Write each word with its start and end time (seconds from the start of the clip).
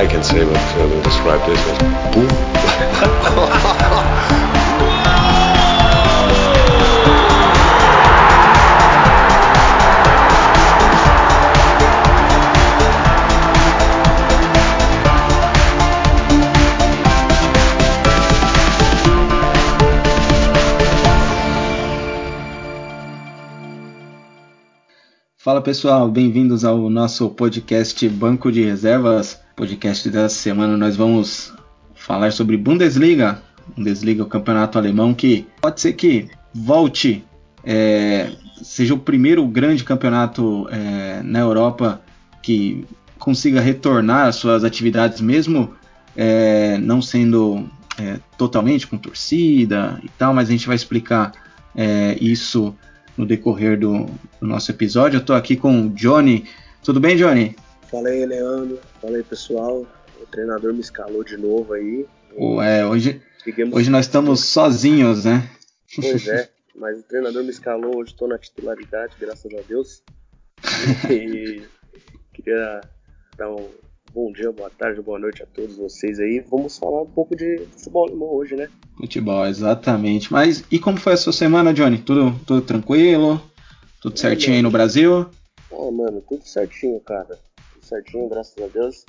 I 0.00 0.06
can 0.06 0.24
say, 0.24 0.42
but 0.46 0.56
uh, 0.56 0.88
we'll 0.88 1.02
describe 1.02 1.42
as 1.42 2.14
boom. 2.14 2.26
Fala 25.36 25.60
pessoal, 25.60 26.08
bem-vindos 26.08 26.64
ao 26.64 26.88
nosso 26.88 27.28
podcast 27.28 28.08
Banco 28.08 28.50
de 28.50 28.64
Reservas. 28.64 29.39
Podcast 29.60 30.08
dessa 30.08 30.36
semana 30.36 30.74
nós 30.74 30.96
vamos 30.96 31.52
falar 31.94 32.32
sobre 32.32 32.56
Bundesliga. 32.56 33.42
Bundesliga, 33.76 34.22
o 34.22 34.26
campeonato 34.26 34.78
alemão 34.78 35.12
que 35.12 35.46
pode 35.60 35.82
ser 35.82 35.92
que 35.92 36.30
volte, 36.54 37.22
é, 37.62 38.32
seja 38.62 38.94
o 38.94 38.98
primeiro 38.98 39.46
grande 39.46 39.84
campeonato 39.84 40.66
é, 40.70 41.20
na 41.22 41.40
Europa 41.40 42.00
que 42.42 42.86
consiga 43.18 43.60
retornar 43.60 44.28
às 44.28 44.36
suas 44.36 44.64
atividades, 44.64 45.20
mesmo 45.20 45.74
é, 46.16 46.78
não 46.78 47.02
sendo 47.02 47.68
é, 47.98 48.18
totalmente 48.38 48.86
com 48.86 48.96
torcida 48.96 50.00
e 50.02 50.08
tal, 50.16 50.32
mas 50.32 50.48
a 50.48 50.52
gente 50.52 50.66
vai 50.66 50.74
explicar 50.74 51.32
é, 51.76 52.16
isso 52.18 52.74
no 53.14 53.26
decorrer 53.26 53.78
do, 53.78 54.06
do 54.40 54.46
nosso 54.46 54.70
episódio. 54.70 55.18
Eu 55.18 55.20
estou 55.20 55.36
aqui 55.36 55.54
com 55.54 55.82
o 55.82 55.90
Johnny. 55.90 56.46
Tudo 56.82 56.98
bem, 56.98 57.14
Johnny? 57.14 57.54
Fala 57.90 58.08
aí, 58.08 58.24
Leandro. 58.24 58.78
Fala 59.00 59.16
aí, 59.16 59.22
pessoal. 59.24 59.86
O 60.20 60.26
treinador 60.26 60.72
me 60.72 60.80
escalou 60.80 61.24
de 61.24 61.36
novo 61.36 61.72
aí. 61.72 62.06
É, 62.62 62.86
hoje, 62.86 63.20
hoje 63.72 63.90
nós 63.90 64.06
estamos 64.06 64.44
sozinhos, 64.44 65.24
né? 65.24 65.50
Pois 65.96 66.28
é, 66.28 66.48
mas 66.76 67.00
o 67.00 67.02
treinador 67.02 67.42
me 67.42 67.50
escalou. 67.50 67.98
Hoje 67.98 68.12
estou 68.12 68.28
na 68.28 68.38
titularidade, 68.38 69.16
graças 69.18 69.52
a 69.52 69.60
Deus. 69.62 70.02
E 71.10 71.62
queria 72.32 72.80
dar 73.36 73.50
um 73.50 73.68
Bom 74.12 74.32
dia, 74.32 74.50
boa 74.50 74.68
tarde, 74.70 75.00
boa 75.00 75.20
noite 75.20 75.40
a 75.40 75.46
todos 75.46 75.76
vocês 75.76 76.18
aí. 76.18 76.40
Vamos 76.50 76.76
falar 76.76 77.02
um 77.02 77.06
pouco 77.06 77.36
de 77.36 77.64
futebol 77.70 78.08
alemão 78.08 78.28
hoje, 78.34 78.56
né? 78.56 78.68
Futebol, 78.96 79.46
exatamente. 79.46 80.32
Mas 80.32 80.64
e 80.68 80.80
como 80.80 80.98
foi 80.98 81.12
a 81.12 81.16
sua 81.16 81.32
semana, 81.32 81.72
Johnny? 81.72 81.98
Tudo, 81.98 82.36
tudo 82.44 82.60
tranquilo? 82.60 83.40
Tudo 84.02 84.18
certinho 84.18 84.56
aí 84.56 84.62
no 84.62 84.70
Brasil? 84.70 85.30
Ah, 85.72 85.90
mano, 85.92 86.20
tudo 86.28 86.44
certinho, 86.44 86.98
cara. 87.00 87.38
Certinho, 87.90 88.28
graças 88.28 88.56
a 88.62 88.68
Deus. 88.68 89.04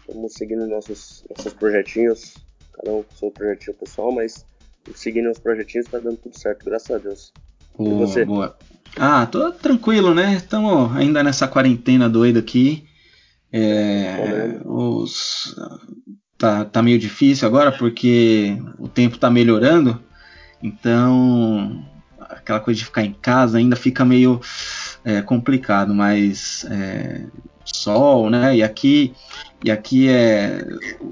Estamos 0.00 0.32
seguindo 0.32 0.66
nossos, 0.66 1.24
nossos 1.30 1.52
projetinhos, 1.52 2.34
cada 2.72 2.90
um 2.90 3.04
com 3.04 3.14
seu 3.14 3.30
projetinho 3.30 3.76
pessoal, 3.76 4.10
mas 4.10 4.44
seguindo 4.92 5.30
os 5.30 5.38
projetinhos 5.38 5.86
tá 5.86 6.00
dando 6.00 6.16
tudo 6.16 6.36
certo, 6.36 6.64
graças 6.64 6.90
a 6.90 6.98
Deus. 6.98 7.32
Boa, 7.78 7.90
e 7.90 7.94
você? 7.94 8.24
Boa. 8.24 8.58
Ah, 8.96 9.24
tô 9.24 9.52
tranquilo, 9.52 10.16
né? 10.16 10.34
Estamos 10.34 10.96
ainda 10.96 11.22
nessa 11.22 11.46
quarentena 11.46 12.08
doida 12.08 12.40
aqui. 12.40 12.88
É, 13.52 14.58
os, 14.64 15.54
tá, 16.36 16.64
tá 16.64 16.82
meio 16.82 16.98
difícil 16.98 17.46
agora 17.46 17.70
porque 17.70 18.58
o 18.80 18.88
tempo 18.88 19.16
tá 19.16 19.30
melhorando, 19.30 20.02
então 20.60 21.86
aquela 22.18 22.58
coisa 22.58 22.78
de 22.78 22.84
ficar 22.84 23.04
em 23.04 23.12
casa 23.12 23.58
ainda 23.58 23.76
fica 23.76 24.04
meio 24.04 24.40
é, 25.04 25.22
complicado, 25.22 25.94
mas 25.94 26.66
é, 26.68 27.24
sol, 27.74 28.30
né? 28.30 28.56
E 28.56 28.62
aqui, 28.62 29.12
e 29.64 29.70
aqui 29.70 30.08
é 30.08 30.64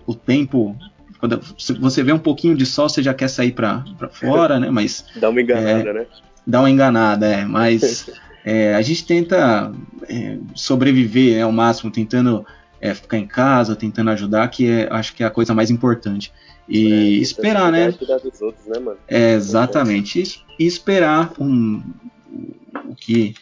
o 0.07 0.15
tempo. 0.15 0.77
Quando 1.19 1.41
você 1.81 2.03
vê 2.03 2.13
um 2.13 2.19
pouquinho 2.19 2.57
de 2.57 2.67
sol, 2.67 2.89
você 2.89 3.03
já 3.03 3.15
quer 3.15 3.29
sair 3.29 3.53
para 3.53 3.85
fora, 4.11 4.61
né? 4.61 4.71
Mas 4.71 5.05
dá 5.17 5.31
uma 5.31 5.41
enganada, 5.41 5.91
é, 5.91 5.93
né? 5.93 6.07
Dá 6.47 6.61
uma 6.61 6.71
enganada, 6.71 7.27
é. 7.27 7.45
Mas 7.45 8.11
É, 8.47 8.77
a 8.77 8.81
gente 8.81 9.05
tenta 9.05 9.73
é, 10.09 10.39
sobreviver 10.55 11.35
né, 11.35 11.43
ao 11.43 11.51
máximo, 11.51 11.91
tentando 11.91 12.47
é, 12.81 12.95
ficar 12.95 13.19
em 13.19 13.27
casa, 13.27 13.75
tentando 13.75 14.11
ajudar, 14.11 14.47
que 14.49 14.71
é, 14.71 14.89
acho 14.89 15.13
que 15.17 15.25
é 15.25 15.27
a 15.27 15.31
coisa 15.31 15.53
mais 15.53 15.69
importante. 15.69 16.33
E 16.69 16.93
é, 16.93 17.21
esperar, 17.21 17.73
né? 17.73 17.87
Outros, 17.87 18.67
né 18.67 18.95
é, 19.09 19.33
exatamente. 19.33 20.23
E, 20.23 20.63
e 20.63 20.65
esperar 20.65 21.33
um, 21.41 21.83
o, 22.89 22.95
que, 22.95 23.35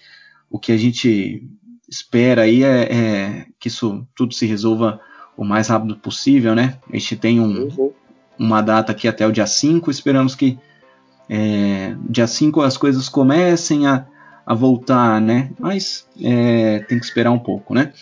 o 0.51 0.59
que 0.59 0.73
a 0.73 0.77
gente 0.79 1.47
espera 1.95 2.43
aí 2.43 2.65
é, 2.65 2.83
é, 2.93 3.47
que 3.59 3.69
isso 3.69 4.07
tudo 4.17 4.35
se 4.35 4.47
resolva 4.47 5.01
o 5.37 5.45
mais 5.45 5.69
rápido 5.69 5.97
possível, 5.97 6.55
né? 6.55 6.79
A 6.91 6.97
gente 6.97 7.17
tem 7.17 7.41
um, 7.41 7.69
uhum. 7.69 7.93
uma 8.39 8.61
data 8.61 8.93
aqui 8.93 9.07
até 9.07 9.27
o 9.27 9.33
dia 9.33 9.47
5, 9.47 9.91
esperamos 9.91 10.35
que 10.35 10.59
é, 11.29 11.95
dia 12.09 12.27
5 12.27 12.61
as 12.63 12.77
coisas 12.77 13.09
comecem 13.09 13.87
a, 13.87 14.07
a 14.45 14.55
voltar, 14.55 15.21
né? 15.21 15.51
Mas 15.59 16.09
é, 16.21 16.81
tem 16.81 16.99
que 16.99 17.05
esperar 17.05 17.31
um 17.31 17.39
pouco, 17.39 17.75
né? 17.75 17.93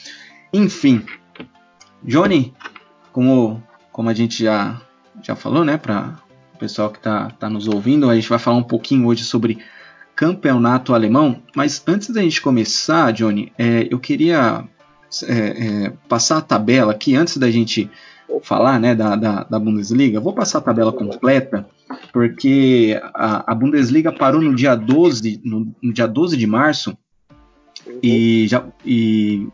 Enfim, 0.53 1.05
Johnny, 2.03 2.55
como, 3.13 3.63
como 3.91 4.09
a 4.09 4.15
gente 4.15 4.43
já, 4.43 4.81
já 5.23 5.37
falou, 5.37 5.65
né? 5.65 5.77
Para 5.77 6.19
o 6.55 6.59
pessoal 6.59 6.91
que 6.91 6.99
está 6.99 7.31
tá 7.31 7.51
nos 7.51 7.69
ouvindo, 7.69 8.09
a 8.09 8.15
gente 8.15 8.29
vai 8.29 8.39
falar 8.39 8.57
um 8.57 8.63
pouquinho 8.63 9.07
hoje 9.07 9.23
sobre 9.23 9.59
campeonato 10.23 10.95
alemão. 10.95 11.43
Mas 11.53 11.83
antes 11.85 12.11
da 12.11 12.23
gente 12.23 12.41
começar, 12.41 13.13
Johnny, 13.13 13.53
é, 13.59 13.89
eu 13.91 13.99
queria 13.99 14.65
é, 15.25 15.35
é, 15.35 15.93
passar 16.09 16.37
a 16.37 16.41
tabela 16.41 16.93
aqui 16.93 17.17
antes 17.17 17.37
da 17.39 17.51
gente 17.51 17.91
falar 18.45 18.79
né, 18.79 18.95
da, 18.95 19.17
da, 19.17 19.43
da 19.43 19.59
Bundesliga. 19.59 20.21
Vou 20.21 20.33
passar 20.33 20.59
a 20.59 20.63
tabela 20.63 20.93
completa 20.93 21.67
porque 22.13 23.01
a, 23.13 23.51
a 23.51 23.55
Bundesliga 23.55 24.13
parou 24.13 24.41
no 24.41 24.55
dia 24.55 24.77
12, 24.77 25.41
no, 25.45 25.75
no 25.83 25.93
dia 25.93 26.07
12 26.07 26.37
de 26.37 26.47
março 26.47 26.97
e, 28.01 28.47
já, 28.47 28.65
e 28.87 29.49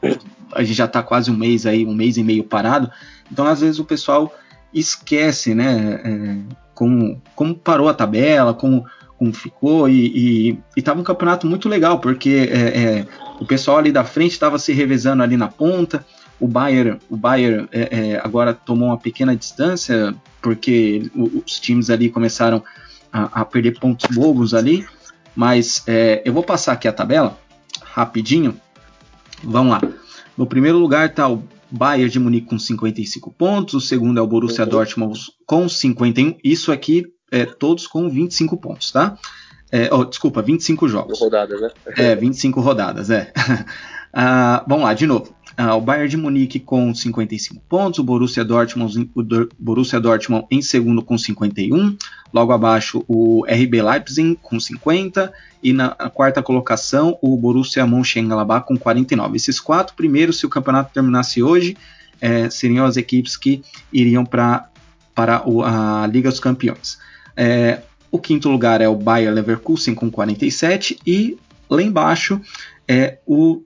a 0.52 0.62
gente 0.62 0.76
já 0.76 0.84
está 0.84 1.02
quase 1.02 1.30
um 1.30 1.36
mês 1.36 1.64
aí, 1.64 1.86
um 1.86 1.94
mês 1.94 2.18
e 2.18 2.22
meio 2.22 2.44
parado. 2.44 2.90
Então, 3.32 3.46
às 3.46 3.62
vezes, 3.62 3.78
o 3.78 3.86
pessoal 3.86 4.30
esquece, 4.74 5.54
né? 5.54 6.00
É, 6.04 6.58
como, 6.74 7.22
como 7.34 7.54
parou 7.54 7.88
a 7.88 7.94
tabela, 7.94 8.52
como, 8.52 8.84
como 9.18 9.32
ficou, 9.32 9.88
e, 9.88 10.50
e, 10.50 10.58
e 10.76 10.82
tava 10.82 11.00
um 11.00 11.04
campeonato 11.04 11.46
muito 11.46 11.68
legal, 11.68 11.98
porque 11.98 12.48
é, 12.50 12.82
é, 12.82 13.06
o 13.40 13.44
pessoal 13.44 13.78
ali 13.78 13.90
da 13.90 14.04
frente 14.04 14.32
estava 14.32 14.58
se 14.58 14.72
revezando 14.72 15.22
ali 15.22 15.36
na 15.36 15.48
ponta, 15.48 16.04
o 16.40 16.46
Bayern, 16.46 16.98
o 17.10 17.16
Bayern 17.16 17.68
é, 17.72 18.12
é, 18.12 18.20
agora 18.22 18.54
tomou 18.54 18.88
uma 18.88 18.98
pequena 18.98 19.34
distância, 19.34 20.14
porque 20.40 21.10
os 21.14 21.58
times 21.58 21.90
ali 21.90 22.08
começaram 22.08 22.62
a, 23.12 23.40
a 23.40 23.44
perder 23.44 23.78
pontos 23.78 24.06
bobos 24.14 24.54
ali. 24.54 24.86
Mas 25.34 25.82
é, 25.86 26.22
eu 26.24 26.32
vou 26.32 26.42
passar 26.42 26.72
aqui 26.72 26.86
a 26.86 26.92
tabela 26.92 27.38
rapidinho. 27.82 28.56
Vamos 29.42 29.72
lá. 29.72 29.80
No 30.36 30.46
primeiro 30.46 30.78
lugar 30.78 31.08
está 31.08 31.28
o 31.28 31.42
Bayern 31.70 32.10
de 32.10 32.18
Munique 32.20 32.48
com 32.48 32.58
55 32.58 33.32
pontos. 33.32 33.74
O 33.74 33.80
segundo 33.80 34.18
é 34.18 34.22
o 34.22 34.26
Borussia 34.26 34.64
uhum. 34.64 34.70
Dortmund 34.70 35.20
com 35.44 35.68
51. 35.68 36.36
Isso 36.42 36.70
aqui 36.70 37.04
é 37.30 37.44
todos 37.44 37.86
com 37.86 38.08
25 38.08 38.56
pontos, 38.56 38.90
tá? 38.90 39.18
É, 39.70 39.92
oh, 39.92 40.04
desculpa, 40.04 40.40
25 40.40 40.88
jogos. 40.88 41.20
Rodadas, 41.20 41.60
né? 41.60 41.70
É, 41.96 42.16
25 42.16 42.60
rodadas, 42.60 43.10
é. 43.10 43.32
ah, 44.12 44.64
vamos 44.66 44.84
lá, 44.84 44.94
de 44.94 45.06
novo. 45.06 45.34
Ah, 45.60 45.74
o 45.74 45.80
Bayern 45.80 46.08
de 46.08 46.16
Munique 46.16 46.60
com 46.60 46.94
55 46.94 47.60
pontos, 47.68 47.98
o 47.98 48.04
Borussia 48.04 48.44
Dortmund, 48.44 49.10
o 49.12 49.24
Borussia 49.58 49.98
Dortmund 49.98 50.46
em 50.52 50.62
segundo 50.62 51.02
com 51.02 51.18
51, 51.18 51.96
logo 52.32 52.52
abaixo 52.52 53.04
o 53.08 53.44
RB 53.44 53.82
Leipzig 53.82 54.38
com 54.40 54.60
50 54.60 55.32
e 55.60 55.72
na 55.72 55.90
quarta 55.90 56.40
colocação 56.44 57.18
o 57.20 57.36
Borussia 57.36 57.84
Mönchengladbach 57.84 58.66
com 58.68 58.76
49. 58.76 59.36
Esses 59.36 59.58
quatro 59.58 59.96
primeiros, 59.96 60.38
se 60.38 60.46
o 60.46 60.48
campeonato 60.48 60.92
terminasse 60.94 61.42
hoje, 61.42 61.76
é, 62.20 62.48
seriam 62.48 62.86
as 62.86 62.96
equipes 62.96 63.36
que 63.36 63.60
iriam 63.92 64.24
pra, 64.24 64.68
para 65.12 65.42
o, 65.44 65.64
a 65.64 66.06
Liga 66.06 66.30
dos 66.30 66.38
Campeões. 66.38 66.98
É, 67.40 67.82
o 68.10 68.18
quinto 68.18 68.48
lugar 68.48 68.80
é 68.80 68.88
o 68.88 68.96
Bayer 68.96 69.32
Leverkusen 69.32 69.94
com 69.94 70.10
47 70.10 70.98
e 71.06 71.38
lá 71.70 71.80
embaixo 71.80 72.40
é 72.88 73.18
o 73.24 73.62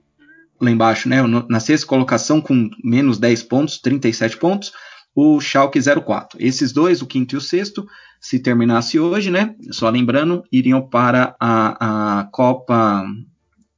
lá 0.61 0.69
embaixo, 0.69 1.09
né, 1.09 1.17
na 1.49 1.59
sexta 1.59 1.85
colocação 1.85 2.39
com 2.39 2.69
menos 2.81 3.17
10 3.17 3.43
pontos, 3.43 3.79
37 3.79 4.37
pontos, 4.37 4.71
o 5.13 5.41
Schalke 5.41 5.79
04. 5.81 6.37
Esses 6.39 6.71
dois, 6.71 7.01
o 7.01 7.07
quinto 7.07 7.35
e 7.35 7.37
o 7.37 7.41
sexto, 7.41 7.85
se 8.21 8.39
terminasse 8.39 8.97
hoje, 8.97 9.29
né, 9.29 9.55
só 9.71 9.89
lembrando, 9.89 10.43
iriam 10.49 10.81
para 10.81 11.35
a, 11.37 12.19
a 12.19 12.23
Copa, 12.25 13.05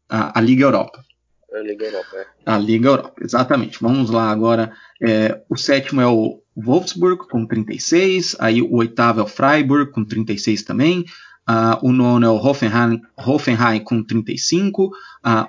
a, 0.07 0.38
a 0.38 0.41
Liga 0.41 0.65
Europa. 0.65 1.03
A 1.51 1.59
Liga 1.59 1.86
Europa, 1.86 2.18
é. 2.18 2.25
A 2.45 2.57
Liga 2.57 2.89
Europa, 2.89 3.13
exatamente. 3.21 3.80
Vamos 3.81 4.09
lá 4.12 4.30
agora. 4.30 4.74
É, 5.01 5.41
o 5.50 5.56
sétimo 5.56 6.01
é 6.01 6.07
o 6.07 6.41
Wolfsburg 6.56 7.28
com 7.28 7.46
36, 7.46 8.36
aí 8.40 8.62
o 8.62 8.75
oitavo 8.75 9.19
é 9.19 9.24
o 9.24 9.28
Freiburg 9.28 9.92
com 9.92 10.04
36 10.06 10.63
também, 10.63 11.06
Uh, 11.48 11.78
o 11.84 11.94
nono 11.94 12.25
é 12.25 12.30
o 12.30 12.38
Hoffenheim, 12.38 13.00
Hoffenheim 13.16 13.80
com 13.80 14.04
35. 14.04 14.86
Uh, 14.86 14.92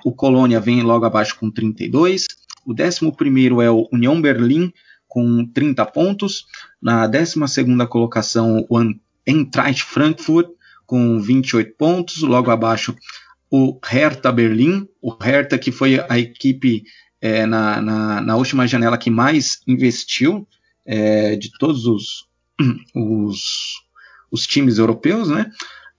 o 0.05 0.13
Colônia 0.13 0.59
vem 0.59 0.83
logo 0.83 1.05
abaixo 1.05 1.35
com 1.39 1.49
32. 1.49 2.27
O 2.63 2.73
décimo 2.73 3.15
primeiro 3.15 3.61
é 3.61 3.71
o 3.71 3.87
União 3.91 4.21
Berlim 4.21 4.71
com 5.07 5.43
30 5.45 5.85
pontos. 5.87 6.45
Na 6.79 7.07
12 7.07 7.39
colocação, 7.89 8.63
o 8.69 8.77
Eintracht 9.25 9.83
Frankfurt 9.83 10.49
com 10.85 11.19
28 11.19 11.75
pontos. 11.75 12.21
Logo 12.21 12.51
abaixo, 12.51 12.95
o 13.49 13.79
Hertha 13.83 14.31
Berlim. 14.31 14.87
O 15.01 15.09
Hertha 15.11 15.57
que 15.57 15.71
foi 15.71 15.99
a 16.07 16.19
equipe 16.19 16.83
é, 17.19 17.47
na, 17.47 17.81
na, 17.81 18.21
na, 18.21 18.35
última 18.35 18.67
janela 18.67 18.99
que 18.99 19.09
mais 19.09 19.61
investiu 19.65 20.47
é, 20.87 21.35
de 21.35 21.51
todos 21.59 21.85
os, 21.85 22.25
os, 22.95 23.83
os, 24.31 24.47
times 24.47 24.77
europeus. 24.77 25.27
Né? 25.27 25.51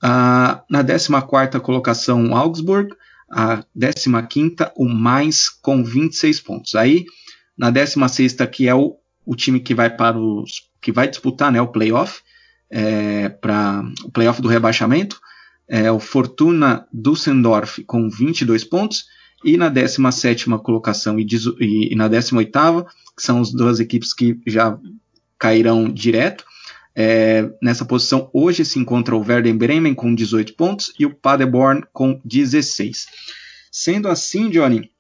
Ah, 0.02 0.64
na 0.70 0.82
14 0.82 1.61
colocação, 1.61 2.31
o 2.31 2.35
Augsburg. 2.35 2.93
A 3.31 3.62
15 3.75 4.08
o 4.75 4.88
Mainz 4.88 5.50
com 5.50 5.85
26 5.85 6.40
pontos. 6.40 6.75
Aí, 6.75 7.05
na 7.58 7.70
16 7.70 8.37
que 8.50 8.67
é 8.67 8.75
o, 8.75 8.96
o 9.26 9.37
time 9.37 9.61
que 9.61 9.75
vai 9.75 9.94
para 9.94 10.19
os 10.19 10.67
que 10.81 10.93
vai 10.93 11.08
disputar 11.08 11.52
né, 11.52 11.61
o 11.61 11.69
playoff, 11.69 12.23
é, 12.70 13.29
para 13.29 13.82
o 14.05 14.11
playoff 14.11 14.40
do 14.40 14.49
rebaixamento, 14.49 15.20
é 15.69 15.90
o 15.90 16.00
Fortuna 16.00 16.87
Düsseldorf 16.93 17.85
com 17.85 18.08
22 18.08 18.64
pontos, 18.64 19.05
e 19.44 19.56
na 19.56 19.69
17 19.69 20.46
colocação 20.62 21.19
e, 21.19 21.26
e, 21.61 21.93
e 21.93 21.94
na 21.94 22.08
18 22.08 22.50
que 23.17 23.23
são 23.23 23.40
as 23.40 23.52
duas 23.52 23.81
equipes 23.81 24.12
que 24.12 24.38
já 24.46 24.79
cairão 25.38 25.88
direto, 25.88 26.44
é, 26.94 27.49
nessa 27.62 27.85
posição 27.85 28.29
hoje 28.32 28.64
se 28.64 28.79
encontra 28.79 29.14
o 29.14 29.20
Werder 29.20 29.55
Bremen 29.55 29.94
com 29.94 30.14
18 30.14 30.55
pontos 30.55 30.93
e 30.99 31.06
o 31.06 31.14
Paderborn 31.14 31.85
com 31.93 32.20
16. 32.25 33.06
Sendo 33.70 34.08
assim, 34.08 34.50
Johnny, 34.50 34.90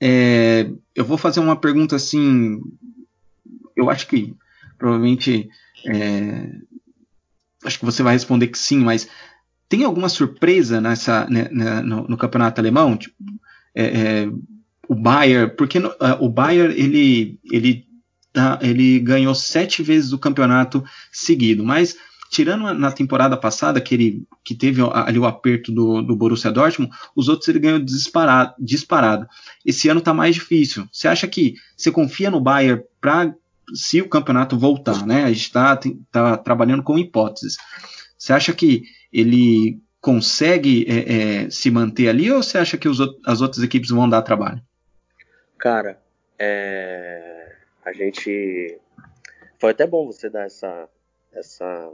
é, 0.00 0.70
eu 0.94 1.04
vou 1.04 1.18
fazer 1.18 1.40
uma 1.40 1.56
pergunta 1.56 1.96
assim, 1.96 2.60
eu 3.76 3.90
acho 3.90 4.06
que 4.06 4.36
provavelmente 4.78 5.48
é, 5.86 6.50
acho 7.64 7.78
que 7.80 7.84
você 7.84 8.02
vai 8.02 8.12
responder 8.12 8.46
que 8.46 8.58
sim, 8.58 8.78
mas 8.78 9.08
tem 9.68 9.84
alguma 9.84 10.08
surpresa 10.08 10.80
nessa 10.80 11.26
né, 11.28 11.48
né, 11.50 11.80
no, 11.82 12.08
no, 12.08 12.16
campeonato 12.16 12.60
alemão? 12.60 12.96
Tipo, 12.96 13.14
é, 13.74 13.84
é, 13.84 14.28
o 14.88 14.94
Bayern, 14.94 15.54
porque 15.56 15.78
no, 15.78 15.88
uh, 15.88 16.16
o 16.20 16.28
Bayern 16.28 16.74
ele 16.74 17.38
ele 17.44 17.86
tá, 18.32 18.58
ele 18.62 18.98
ganhou 18.98 19.34
sete 19.34 19.82
vezes 19.82 20.12
o 20.12 20.18
campeonato 20.18 20.82
seguido, 21.12 21.64
mas 21.64 21.96
tirando 22.30 22.72
na 22.74 22.92
temporada 22.92 23.36
passada 23.36 23.80
que 23.80 23.94
ele 23.94 24.26
que 24.44 24.54
teve 24.54 24.80
ali 24.92 25.18
o 25.18 25.26
aperto 25.26 25.70
do, 25.70 26.02
do 26.02 26.16
Borussia 26.16 26.50
Dortmund, 26.50 26.92
os 27.14 27.28
outros 27.28 27.48
ele 27.48 27.58
ganhou 27.58 27.78
disparado, 27.78 28.54
disparado. 28.58 29.26
Esse 29.64 29.88
ano 29.88 30.00
está 30.00 30.14
mais 30.14 30.34
difícil. 30.34 30.88
Você 30.90 31.08
acha 31.08 31.26
que 31.28 31.54
você 31.76 31.90
confia 31.90 32.30
no 32.30 32.40
Bayern 32.40 32.82
para 33.00 33.34
se 33.74 34.00
o 34.00 34.08
campeonato 34.08 34.58
voltar, 34.58 35.06
né? 35.06 35.24
A 35.24 35.28
gente 35.28 35.42
está 35.42 35.78
tá 36.10 36.36
trabalhando 36.38 36.82
com 36.82 36.98
hipóteses. 36.98 37.56
Você 38.16 38.32
acha 38.32 38.52
que 38.52 38.82
ele 39.12 39.80
consegue 40.00 40.86
é, 40.88 41.44
é, 41.44 41.50
se 41.50 41.70
manter 41.70 42.08
ali 42.08 42.30
ou 42.30 42.42
você 42.42 42.58
acha 42.58 42.78
que 42.78 42.88
os, 42.88 42.98
as 43.26 43.40
outras 43.40 43.62
equipes 43.62 43.90
vão 43.90 44.08
dar 44.08 44.22
trabalho? 44.22 44.62
Cara, 45.58 46.00
é, 46.38 47.56
a 47.84 47.92
gente 47.92 48.78
foi 49.58 49.72
até 49.72 49.86
bom 49.86 50.06
você 50.06 50.30
dar 50.30 50.44
essa 50.44 50.88
essa 51.32 51.92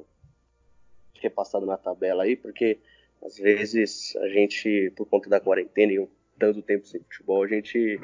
repassada 1.20 1.64
na 1.64 1.76
tabela 1.76 2.24
aí, 2.24 2.36
porque 2.36 2.78
às 3.24 3.38
vezes 3.38 4.14
a 4.16 4.28
gente, 4.28 4.92
por 4.96 5.06
conta 5.06 5.28
da 5.28 5.40
quarentena 5.40 5.92
e 5.92 6.08
tanto 6.38 6.60
tempo 6.62 6.86
sem 6.86 7.00
futebol, 7.00 7.42
a 7.42 7.48
gente 7.48 7.98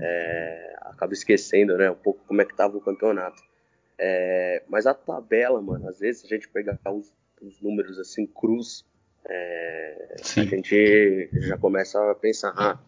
é, 0.00 0.76
acaba 0.82 1.12
esquecendo, 1.12 1.76
né, 1.78 1.90
um 1.90 1.96
pouco 1.96 2.24
como 2.26 2.42
é 2.42 2.44
que 2.44 2.56
tava 2.56 2.76
o 2.76 2.80
campeonato. 2.80 3.42
É, 3.98 4.62
mas 4.68 4.86
a 4.86 4.92
tabela, 4.92 5.60
mano, 5.62 5.88
às 5.88 6.00
vezes 6.00 6.24
a 6.24 6.28
gente 6.28 6.48
pegar 6.48 6.78
os, 6.86 7.12
os 7.40 7.60
números 7.60 7.98
assim, 7.98 8.26
cruz, 8.26 8.84
é, 9.28 10.16
a 10.36 10.44
gente 10.44 11.28
já 11.32 11.58
começa 11.58 12.10
a 12.10 12.14
pensar, 12.14 12.52
ah, 12.56 12.78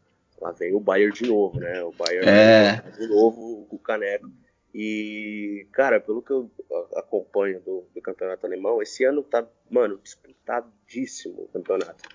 lá 0.41 0.53
vem 0.53 0.75
o 0.75 0.81
Bayern 0.81 1.13
de 1.13 1.27
novo, 1.27 1.59
né? 1.59 1.83
O 1.83 1.93
Bayern 1.93 2.29
é. 2.29 2.81
de 2.97 3.07
novo, 3.09 3.67
o 3.71 3.79
caneco. 3.79 4.31
E, 4.73 5.67
cara, 5.73 6.01
pelo 6.01 6.23
que 6.23 6.31
eu 6.31 6.51
acompanho 6.95 7.61
do, 7.61 7.87
do, 7.95 8.01
campeonato 8.01 8.47
alemão, 8.47 8.81
esse 8.81 9.05
ano 9.05 9.23
tá, 9.23 9.45
mano, 9.71 9.99
disputadíssimo 9.99 11.43
o 11.43 11.49
campeonato. 11.49 12.09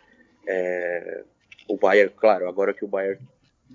É, 0.47 1.23
o 1.67 1.77
Bayern, 1.77 2.13
claro, 2.15 2.47
agora 2.47 2.73
que 2.73 2.85
o 2.85 2.87
Bayern 2.87 3.19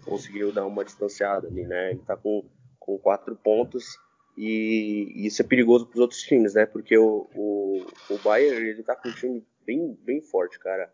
conseguiu 0.04 0.52
dar 0.52 0.64
uma 0.64 0.84
distanciada 0.84 1.48
ali, 1.48 1.66
né? 1.66 1.90
Ele 1.90 2.00
tá 2.00 2.16
com, 2.16 2.44
com 2.78 2.98
quatro 2.98 3.36
pontos 3.36 3.98
e, 4.38 5.12
e 5.16 5.26
isso 5.26 5.42
é 5.42 5.44
perigoso 5.44 5.84
para 5.86 5.96
os 5.96 6.00
outros 6.00 6.22
times, 6.22 6.54
né? 6.54 6.64
Porque 6.64 6.96
o, 6.96 7.28
o, 7.34 7.84
o 8.08 8.18
Bayern, 8.18 8.68
ele 8.68 8.84
tá 8.84 8.94
com 8.94 9.08
um 9.08 9.12
time 9.12 9.44
bem, 9.66 9.98
bem 10.04 10.20
forte, 10.20 10.60
cara. 10.60 10.88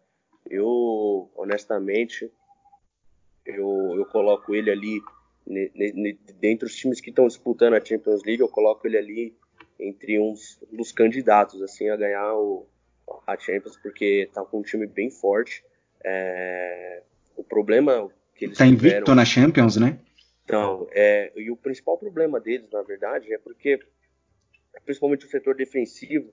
Eu, 0.48 1.30
honestamente, 1.36 2.32
eu, 3.44 3.92
eu 3.96 4.06
coloco 4.06 4.54
ele 4.54 4.70
ali 4.70 5.02
dentre 6.40 6.66
os 6.66 6.74
times 6.74 7.02
que 7.02 7.10
estão 7.10 7.28
disputando 7.28 7.74
a 7.74 7.84
Champions 7.84 8.22
League, 8.24 8.40
eu 8.40 8.48
coloco 8.48 8.86
ele 8.86 8.96
ali 8.96 9.36
entre 9.78 10.18
uns 10.18 10.58
dos 10.72 10.90
candidatos 10.90 11.60
assim 11.60 11.90
a 11.90 11.96
ganhar 11.96 12.34
o, 12.34 12.66
a 13.26 13.36
Champions, 13.36 13.76
porque 13.76 14.30
tá 14.32 14.42
com 14.42 14.60
um 14.60 14.62
time 14.62 14.86
bem 14.86 15.10
forte. 15.10 15.62
É, 16.02 17.02
o 17.36 17.44
problema 17.44 18.08
que 18.34 18.46
eles 18.46 18.56
tá 18.56 18.64
tiveram... 18.64 18.96
invicto 18.96 19.14
na 19.14 19.24
Champions, 19.26 19.76
né? 19.76 19.98
Então, 20.44 20.86
é, 20.90 21.32
e 21.36 21.50
o 21.50 21.56
principal 21.56 21.96
problema 21.96 22.38
deles, 22.38 22.70
na 22.70 22.82
verdade, 22.82 23.32
é 23.32 23.38
porque, 23.38 23.80
principalmente 24.84 25.24
o 25.24 25.28
setor 25.28 25.54
defensivo, 25.54 26.32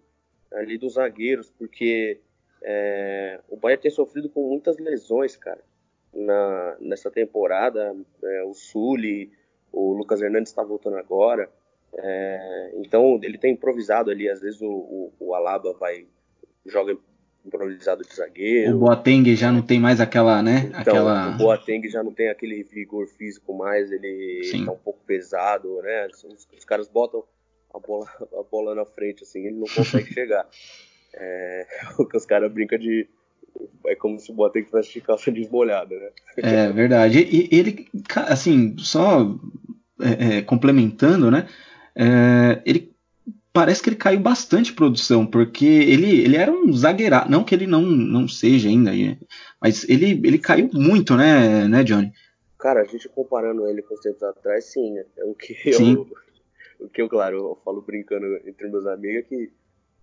ali 0.52 0.78
dos 0.78 0.94
zagueiros, 0.94 1.50
porque 1.50 2.20
é, 2.62 3.40
o 3.48 3.56
Bayern 3.56 3.82
tem 3.82 3.92
sofrido 3.92 4.30
com 4.30 4.50
muitas 4.50 4.78
lesões, 4.78 5.38
cara, 5.38 5.64
na, 6.14 6.78
nessa 6.80 7.10
temporada. 7.10 7.96
É, 8.24 8.44
o 8.44 8.54
Sully, 8.54 9.32
o 9.72 9.94
Lucas 9.94 10.22
Hernandes 10.22 10.52
está 10.52 10.62
voltando 10.62 10.98
agora, 10.98 11.50
é, 11.98 12.72
então 12.76 13.20
ele 13.24 13.38
tem 13.38 13.54
improvisado 13.54 14.12
ali, 14.12 14.30
às 14.30 14.42
vezes 14.42 14.62
o, 14.62 14.70
o, 14.70 15.14
o 15.20 15.36
Alaba 15.36 15.74
vai 15.74 16.08
joga 16.66 16.98
improvisado 17.46 18.04
de 18.04 18.16
zagueiro. 18.16 18.76
O 18.76 18.80
Boateng 18.80 19.36
já 19.36 19.52
não 19.52 19.62
tem 19.62 19.80
mais 19.80 20.00
aquela, 20.00 20.42
né? 20.42 20.66
Então, 20.68 20.80
aquela... 20.80 21.36
o 21.36 21.38
Boateng 21.38 21.88
já 21.90 22.04
não 22.04 22.14
tem 22.14 22.30
aquele 22.30 22.64
vigor 22.64 23.08
físico 23.08 23.54
mais, 23.54 23.92
ele 23.92 24.44
Sim. 24.44 24.66
tá 24.66 24.72
um 24.72 24.78
pouco 24.78 25.00
pesado, 25.06 25.82
né? 25.82 26.08
Os, 26.08 26.48
os, 26.58 26.66
caras 26.66 26.88
botam 26.88 27.24
a 27.74 27.80
bola, 27.80 28.06
a 28.40 28.44
bola 28.44 28.76
na 28.76 28.86
frente, 28.86 29.24
assim, 29.24 29.46
ele 29.46 29.58
não 29.58 29.68
consegue 29.68 30.12
chegar. 30.14 30.48
É, 31.14 31.68
o 31.98 32.06
que 32.06 32.18
os 32.18 32.26
caras 32.26 32.52
brincam 32.52 32.78
de. 32.78 33.08
É 33.88 33.96
como 33.96 34.18
se 34.18 34.32
o 34.32 34.36
Boateng 34.36 34.66
tivesse 34.66 34.94
de 34.94 35.02
calça 35.02 35.32
desmolhada, 35.32 35.96
né? 35.96 36.10
É 36.38 36.72
verdade. 36.72 37.20
E 37.20 37.50
ele, 37.52 37.88
assim, 38.28 38.78
só 38.78 39.36
é, 40.00 40.38
é, 40.38 40.42
complementando, 40.42 41.30
né? 41.30 41.48
É, 41.96 42.62
ele 42.66 42.91
parece 43.54 43.82
que 43.82 43.90
ele 43.90 43.96
caiu 43.96 44.20
bastante 44.20 44.74
produção, 44.74 45.26
porque 45.26 45.66
ele, 45.66 46.22
ele 46.22 46.38
era 46.38 46.52
um 46.52 46.72
zagueirado, 46.74 47.30
não 47.30 47.44
que 47.44 47.54
ele 47.54 47.68
não, 47.68 47.82
não 47.82 48.28
seja 48.28 48.70
ainda, 48.70 48.92
mas 49.62 49.88
ele, 49.90 50.22
ele 50.24 50.38
caiu 50.38 50.70
muito, 50.74 51.16
né, 51.16 51.68
né, 51.68 51.84
Johnny? 51.84 52.12
Cara, 52.58 52.82
a 52.82 52.86
gente 52.86 53.10
comparando 53.10 53.68
ele 53.68 53.82
com 53.82 53.94
os 53.94 54.02
tempos 54.02 54.24
atrás, 54.24 54.66
sim, 54.66 54.98
é 54.98 55.26
o 55.26 55.34
que 55.34 55.56
eu, 55.66 56.08
o 56.80 56.88
que 56.88 57.02
eu, 57.02 57.10
claro, 57.10 57.38
eu 57.38 57.62
falo 57.66 57.82
brincando 57.82 58.26
entre 58.46 58.70
meus 58.70 58.86
amigos 58.86 59.18
é 59.18 59.22
que 59.24 59.52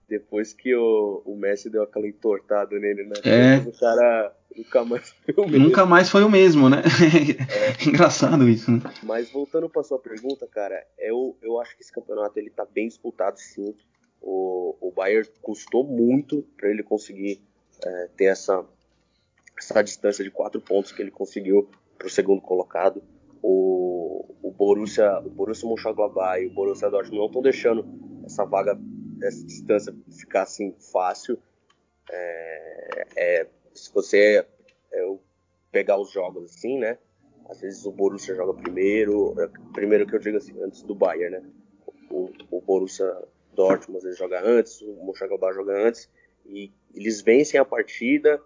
depois 0.09 0.53
que 0.53 0.75
o, 0.75 1.23
o 1.25 1.37
Messi 1.37 1.69
deu 1.69 1.83
aquela 1.83 2.09
entortada 2.09 2.79
nele 2.79 3.05
na 3.05 3.17
é. 3.25 3.59
o 3.59 3.73
cara 3.79 4.35
nunca 4.57 4.85
mais 4.85 5.11
foi 5.25 5.35
o 5.37 5.49
mesmo. 5.49 5.67
Nunca 5.67 5.87
mais 5.87 6.09
foi 6.09 6.25
o 6.25 6.31
mesmo, 6.31 6.69
né? 6.71 6.83
É. 7.49 7.85
Engraçado 7.87 8.49
isso, 8.49 8.71
né? 8.71 8.81
Mas 9.03 9.31
voltando 9.31 9.69
para 9.69 9.83
sua 9.83 9.99
pergunta, 9.99 10.47
cara, 10.47 10.83
eu, 10.99 11.37
eu 11.43 11.61
acho 11.61 11.77
que 11.77 11.83
esse 11.83 11.93
campeonato 11.93 12.39
ele 12.39 12.51
tá 12.51 12.65
bem 12.65 12.89
disputado 12.89 13.39
sim. 13.39 13.75
O, 14.21 14.77
o 14.81 14.91
Bayern 14.91 15.29
custou 15.43 15.85
muito 15.85 16.43
para 16.57 16.71
ele 16.71 16.83
conseguir 16.83 17.41
é, 17.85 18.09
ter 18.17 18.25
essa, 18.25 18.65
essa 19.57 19.83
distância 19.83 20.25
de 20.25 20.31
quatro 20.31 20.61
pontos 20.61 20.91
que 20.91 21.03
ele 21.03 21.11
conseguiu 21.11 21.69
para 21.97 22.07
o 22.07 22.11
segundo 22.11 22.41
colocado. 22.41 23.03
O, 23.41 24.35
o 24.43 24.51
Borussia, 24.51 25.19
o 25.21 25.31
Borussia 25.31 25.69
Mönchengladbach 25.69 26.43
e 26.43 26.47
o 26.47 26.51
Borussia 26.51 26.91
Dortmund 26.91 27.19
não 27.19 27.27
estão 27.27 27.43
deixando 27.43 27.87
essa 28.25 28.45
vaga 28.45 28.77
essa 29.23 29.45
distância 29.45 29.95
ficar 30.11 30.43
assim 30.43 30.75
fácil. 30.93 31.39
É, 32.11 33.07
é, 33.17 33.47
se 33.75 33.93
você 33.93 34.47
é, 34.93 35.15
pegar 35.71 35.99
os 35.99 36.11
jogos 36.11 36.45
assim, 36.45 36.79
né? 36.79 36.99
Às 37.49 37.61
vezes 37.61 37.85
o 37.87 37.91
Borussia 37.91 38.35
joga 38.35 38.55
primeiro, 38.55 39.35
é, 39.41 39.49
primeiro 39.73 40.07
que 40.07 40.15
eu 40.15 40.19
digo 40.19 40.37
assim, 40.37 40.55
antes 40.63 40.83
do 40.83 40.95
Bayern, 40.95 41.39
né? 41.39 41.43
O, 42.11 42.31
o 42.51 42.61
Borussia 42.61 43.11
Dortmund 43.55 43.99
às 43.99 44.05
vezes 44.05 44.19
joga 44.19 44.41
antes, 44.43 44.81
o 44.81 45.05
Mönchengladbach 45.05 45.55
joga 45.55 45.87
antes, 45.87 46.09
e 46.47 46.73
eles 46.95 47.21
vencem 47.21 47.59
a 47.61 47.65
partida 47.65 48.41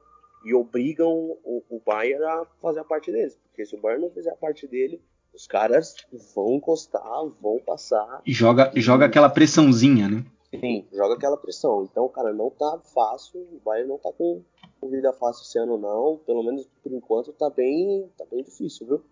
e 0.44 0.54
obrigam 0.54 1.08
o, 1.44 1.62
o 1.68 1.80
Bayern 1.84 2.24
a 2.24 2.46
fazer 2.60 2.80
a 2.80 2.84
parte 2.84 3.12
deles, 3.12 3.38
porque 3.48 3.64
se 3.64 3.76
o 3.76 3.80
Bayern 3.80 4.04
não 4.04 4.10
fizer 4.10 4.30
a 4.30 4.36
parte 4.36 4.66
dele, 4.66 5.00
Os 5.34 5.46
caras 5.46 5.94
vão 6.34 6.56
encostar, 6.56 7.24
vão 7.40 7.58
passar. 7.64 8.20
Joga, 8.26 8.70
e 8.74 8.80
joga 8.80 9.06
aquela 9.06 9.30
pressãozinha, 9.30 10.08
né? 10.08 10.24
Sim, 10.60 10.84
joga 10.92 11.14
aquela 11.14 11.36
pressão. 11.36 11.88
Então, 11.90 12.08
cara, 12.08 12.32
não 12.32 12.50
tá 12.50 12.78
fácil. 12.94 13.40
O 13.40 13.60
Bayern 13.64 13.88
não 13.88 13.98
tá 13.98 14.10
com, 14.12 14.42
vida 14.88 15.12
fácil 15.12 15.42
esse 15.42 15.58
ano, 15.58 15.78
não. 15.78 16.20
Pelo 16.26 16.42
menos 16.42 16.66
por 16.82 16.92
enquanto 16.92 17.32
tá 17.32 17.48
bem, 17.48 18.08
tá 18.18 18.24
bem 18.30 18.42
difícil, 18.42 18.86
viu? 18.86 19.02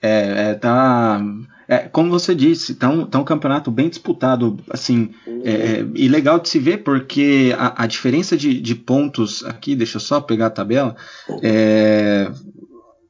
É, 0.00 0.50
é, 0.50 0.54
tá. 0.54 1.20
É, 1.66 1.88
como 1.88 2.10
você 2.10 2.34
disse, 2.34 2.76
tá 2.76 2.88
um, 2.88 3.04
tá 3.04 3.18
um 3.18 3.24
campeonato 3.24 3.70
bem 3.70 3.88
disputado, 3.88 4.58
assim, 4.70 5.12
uhum. 5.26 5.42
é, 5.44 5.80
e 5.94 6.08
legal 6.08 6.38
de 6.38 6.48
se 6.48 6.58
ver, 6.58 6.78
porque 6.78 7.52
a, 7.58 7.82
a 7.82 7.86
diferença 7.86 8.36
de, 8.36 8.60
de, 8.60 8.74
pontos 8.74 9.44
aqui, 9.44 9.74
deixa 9.74 9.96
eu 9.96 10.00
só 10.00 10.20
pegar 10.20 10.46
a 10.46 10.50
tabela, 10.50 10.96
é, 11.42 12.30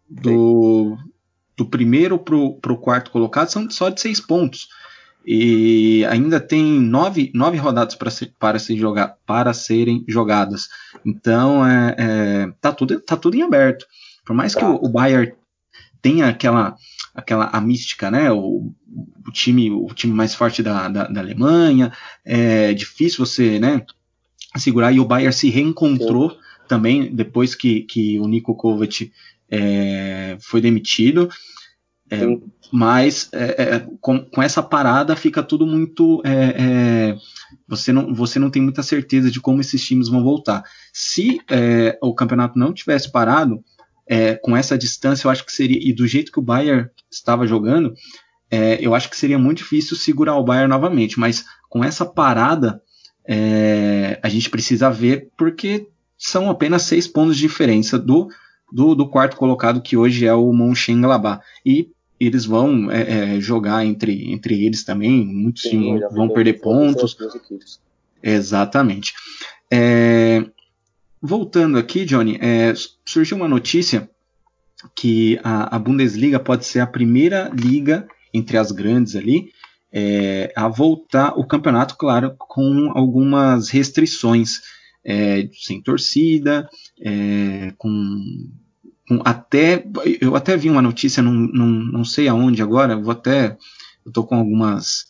do, 0.08 0.96
do 1.56 1.66
primeiro 1.66 2.18
pro, 2.18 2.54
pro 2.54 2.78
quarto 2.78 3.10
colocado 3.10 3.48
são 3.48 3.70
só 3.70 3.90
de 3.90 4.00
seis 4.00 4.18
pontos. 4.18 4.68
E 5.26 6.04
ainda 6.06 6.40
tem 6.40 6.64
nove, 6.80 7.30
nove 7.34 7.58
rodadas 7.58 7.94
para 7.94 8.10
para, 8.38 8.58
se 8.58 8.76
jogar, 8.76 9.16
para 9.26 9.52
serem 9.52 10.04
jogadas. 10.08 10.68
Então 11.04 11.66
é, 11.66 11.96
é, 11.98 12.52
tá, 12.60 12.72
tudo, 12.72 13.00
tá 13.00 13.16
tudo 13.16 13.36
em 13.36 13.42
aberto. 13.42 13.86
Por 14.24 14.34
mais 14.34 14.54
que 14.54 14.64
o, 14.64 14.76
o 14.76 14.88
Bayern 14.88 15.32
tenha 16.00 16.28
aquela 16.28 16.76
aquela 17.14 17.46
a 17.46 17.60
mística, 17.60 18.10
né? 18.10 18.30
O, 18.30 18.72
o, 19.26 19.32
time 19.32 19.70
o 19.70 19.88
time 19.88 20.12
mais 20.12 20.34
forte 20.34 20.62
da, 20.62 20.88
da, 20.88 21.08
da, 21.08 21.20
Alemanha, 21.20 21.92
é 22.24 22.72
difícil 22.72 23.24
você, 23.26 23.58
né? 23.58 23.84
Segurar 24.56 24.92
e 24.92 25.00
o 25.00 25.04
Bayern 25.04 25.32
se 25.32 25.50
reencontrou 25.50 26.30
Sim. 26.30 26.36
também 26.68 27.14
depois 27.14 27.54
que, 27.54 27.82
que 27.82 28.18
o 28.18 28.26
Nico 28.26 28.54
Kovac 28.54 29.12
é, 29.50 30.36
foi 30.40 30.60
demitido. 30.60 31.28
É, 32.10 32.24
mas 32.72 33.28
é, 33.32 33.62
é, 33.62 33.86
com, 34.00 34.20
com, 34.24 34.42
essa 34.42 34.62
parada 34.62 35.14
fica 35.16 35.42
tudo 35.42 35.66
muito. 35.66 36.22
É, 36.24 36.32
é, 36.32 37.16
você, 37.66 37.92
não, 37.92 38.14
você 38.14 38.38
não 38.38 38.50
tem 38.50 38.62
muita 38.62 38.82
certeza 38.82 39.30
de 39.30 39.40
como 39.40 39.60
esses 39.60 39.84
times 39.84 40.08
vão 40.08 40.22
voltar. 40.22 40.62
Se 40.92 41.40
é, 41.50 41.98
o 42.02 42.14
campeonato 42.14 42.58
não 42.58 42.72
tivesse 42.72 43.10
parado, 43.10 43.62
com 44.40 44.56
essa 44.56 44.78
distância, 44.78 45.26
eu 45.26 45.30
acho 45.30 45.44
que 45.44 45.52
seria. 45.52 45.78
E 45.82 45.92
do 45.92 46.06
jeito 46.06 46.32
que 46.32 46.38
o 46.38 46.42
Bayern 46.42 46.88
estava 47.10 47.46
jogando, 47.46 47.92
eu 48.80 48.94
acho 48.94 49.10
que 49.10 49.16
seria 49.18 49.38
muito 49.38 49.58
difícil 49.58 49.98
segurar 49.98 50.34
o 50.36 50.42
Bayern 50.42 50.66
novamente. 50.66 51.20
Mas 51.20 51.44
com 51.68 51.84
essa 51.84 52.06
parada, 52.06 52.80
a 54.22 54.28
gente 54.30 54.48
precisa 54.48 54.88
ver, 54.90 55.28
porque 55.36 55.88
são 56.16 56.48
apenas 56.48 56.84
seis 56.84 57.06
pontos 57.06 57.36
de 57.36 57.42
diferença 57.42 57.98
do. 57.98 58.28
Do, 58.70 58.94
do 58.94 59.08
quarto 59.08 59.36
colocado, 59.36 59.80
que 59.80 59.96
hoje 59.96 60.26
é 60.26 60.34
o 60.34 60.52
Mönchengladbach. 60.52 61.42
E 61.64 61.90
eles 62.20 62.44
vão 62.44 62.90
é, 62.90 63.36
é, 63.36 63.40
jogar 63.40 63.84
entre, 63.84 64.32
entre 64.32 64.64
eles 64.64 64.84
também, 64.84 65.24
muitos 65.24 65.62
Sim, 65.62 65.70
times 65.70 66.00
vão, 66.00 66.10
vão 66.10 66.28
perder 66.30 66.54
pontos. 66.54 67.16
Exatamente. 68.22 69.14
É, 69.70 70.44
voltando 71.22 71.78
aqui, 71.78 72.04
Johnny, 72.04 72.38
é, 72.40 72.72
surgiu 73.04 73.36
uma 73.36 73.48
notícia 73.48 74.10
que 74.94 75.38
a, 75.44 75.76
a, 75.76 75.78
Bundesliga 75.78 76.40
pode 76.40 76.64
ser 76.64 76.80
a 76.80 76.86
primeira 76.86 77.50
liga 77.54 78.06
entre 78.32 78.56
as 78.56 78.72
grandes 78.72 79.14
ali 79.16 79.52
é, 79.92 80.52
a 80.56 80.68
voltar 80.68 81.38
o 81.38 81.46
campeonato, 81.46 81.96
claro, 81.96 82.34
com 82.38 82.92
algumas 82.94 83.70
restrições, 83.70 84.60
é, 85.04 85.48
sem 85.52 85.80
torcida, 85.80 86.68
com 87.78 88.50
até 89.24 89.84
eu 90.20 90.36
até 90.36 90.56
vi 90.56 90.68
uma 90.68 90.82
notícia, 90.82 91.22
não, 91.22 91.32
não, 91.32 91.66
não 91.66 92.04
sei 92.04 92.28
aonde 92.28 92.62
agora, 92.62 92.96
vou 92.96 93.12
até 93.12 93.56
eu 94.04 94.12
tô 94.12 94.24
com 94.24 94.36
algumas 94.36 95.06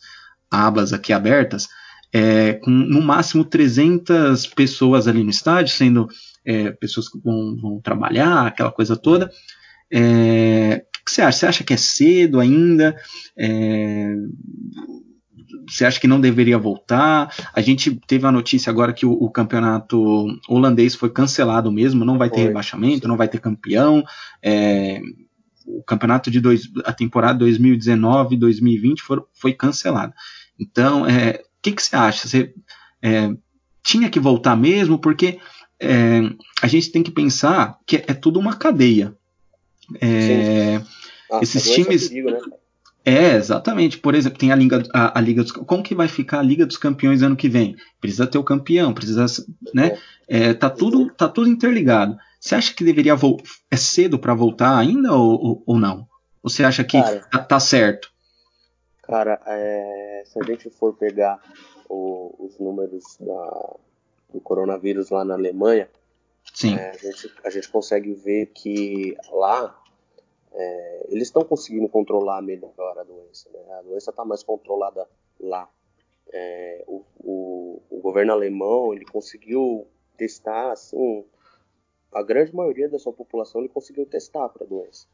abas 0.51 0.93
aqui 0.93 1.13
abertas, 1.13 1.67
é, 2.11 2.53
com 2.53 2.69
no 2.69 3.01
máximo 3.01 3.45
300 3.45 4.47
pessoas 4.47 5.07
ali 5.07 5.23
no 5.23 5.29
estádio, 5.29 5.73
sendo 5.73 6.07
é, 6.45 6.71
pessoas 6.71 7.07
que 7.09 7.19
vão, 7.19 7.55
vão, 7.61 7.81
trabalhar, 7.81 8.47
aquela 8.47 8.71
coisa 8.71 8.95
toda. 8.97 9.29
É, 9.91 10.83
o 10.85 11.05
que 11.05 11.11
você 11.11 11.21
acha? 11.21 11.39
Você 11.39 11.45
acha 11.45 11.63
que 11.63 11.73
é 11.73 11.77
cedo 11.77 12.39
ainda? 12.39 12.95
É, 15.39 15.71
você 15.71 15.85
acha 15.85 15.99
que 15.99 16.07
não 16.07 16.19
deveria 16.19 16.57
voltar? 16.57 17.33
A 17.53 17.61
gente 17.61 17.99
teve 18.07 18.25
a 18.25 18.31
notícia 18.31 18.69
agora 18.69 18.93
que 18.93 19.05
o, 19.05 19.11
o 19.11 19.29
campeonato 19.29 20.27
holandês 20.47 20.95
foi 20.95 21.09
cancelado 21.09 21.71
mesmo, 21.71 22.05
não 22.05 22.17
vai 22.17 22.29
ter 22.29 22.37
foi. 22.37 22.45
rebaixamento, 22.45 23.07
não 23.07 23.17
vai 23.17 23.27
ter 23.27 23.39
campeão. 23.39 24.03
É, 24.41 25.01
o 25.65 25.83
campeonato 25.83 26.31
de 26.31 26.39
dois, 26.39 26.63
a 26.83 26.93
temporada 26.93 27.45
2019-2020 27.45 28.97
foi 29.33 29.53
cancelado. 29.53 30.13
Então, 30.59 31.03
o 31.03 31.09
é, 31.09 31.41
que, 31.61 31.71
que 31.71 31.81
você 31.81 31.95
acha? 31.95 32.27
Você 32.27 32.53
é, 33.01 33.29
tinha 33.83 34.09
que 34.09 34.19
voltar 34.19 34.55
mesmo? 34.55 34.99
Porque 34.99 35.39
é, 35.79 36.21
a 36.61 36.67
gente 36.67 36.91
tem 36.91 37.01
que 37.01 37.11
pensar 37.11 37.77
que 37.85 37.97
é, 37.97 38.13
tudo 38.13 38.39
uma 38.39 38.55
cadeia. 38.55 39.15
É, 40.01 40.81
ah, 41.31 41.39
esses 41.41 41.63
times. 41.71 42.09
Perigo, 42.09 42.31
né? 42.31 42.39
É, 43.05 43.35
exatamente. 43.35 43.97
Por 43.97 44.13
exemplo, 44.13 44.37
tem 44.37 44.51
a 44.51 44.55
Liga, 44.55 44.83
a, 44.93 45.17
a, 45.17 45.21
Liga 45.21 45.41
dos 45.41 45.51
Como 45.51 45.83
que 45.83 45.95
vai 45.95 46.07
ficar 46.07 46.39
a 46.39 46.43
Liga 46.43 46.65
dos 46.65 46.77
Campeões 46.77 47.21
ano 47.21 47.35
que 47.35 47.49
vem? 47.49 47.75
Precisa 47.99 48.27
ter 48.27 48.37
o 48.37 48.43
campeão, 48.43 48.93
precisa. 48.93 49.25
Né? 49.73 49.97
É, 50.27 50.53
tá, 50.53 50.69
tudo, 50.69 51.09
tá 51.11 51.27
tudo 51.27 51.49
interligado. 51.49 52.17
Você 52.39 52.55
acha 52.55 52.73
que 52.73 52.83
deveria 52.83 53.15
é 53.71 53.75
cedo 53.75 54.19
para 54.19 54.33
voltar 54.33 54.77
ainda 54.77 55.13
ou, 55.13 55.31
ou, 55.31 55.63
ou, 55.65 55.77
não? 55.77 56.07
Ou 56.41 56.49
você 56.49 56.63
acha 56.63 56.83
que 56.83 57.01
cara, 57.01 57.19
tá, 57.31 57.39
tá, 57.39 57.59
certo? 57.59 58.11
Cara, 59.03 59.41
é, 59.45 60.23
se 60.25 60.39
a 60.39 60.43
gente 60.43 60.69
for 60.69 60.93
pegar 60.93 61.39
o, 61.89 62.35
os 62.39 62.59
números 62.59 63.17
da, 63.19 63.75
do 64.33 64.39
coronavírus 64.39 65.09
lá 65.09 65.25
na 65.25 65.33
Alemanha, 65.33 65.89
Sim. 66.53 66.75
É, 66.75 66.91
a, 66.91 66.97
gente, 66.97 67.33
a 67.45 67.49
gente 67.49 67.69
consegue 67.69 68.13
ver 68.13 68.47
que 68.47 69.15
lá 69.31 69.75
é, 70.53 71.05
eles 71.09 71.27
estão 71.27 71.43
conseguindo 71.43 71.87
controlar 71.87 72.41
melhor 72.41 72.97
a 72.97 73.03
doença. 73.03 73.49
Né? 73.51 73.73
A 73.73 73.81
doença 73.81 74.09
está 74.09 74.25
mais 74.25 74.43
controlada 74.43 75.07
lá. 75.39 75.69
É, 76.31 76.83
o, 76.87 77.03
o, 77.19 77.81
o, 77.89 77.99
governo 78.01 78.31
alemão 78.31 78.93
ele 78.93 79.03
conseguiu 79.05 79.87
testar 80.15 80.71
assim 80.71 81.25
a 82.11 82.21
grande 82.21 82.53
maioria 82.53 82.87
da 82.87 82.99
sua 82.99 83.11
população 83.11 83.61
ele 83.61 83.69
conseguiu 83.69 84.05
testar 84.05 84.47
para 84.49 84.63
a 84.63 84.67
doença. 84.67 85.07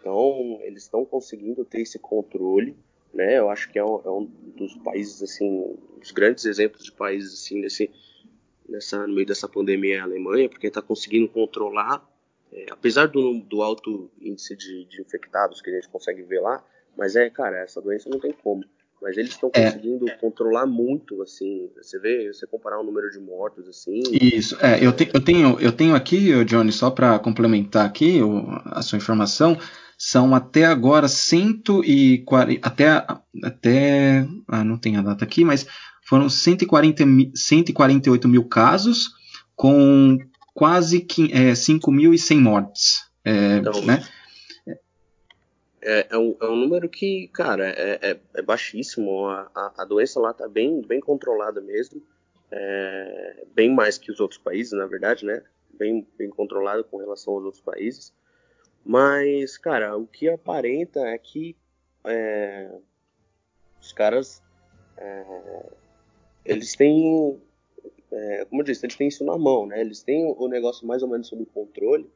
Então 0.00 0.58
eles 0.62 0.84
estão 0.84 1.04
conseguindo 1.04 1.64
ter 1.64 1.80
esse 1.80 1.98
controle, 1.98 2.76
né? 3.12 3.38
Eu 3.38 3.50
acho 3.50 3.70
que 3.70 3.78
é 3.78 3.84
um, 3.84 4.00
é 4.04 4.10
um 4.10 4.24
dos 4.56 4.76
países 4.76 5.22
assim, 5.22 5.76
dos 5.98 6.12
grandes 6.12 6.44
exemplos 6.44 6.84
de 6.84 6.92
países 6.92 7.34
assim 7.34 7.60
nesse 7.60 7.90
nessa 8.68 9.06
no 9.06 9.14
meio 9.14 9.26
dessa 9.26 9.48
pandemia 9.48 9.96
é 9.96 10.00
a 10.00 10.04
Alemanha, 10.04 10.48
porque 10.48 10.68
está 10.68 10.80
conseguindo 10.80 11.28
controlar 11.28 12.06
é, 12.54 12.66
apesar 12.70 13.08
do, 13.08 13.40
do, 13.40 13.62
alto 13.62 14.10
índice 14.20 14.56
de, 14.56 14.84
de, 14.84 15.02
infectados 15.02 15.60
que 15.60 15.70
a 15.70 15.74
gente 15.74 15.88
consegue 15.88 16.22
ver 16.22 16.40
lá, 16.40 16.64
mas 16.96 17.16
é, 17.16 17.28
cara, 17.28 17.58
essa 17.58 17.82
doença 17.82 18.08
não 18.08 18.20
tem 18.20 18.32
como. 18.32 18.64
Mas 19.02 19.18
eles 19.18 19.32
estão 19.32 19.50
é. 19.52 19.64
conseguindo 19.64 20.06
controlar 20.18 20.64
muito, 20.64 21.20
assim. 21.20 21.68
Você 21.76 21.98
vê, 21.98 22.32
você 22.32 22.46
comparar 22.46 22.80
o 22.80 22.84
número 22.84 23.10
de 23.10 23.18
mortos, 23.18 23.68
assim. 23.68 24.00
Isso, 24.12 24.56
é, 24.64 24.84
eu, 24.84 24.92
te, 24.92 25.10
eu, 25.12 25.20
tenho, 25.20 25.60
eu 25.60 25.72
tenho 25.72 25.94
aqui, 25.96 26.44
Johnny, 26.44 26.72
só 26.72 26.90
para 26.90 27.18
complementar 27.18 27.84
aqui 27.84 28.22
o, 28.22 28.46
a 28.66 28.80
sua 28.82 28.96
informação, 28.96 29.58
são 29.98 30.34
até 30.34 30.64
agora 30.64 31.08
140, 31.08 32.66
até, 32.66 33.04
até, 33.42 34.26
ah, 34.48 34.64
não 34.64 34.78
tem 34.78 34.96
a 34.96 35.02
data 35.02 35.24
aqui, 35.24 35.44
mas 35.44 35.66
foram 36.08 36.28
140, 36.28 37.04
148 37.34 38.28
mil 38.28 38.44
casos, 38.44 39.10
com 39.56 40.18
quase 40.54 40.98
é, 41.32 41.52
5.100 41.52 42.40
mortes. 42.40 43.10
É, 43.24 43.56
então, 43.56 43.84
né? 43.84 44.06
é, 45.82 46.06
é, 46.10 46.18
um, 46.18 46.36
é 46.40 46.46
um 46.46 46.56
número 46.56 46.88
que, 46.88 47.28
cara, 47.28 47.68
é, 47.68 47.98
é, 48.00 48.20
é 48.34 48.42
baixíssimo. 48.42 49.26
A, 49.26 49.50
a, 49.54 49.82
a, 49.82 49.84
doença 49.84 50.18
lá 50.20 50.32
tá 50.32 50.48
bem, 50.48 50.80
bem 50.80 51.00
controlada 51.00 51.60
mesmo. 51.60 52.00
É, 52.50 53.44
bem 53.54 53.74
mais 53.74 53.98
que 53.98 54.10
os 54.10 54.20
outros 54.20 54.38
países, 54.38 54.72
na 54.72 54.86
verdade, 54.86 55.26
né? 55.26 55.42
Bem, 55.72 56.06
bem 56.16 56.30
controlada 56.30 56.84
com 56.84 56.96
relação 56.98 57.34
aos 57.34 57.44
outros 57.44 57.62
países. 57.62 58.12
Mas, 58.84 59.58
cara, 59.58 59.96
o 59.96 60.06
que 60.06 60.28
aparenta 60.28 61.00
é 61.00 61.18
que 61.18 61.56
é, 62.04 62.70
os 63.80 63.92
caras 63.92 64.42
é, 64.96 65.66
eles 66.44 66.76
têm 66.76 67.40
é, 68.14 68.44
como 68.44 68.62
eu 68.62 68.64
disse, 68.64 68.86
eles 68.86 68.96
têm 68.96 69.08
isso 69.08 69.24
na 69.24 69.36
mão, 69.36 69.66
né? 69.66 69.80
Eles 69.80 70.02
têm 70.02 70.24
o 70.24 70.48
negócio 70.48 70.86
mais 70.86 71.02
ou 71.02 71.08
menos 71.08 71.26
sob 71.26 71.44
controle 71.46 72.08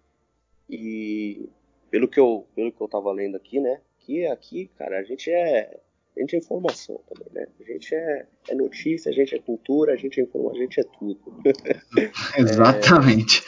e 0.71 1.49
pelo 1.91 2.07
que 2.07 2.21
eu 2.21 2.47
pelo 2.55 2.71
que 2.71 2.81
eu 2.81 2.89
tava 2.89 3.11
lendo 3.13 3.37
aqui, 3.37 3.59
né? 3.59 3.81
Que 3.99 4.25
aqui, 4.27 4.71
cara, 4.79 5.01
a 5.01 5.03
gente 5.03 5.29
é 5.31 5.81
a 6.17 6.21
gente 6.21 6.37
é 6.37 6.39
informação 6.39 7.01
também, 7.09 7.33
né? 7.33 7.49
A 7.61 7.65
gente 7.65 7.95
é, 7.95 8.27
é 8.49 8.55
notícia, 8.55 9.11
a 9.11 9.15
gente 9.15 9.35
é 9.35 9.39
cultura, 9.41 9.93
a 9.93 9.97
gente 9.97 10.21
é 10.21 10.23
informação, 10.23 10.57
a 10.57 10.63
gente 10.63 10.81
é 10.81 10.85
tudo. 10.85 11.21
Exatamente. 12.39 13.43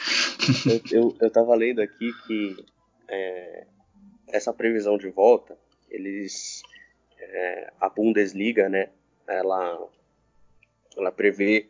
É, 0.69 0.95
eu, 0.95 1.01
eu, 1.03 1.15
eu 1.21 1.29
tava 1.29 1.55
lendo 1.55 1.81
aqui 1.81 2.11
que 2.27 2.65
é, 3.07 3.65
essa 4.27 4.53
previsão 4.53 4.97
de 4.97 5.09
volta, 5.09 5.57
eles 5.89 6.61
é, 7.17 7.71
a 7.79 7.89
Bundesliga, 7.89 8.67
né, 8.67 8.89
ela, 9.27 9.87
ela 10.97 11.11
prevê 11.11 11.67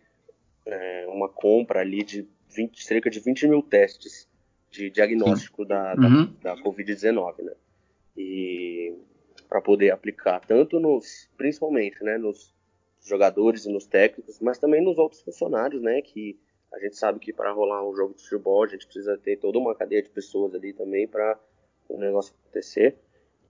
é, 0.66 1.06
uma 1.08 1.30
compra 1.30 1.82
ali 1.82 2.04
de 2.04 2.28
20, 2.50 2.84
cerca 2.84 3.10
de 3.10 3.20
20 3.20 3.48
mil 3.48 3.62
testes 3.62 4.28
de 4.70 4.90
diagnóstico 4.90 5.66
da, 5.66 5.96
uhum. 5.98 6.34
da, 6.42 6.56
da 6.56 6.64
Covid-19, 6.64 7.44
né? 7.44 7.54
E 8.16 8.96
para 9.48 9.62
poder 9.62 9.92
aplicar 9.92 10.40
tanto 10.40 10.80
nos, 10.80 11.30
principalmente, 11.36 12.02
né, 12.04 12.18
nos 12.18 12.56
jogadores 13.04 13.66
e 13.66 13.72
nos 13.72 13.86
técnicos, 13.86 14.40
mas 14.40 14.58
também 14.58 14.82
nos 14.82 14.98
outros 14.98 15.22
funcionários, 15.22 15.82
né, 15.82 16.02
que 16.02 16.40
a 16.74 16.80
gente 16.80 16.96
sabe 16.96 17.20
que 17.20 17.34
para 17.34 17.52
rolar 17.52 17.86
um 17.86 17.94
jogo 17.94 18.14
de 18.14 18.24
futebol 18.24 18.64
a 18.64 18.68
gente 18.68 18.86
precisa 18.86 19.18
ter 19.18 19.38
toda 19.38 19.60
uma 19.60 19.76
cadeia 19.76 20.02
de 20.02 20.10
pessoas 20.10 20.56
ali 20.56 20.72
também 20.72 21.06
para 21.06 21.38
o 21.90 21.98
negócio 21.98 22.34
acontecer. 22.42 22.96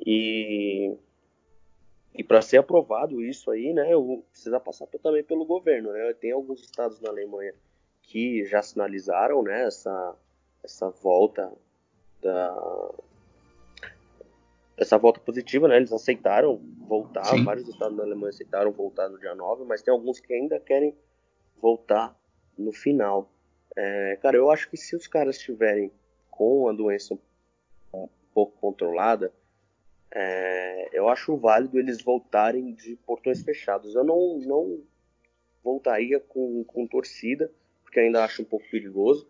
E 0.03 0.95
e 2.13 2.23
para 2.23 2.41
ser 2.41 2.57
aprovado 2.57 3.21
isso 3.21 3.49
aí, 3.51 3.73
né, 3.73 3.89
precisa 4.31 4.59
passar 4.59 4.85
também 5.01 5.23
pelo 5.23 5.45
governo, 5.45 5.91
né? 5.93 6.13
Tem 6.13 6.31
alguns 6.31 6.61
estados 6.61 6.99
na 6.99 7.09
Alemanha 7.09 7.53
que 8.03 8.45
já 8.45 8.61
sinalizaram, 8.61 9.41
né, 9.43 9.65
essa 9.65 10.15
essa 10.63 10.89
volta 10.89 11.51
da 12.21 12.91
essa 14.77 14.97
volta 14.97 15.19
positiva, 15.19 15.67
né? 15.67 15.77
Eles 15.77 15.93
aceitaram 15.93 16.59
voltar, 16.87 17.23
Sim. 17.25 17.43
vários 17.43 17.67
estados 17.67 17.95
da 17.95 18.03
Alemanha 18.03 18.29
aceitaram 18.29 18.71
voltar 18.71 19.07
no 19.09 19.19
dia 19.19 19.35
9, 19.35 19.63
mas 19.63 19.81
tem 19.81 19.91
alguns 19.91 20.19
que 20.19 20.33
ainda 20.33 20.59
querem 20.59 20.95
voltar 21.61 22.15
no 22.57 22.71
final. 22.71 23.29
É, 23.75 24.17
cara, 24.21 24.35
eu 24.35 24.49
acho 24.49 24.69
que 24.69 24.77
se 24.77 24.95
os 24.95 25.07
caras 25.07 25.37
estiverem 25.37 25.91
com 26.29 26.67
a 26.67 26.73
doença 26.73 27.17
um 27.93 28.09
pouco 28.33 28.57
controlada, 28.59 29.31
é, 30.13 30.89
eu 30.91 31.07
acho 31.07 31.37
válido 31.37 31.79
eles 31.79 32.01
voltarem 32.01 32.73
de 32.73 32.95
portões 33.05 33.41
fechados. 33.41 33.95
Eu 33.95 34.03
não, 34.03 34.37
não 34.39 34.79
voltaria 35.63 36.19
com, 36.19 36.63
com 36.65 36.85
torcida, 36.85 37.51
porque 37.83 37.99
ainda 37.99 38.23
acho 38.23 38.41
um 38.41 38.45
pouco 38.45 38.69
perigoso, 38.69 39.27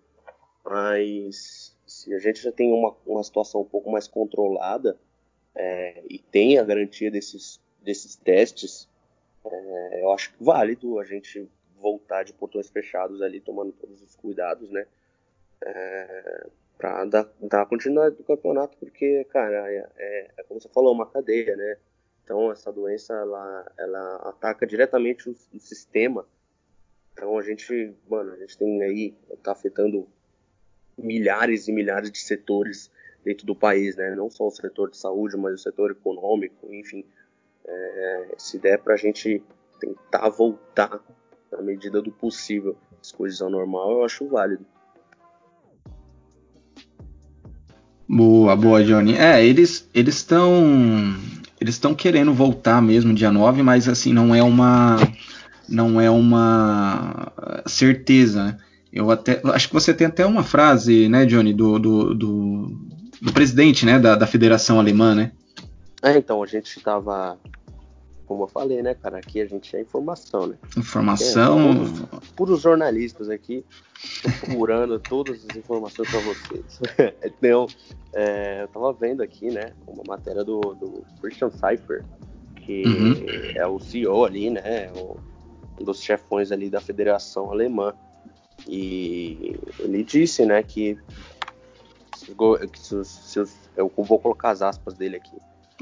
mas 0.65 1.75
se 1.85 2.13
a 2.13 2.19
gente 2.19 2.41
já 2.41 2.51
tem 2.51 2.71
uma, 2.71 2.95
uma 3.05 3.23
situação 3.23 3.61
um 3.61 3.65
pouco 3.65 3.91
mais 3.91 4.07
controlada 4.07 4.97
é, 5.53 6.03
e 6.09 6.17
tem 6.17 6.57
a 6.57 6.63
garantia 6.63 7.11
desses, 7.11 7.59
desses 7.81 8.15
testes, 8.15 8.87
é, 9.45 10.01
eu 10.01 10.11
acho 10.11 10.33
válido 10.39 10.99
a 10.99 11.03
gente 11.03 11.47
voltar 11.79 12.23
de 12.23 12.33
portões 12.33 12.69
fechados 12.69 13.21
ali, 13.21 13.39
tomando 13.39 13.71
todos 13.71 14.01
os 14.01 14.15
cuidados, 14.15 14.69
né? 14.69 14.85
É, 15.63 16.47
para 16.81 17.05
dar, 17.05 17.29
dar 17.39 17.65
continuidade 17.67 18.15
do 18.15 18.23
campeonato, 18.23 18.75
porque, 18.79 19.23
cara, 19.25 19.71
é, 19.71 19.87
é, 19.97 20.31
é, 20.35 20.43
como 20.43 20.59
você 20.59 20.67
falou, 20.69 20.91
uma 20.91 21.05
cadeia, 21.05 21.55
né? 21.55 21.77
Então, 22.23 22.51
essa 22.51 22.71
doença, 22.73 23.13
ela, 23.13 23.71
ela 23.77 24.15
ataca 24.29 24.65
diretamente 24.65 25.29
o, 25.29 25.35
o 25.53 25.59
sistema. 25.59 26.25
Então, 27.13 27.37
a 27.37 27.43
gente, 27.43 27.93
mano, 28.09 28.33
a 28.33 28.37
gente 28.37 28.57
tem 28.57 28.81
aí, 28.81 29.13
tá 29.43 29.51
afetando 29.51 30.07
milhares 30.97 31.67
e 31.67 31.71
milhares 31.71 32.11
de 32.11 32.17
setores 32.17 32.91
dentro 33.23 33.45
do 33.45 33.55
país, 33.55 33.95
né? 33.95 34.15
Não 34.15 34.31
só 34.31 34.47
o 34.47 34.51
setor 34.51 34.89
de 34.89 34.97
saúde, 34.97 35.37
mas 35.37 35.53
o 35.53 35.63
setor 35.63 35.91
econômico, 35.91 36.73
enfim. 36.73 37.05
É, 37.63 38.35
se 38.39 38.57
der 38.57 38.79
para 38.79 38.95
a 38.95 38.97
gente 38.97 39.43
tentar 39.79 40.29
voltar 40.29 40.99
na 41.51 41.61
medida 41.61 42.01
do 42.01 42.11
possível 42.11 42.75
as 42.99 43.11
coisas 43.11 43.39
ao 43.39 43.51
normal, 43.51 43.91
eu 43.91 44.03
acho 44.03 44.27
válido. 44.27 44.65
Boa, 48.13 48.57
boa, 48.57 48.83
Johnny. 48.83 49.15
É, 49.15 49.41
eles 49.41 49.89
eles 49.93 50.15
estão 50.15 51.15
eles 51.61 51.75
estão 51.75 51.95
querendo 51.95 52.33
voltar 52.33 52.81
mesmo 52.81 53.13
dia 53.13 53.31
9, 53.31 53.63
mas 53.63 53.87
assim 53.87 54.11
não 54.11 54.35
é 54.35 54.43
uma 54.43 54.97
não 55.69 56.01
é 56.01 56.09
uma 56.09 57.31
certeza. 57.65 58.43
Né? 58.43 58.57
Eu 58.91 59.09
até 59.09 59.41
acho 59.53 59.69
que 59.69 59.73
você 59.73 59.93
tem 59.93 60.07
até 60.07 60.25
uma 60.25 60.43
frase, 60.43 61.07
né, 61.07 61.25
Johnny, 61.25 61.53
do, 61.53 61.79
do, 61.79 62.13
do, 62.13 62.77
do 63.21 63.31
presidente, 63.31 63.85
né, 63.85 63.97
da, 63.97 64.13
da 64.15 64.27
Federação 64.27 64.77
Alemã, 64.77 65.15
né? 65.15 65.31
É, 66.03 66.17
então 66.17 66.43
a 66.43 66.45
gente 66.45 66.77
estava 66.77 67.37
como 68.31 68.45
eu 68.45 68.47
falei, 68.47 68.81
né, 68.81 68.93
cara? 68.93 69.17
Aqui 69.17 69.41
a 69.41 69.45
gente 69.45 69.75
é 69.75 69.81
informação, 69.81 70.47
né? 70.47 70.57
Informação. 70.77 71.59
É, 71.59 72.19
puros, 72.33 72.61
jornalistas 72.61 73.29
aqui 73.29 73.65
procurando 74.39 74.97
todas 75.01 75.45
as 75.49 75.57
informações 75.57 76.09
para 76.09 76.19
vocês. 76.21 76.79
então, 77.25 77.67
é, 78.13 78.63
eu 78.63 78.69
tava 78.69 78.93
vendo 78.93 79.21
aqui, 79.21 79.51
né, 79.51 79.73
uma 79.85 80.03
matéria 80.07 80.45
do, 80.45 80.61
do 80.61 81.03
Christian 81.19 81.49
Cypher, 81.49 82.05
que 82.55 82.83
uhum. 82.85 83.25
é 83.53 83.67
o 83.67 83.77
CEO 83.79 84.23
ali, 84.23 84.49
né? 84.49 84.89
Um 84.95 85.83
dos 85.83 86.01
chefões 86.01 86.53
ali 86.53 86.69
da 86.69 86.79
Federação 86.79 87.51
Alemã. 87.51 87.93
E 88.65 89.59
ele 89.79 90.05
disse, 90.05 90.45
né, 90.45 90.63
que, 90.63 90.97
que 92.71 92.79
se, 92.79 93.03
se, 93.03 93.43
eu 93.75 93.91
vou 93.97 94.19
colocar 94.19 94.51
as 94.51 94.61
aspas 94.61 94.93
dele 94.93 95.17
aqui. 95.17 95.35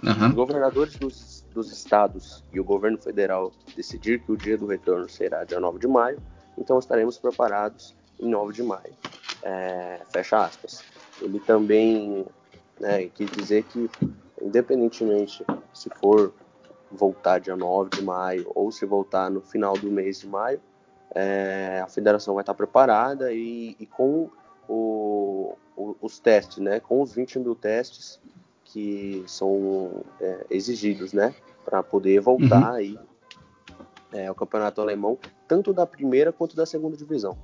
Uhum. 0.03 0.29
Os 0.29 0.33
governadores 0.33 0.95
dos 0.95 1.38
dos 1.53 1.71
estados 1.71 2.43
e 2.51 2.59
o 2.59 2.63
governo 2.63 2.97
federal 2.97 3.51
decidir 3.75 4.21
que 4.21 4.31
o 4.31 4.37
dia 4.37 4.57
do 4.57 4.65
retorno 4.65 5.09
será 5.09 5.43
dia 5.43 5.59
9 5.59 5.79
de 5.79 5.87
maio, 5.87 6.19
então 6.57 6.77
estaremos 6.79 7.17
preparados 7.17 7.95
em 8.19 8.29
9 8.29 8.53
de 8.53 8.63
maio. 8.63 8.93
É, 9.41 10.01
fecha 10.11 10.45
aspas. 10.45 10.83
Ele 11.21 11.39
também 11.39 12.25
né, 12.79 13.05
quis 13.07 13.29
dizer 13.31 13.63
que, 13.63 13.89
independentemente 14.41 15.45
se 15.73 15.89
for 15.89 16.33
voltar 16.91 17.39
dia 17.39 17.55
9 17.55 17.89
de 17.91 18.03
maio 18.03 18.51
ou 18.55 18.71
se 18.71 18.85
voltar 18.85 19.29
no 19.29 19.41
final 19.41 19.73
do 19.73 19.91
mês 19.91 20.19
de 20.19 20.27
maio, 20.27 20.61
é, 21.13 21.81
a 21.83 21.87
federação 21.87 22.35
vai 22.35 22.41
estar 22.41 22.53
preparada 22.53 23.31
e, 23.31 23.75
e 23.79 23.85
com 23.85 24.29
o, 24.67 25.55
o, 25.75 25.95
os 26.01 26.19
testes, 26.19 26.57
né, 26.57 26.79
com 26.79 27.01
os 27.01 27.13
20 27.13 27.39
mil 27.39 27.55
testes, 27.55 28.19
que 28.71 29.23
são 29.27 30.03
é, 30.21 30.45
exigidos, 30.49 31.13
né, 31.13 31.33
para 31.65 31.81
poder 31.83 32.19
voltar 32.21 32.69
uhum. 32.69 32.75
aí 32.75 32.97
é, 34.13 34.27
ao 34.27 34.35
campeonato 34.35 34.81
alemão, 34.81 35.17
tanto 35.47 35.73
da 35.73 35.85
primeira 35.85 36.31
quanto 36.31 36.55
da 36.55 36.65
segunda 36.65 36.95
divisão. 36.95 37.37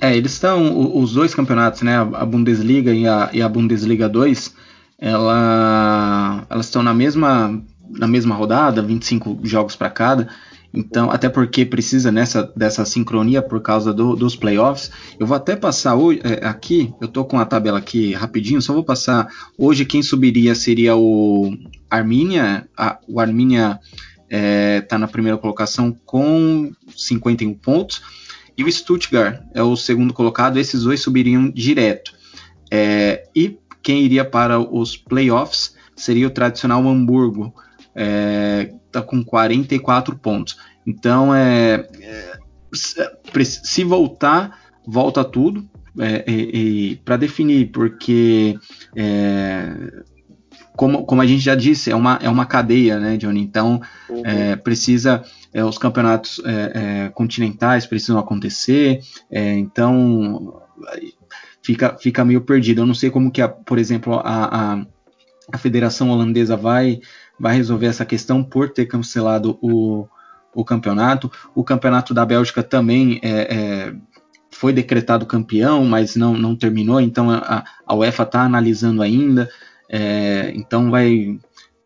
É, 0.00 0.16
eles 0.16 0.32
estão, 0.32 0.96
os 0.96 1.12
dois 1.12 1.34
campeonatos, 1.34 1.82
né, 1.82 1.96
a 1.96 2.24
Bundesliga 2.24 2.92
e 2.92 3.06
a, 3.06 3.30
e 3.32 3.42
a 3.42 3.48
Bundesliga 3.48 4.08
2, 4.08 4.54
ela, 4.98 6.46
elas 6.48 6.66
estão 6.66 6.82
na 6.82 6.94
mesma, 6.94 7.62
na 7.90 8.06
mesma 8.06 8.34
rodada, 8.34 8.80
25 8.80 9.40
jogos 9.42 9.74
para 9.74 9.90
cada, 9.90 10.28
então, 10.72 11.10
até 11.10 11.28
porque 11.28 11.64
precisa 11.64 12.12
nessa 12.12 12.42
dessa 12.54 12.84
sincronia 12.84 13.40
por 13.40 13.60
causa 13.60 13.92
do, 13.92 14.14
dos 14.14 14.36
playoffs. 14.36 14.90
Eu 15.18 15.26
vou 15.26 15.36
até 15.36 15.56
passar 15.56 15.96
é, 16.22 16.46
aqui, 16.46 16.92
eu 17.00 17.08
tô 17.08 17.24
com 17.24 17.38
a 17.38 17.44
tabela 17.44 17.78
aqui 17.78 18.12
rapidinho, 18.12 18.60
só 18.60 18.74
vou 18.74 18.84
passar. 18.84 19.28
Hoje 19.56 19.84
quem 19.84 20.02
subiria 20.02 20.54
seria 20.54 20.94
o 20.94 21.50
Arminia. 21.88 22.68
A, 22.76 22.98
o 23.08 23.18
Arminia 23.18 23.80
é, 24.28 24.82
tá 24.82 24.98
na 24.98 25.08
primeira 25.08 25.38
colocação 25.38 25.96
com 26.04 26.70
51 26.94 27.54
pontos. 27.54 28.02
E 28.56 28.64
o 28.64 28.70
Stuttgart 28.70 29.40
é 29.54 29.62
o 29.62 29.76
segundo 29.76 30.12
colocado, 30.12 30.58
esses 30.58 30.82
dois 30.82 31.00
subiriam 31.00 31.48
direto. 31.48 32.12
É, 32.70 33.24
e 33.34 33.56
quem 33.82 34.02
iria 34.02 34.24
para 34.24 34.58
os 34.58 34.96
playoffs 34.96 35.74
seria 35.96 36.26
o 36.26 36.30
tradicional 36.30 36.86
Hamburgo, 36.86 37.54
é, 37.98 38.72
tá 38.92 39.02
com 39.02 39.24
44 39.24 40.16
pontos. 40.16 40.56
Então, 40.86 41.34
é, 41.34 41.86
é 42.00 42.38
se 43.44 43.84
voltar, 43.84 44.58
volta 44.86 45.24
tudo. 45.24 45.68
É, 46.00 46.24
para 47.04 47.16
definir, 47.16 47.72
porque 47.72 48.56
é, 48.94 49.74
como, 50.76 51.04
como 51.04 51.20
a 51.20 51.26
gente 51.26 51.40
já 51.42 51.56
disse, 51.56 51.90
é 51.90 51.96
uma, 51.96 52.20
é 52.22 52.28
uma 52.28 52.46
cadeia, 52.46 53.00
né, 53.00 53.16
Johnny? 53.16 53.40
Então 53.40 53.80
uhum. 54.08 54.22
é, 54.24 54.54
precisa 54.54 55.24
é, 55.52 55.64
os 55.64 55.76
campeonatos 55.76 56.40
é, 56.44 57.06
é, 57.06 57.08
continentais 57.08 57.84
precisam 57.84 58.16
acontecer, 58.16 59.00
então 59.28 60.62
fica, 61.62 61.96
fica 61.98 62.24
meio 62.24 62.42
perdido. 62.42 62.82
Eu 62.82 62.86
não 62.86 62.94
sei 62.94 63.10
como 63.10 63.32
que, 63.32 63.42
a, 63.42 63.48
por 63.48 63.76
exemplo, 63.76 64.14
a, 64.14 64.74
a, 64.74 64.86
a 65.52 65.58
Federação 65.58 66.10
Holandesa 66.10 66.56
vai 66.56 67.00
vai 67.38 67.54
resolver 67.56 67.86
essa 67.86 68.04
questão 68.04 68.42
por 68.42 68.70
ter 68.70 68.86
cancelado 68.86 69.58
o, 69.62 70.06
o 70.52 70.64
campeonato. 70.64 71.30
O 71.54 71.62
campeonato 71.62 72.12
da 72.12 72.26
Bélgica 72.26 72.62
também 72.62 73.20
é, 73.22 73.30
é, 73.30 73.94
foi 74.50 74.72
decretado 74.72 75.24
campeão, 75.24 75.84
mas 75.84 76.16
não, 76.16 76.34
não 76.34 76.56
terminou, 76.56 77.00
então 77.00 77.30
a, 77.30 77.64
a 77.86 77.94
UEFA 77.94 78.24
está 78.24 78.42
analisando 78.42 79.02
ainda, 79.02 79.48
é, 79.88 80.52
então 80.54 80.90
vai, 80.90 81.38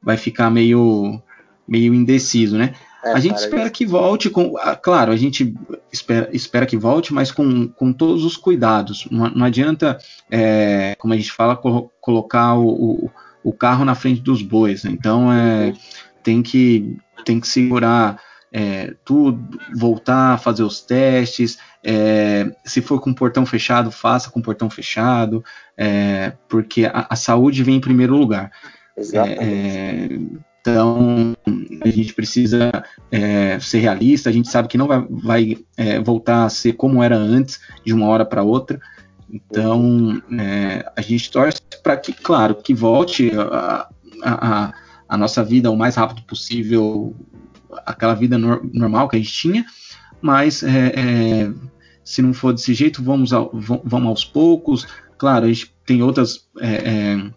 vai 0.02 0.16
ficar 0.16 0.50
meio, 0.50 1.20
meio 1.68 1.92
indeciso, 1.92 2.56
né? 2.56 2.74
É, 3.04 3.12
a 3.12 3.18
gente 3.18 3.36
espera 3.36 3.68
que 3.68 3.84
volte 3.84 4.30
com. 4.30 4.54
Claro, 4.80 5.10
a 5.10 5.16
gente 5.16 5.54
espera, 5.92 6.30
espera 6.32 6.64
que 6.64 6.76
volte, 6.76 7.12
mas 7.12 7.32
com, 7.32 7.66
com 7.66 7.92
todos 7.92 8.24
os 8.24 8.36
cuidados. 8.36 9.08
Não, 9.10 9.28
não 9.28 9.44
adianta, 9.44 9.98
é, 10.30 10.94
como 10.98 11.12
a 11.12 11.16
gente 11.16 11.32
fala, 11.32 11.60
colocar 12.00 12.54
o, 12.54 13.06
o 13.06 13.10
o 13.42 13.52
carro 13.52 13.84
na 13.84 13.94
frente 13.94 14.20
dos 14.20 14.42
bois. 14.42 14.84
Né? 14.84 14.90
Então 14.92 15.32
é, 15.32 15.74
tem, 16.22 16.42
que, 16.42 16.96
tem 17.24 17.40
que 17.40 17.48
segurar 17.48 18.20
é, 18.52 18.94
tudo, 19.04 19.58
voltar 19.74 20.34
a 20.34 20.38
fazer 20.38 20.62
os 20.62 20.80
testes. 20.80 21.58
É, 21.82 22.50
se 22.64 22.82
for 22.82 23.00
com 23.00 23.14
portão 23.14 23.46
fechado, 23.46 23.90
faça 23.90 24.30
com 24.30 24.42
portão 24.42 24.68
fechado, 24.68 25.42
é, 25.76 26.32
porque 26.48 26.84
a, 26.84 27.06
a, 27.10 27.16
saúde 27.16 27.64
vem 27.64 27.76
em 27.76 27.80
primeiro 27.80 28.16
lugar. 28.16 28.52
É, 29.14 30.08
então 30.60 31.34
a 31.82 31.88
gente 31.88 32.14
precisa 32.14 32.70
é, 33.10 33.58
ser 33.58 33.78
realista. 33.78 34.28
A 34.28 34.32
gente 34.32 34.48
sabe 34.48 34.68
que 34.68 34.78
não 34.78 34.86
vai, 34.86 35.06
vai 35.10 35.58
é, 35.76 35.98
voltar 35.98 36.44
a 36.44 36.48
ser 36.48 36.74
como 36.74 37.02
era 37.02 37.16
antes, 37.16 37.60
de 37.84 37.92
uma 37.92 38.06
hora 38.06 38.24
para 38.24 38.42
outra. 38.42 38.78
Então, 39.32 40.22
é, 40.38 40.84
a 40.94 41.00
gente 41.00 41.30
torce 41.30 41.58
para 41.82 41.96
que, 41.96 42.12
claro, 42.12 42.54
que 42.56 42.74
volte 42.74 43.32
a, 43.34 43.88
a, 44.22 44.74
a, 45.08 45.16
nossa 45.16 45.42
vida 45.42 45.70
o 45.70 45.76
mais 45.76 45.94
rápido 45.94 46.22
possível, 46.22 47.16
aquela 47.86 48.12
vida 48.12 48.36
no, 48.36 48.62
normal 48.74 49.08
que 49.08 49.16
a 49.16 49.18
gente 49.18 49.32
tinha, 49.32 49.64
mas 50.20 50.62
é, 50.62 50.92
é, 50.94 51.52
se 52.04 52.20
não 52.20 52.34
for 52.34 52.52
desse 52.52 52.74
jeito, 52.74 53.02
vamos, 53.02 53.32
ao, 53.32 53.50
vamos 53.52 54.08
aos 54.08 54.24
poucos. 54.24 54.86
Claro, 55.16 55.46
a 55.46 55.48
gente 55.48 55.74
tem 55.86 56.02
outras 56.02 56.46
é, 56.60 56.90
é, 56.90 57.30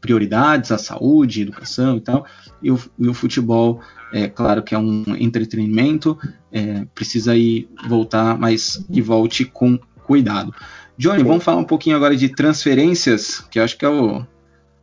prioridades, 0.00 0.72
a 0.72 0.78
saúde, 0.78 1.40
a 1.40 1.42
educação 1.44 1.96
e 1.96 2.00
tal, 2.00 2.26
e 2.60 2.70
o, 2.70 2.80
e 2.98 3.08
o 3.08 3.14
futebol, 3.14 3.80
é 4.12 4.26
claro 4.26 4.62
que 4.62 4.74
é 4.74 4.78
um 4.78 5.04
entretenimento, 5.18 6.18
é, 6.50 6.84
precisa 6.94 7.36
ir 7.36 7.68
voltar, 7.86 8.36
mas 8.38 8.84
que 8.92 9.00
volte 9.00 9.44
com 9.44 9.78
cuidado. 10.08 10.54
Johnny, 10.96 11.22
vamos 11.22 11.44
falar 11.44 11.58
um 11.58 11.64
pouquinho 11.64 11.94
agora 11.94 12.16
de 12.16 12.30
transferências, 12.30 13.40
que 13.50 13.60
eu 13.60 13.64
acho 13.64 13.76
que 13.76 13.84
é 13.84 13.88
o, 13.88 14.26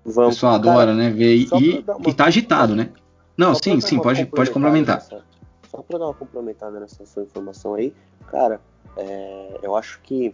vamos, 0.06 0.36
pessoal 0.36 0.54
adora, 0.54 0.94
né? 0.94 1.10
Ver 1.10 1.36
e, 1.36 1.50
uma... 1.52 2.10
e 2.10 2.14
tá 2.14 2.26
agitado, 2.26 2.76
né? 2.76 2.92
Não, 3.36 3.54
só 3.54 3.60
sim, 3.64 3.82
sim, 3.82 4.00
pode, 4.00 4.26
pode 4.28 4.52
complementar. 4.52 4.98
Nessa, 4.98 5.26
só 5.70 5.82
para 5.82 5.98
dar 5.98 6.06
uma 6.06 6.14
complementada 6.14 6.80
nessa 6.80 7.06
sua 7.06 7.24
informação 7.24 7.74
aí, 7.74 7.94
cara, 8.28 8.62
é, 8.96 9.60
eu 9.62 9.76
acho 9.76 10.00
que 10.02 10.34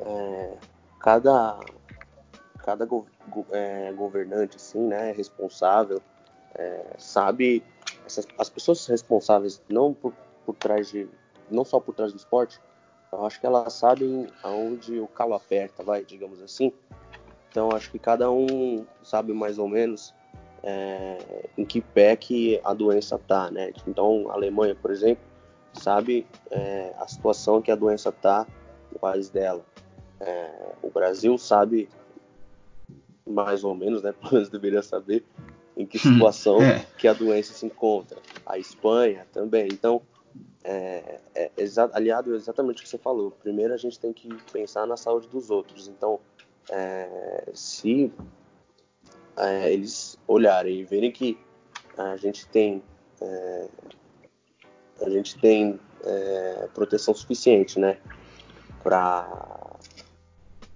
é, 0.00 0.54
cada, 1.00 1.58
cada 2.58 2.84
go, 2.84 3.06
go, 3.28 3.46
é, 3.52 3.92
governante, 3.92 4.56
assim, 4.56 4.80
né, 4.80 5.12
responsável, 5.12 6.02
é, 6.54 6.96
sabe, 6.98 7.62
essas, 8.04 8.26
as 8.36 8.50
pessoas 8.50 8.84
responsáveis, 8.86 9.62
não 9.70 9.94
por, 9.94 10.12
por 10.44 10.54
trás 10.54 10.90
de, 10.90 11.08
não 11.50 11.64
só 11.64 11.80
por 11.80 11.94
trás 11.94 12.12
do 12.12 12.18
esporte, 12.18 12.60
eu 13.12 13.24
acho 13.24 13.40
que 13.40 13.46
elas 13.46 13.72
sabem 13.72 14.26
aonde 14.42 14.98
o 14.98 15.06
calo 15.06 15.34
aperta, 15.34 15.82
vai, 15.82 16.04
digamos 16.04 16.42
assim. 16.42 16.72
Então 17.50 17.70
acho 17.72 17.90
que 17.90 17.98
cada 17.98 18.30
um 18.30 18.84
sabe 19.02 19.32
mais 19.32 19.58
ou 19.58 19.68
menos 19.68 20.14
é, 20.62 21.46
em 21.56 21.64
que 21.64 21.80
pé 21.80 22.16
que 22.16 22.60
a 22.62 22.74
doença 22.74 23.18
tá, 23.18 23.50
né? 23.50 23.72
Então 23.86 24.30
a 24.30 24.34
Alemanha, 24.34 24.74
por 24.74 24.90
exemplo, 24.90 25.24
sabe 25.72 26.26
é, 26.50 26.92
a 26.98 27.06
situação 27.08 27.62
que 27.62 27.70
a 27.70 27.76
doença 27.76 28.12
tá 28.12 28.46
no 28.92 28.98
país 28.98 29.30
dela. 29.30 29.64
É, 30.20 30.50
o 30.82 30.90
Brasil 30.90 31.38
sabe 31.38 31.88
mais 33.26 33.64
ou 33.64 33.74
menos, 33.74 34.02
né? 34.02 34.12
Pelo 34.20 34.34
menos 34.34 34.48
deveria 34.48 34.82
saber 34.82 35.24
em 35.76 35.86
que 35.86 35.96
hum, 35.96 36.14
situação 36.14 36.60
é. 36.60 36.84
que 36.98 37.06
a 37.06 37.12
doença 37.12 37.54
se 37.54 37.64
encontra. 37.64 38.18
A 38.44 38.58
Espanha 38.58 39.26
também. 39.32 39.68
Então 39.72 40.02
é, 40.68 41.20
é, 41.34 41.50
exa 41.56 41.88
aliado 41.94 42.34
exatamente 42.34 42.80
o 42.80 42.82
que 42.82 42.88
você 42.90 42.98
falou. 42.98 43.30
Primeiro 43.30 43.72
a 43.72 43.76
gente 43.78 43.98
tem 43.98 44.12
que 44.12 44.28
pensar 44.52 44.86
na 44.86 44.98
saúde 44.98 45.26
dos 45.26 45.50
outros. 45.50 45.88
Então, 45.88 46.20
é, 46.68 47.48
se 47.54 48.12
é, 49.34 49.72
eles 49.72 50.18
olharem 50.26 50.80
e 50.80 50.84
verem 50.84 51.10
que 51.10 51.38
a 51.96 52.18
gente 52.18 52.46
tem 52.48 52.82
é, 53.22 53.68
a 55.00 55.08
gente 55.08 55.38
tem 55.38 55.80
é, 56.04 56.68
proteção 56.74 57.14
suficiente, 57.14 57.80
né, 57.80 57.98
para 58.82 59.76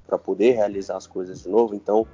para 0.07 0.19
poder 0.19 0.53
realizar 0.53 0.97
as 0.97 1.07
coisas 1.07 1.43
de 1.43 1.49
novo, 1.49 1.75
então 1.75 2.07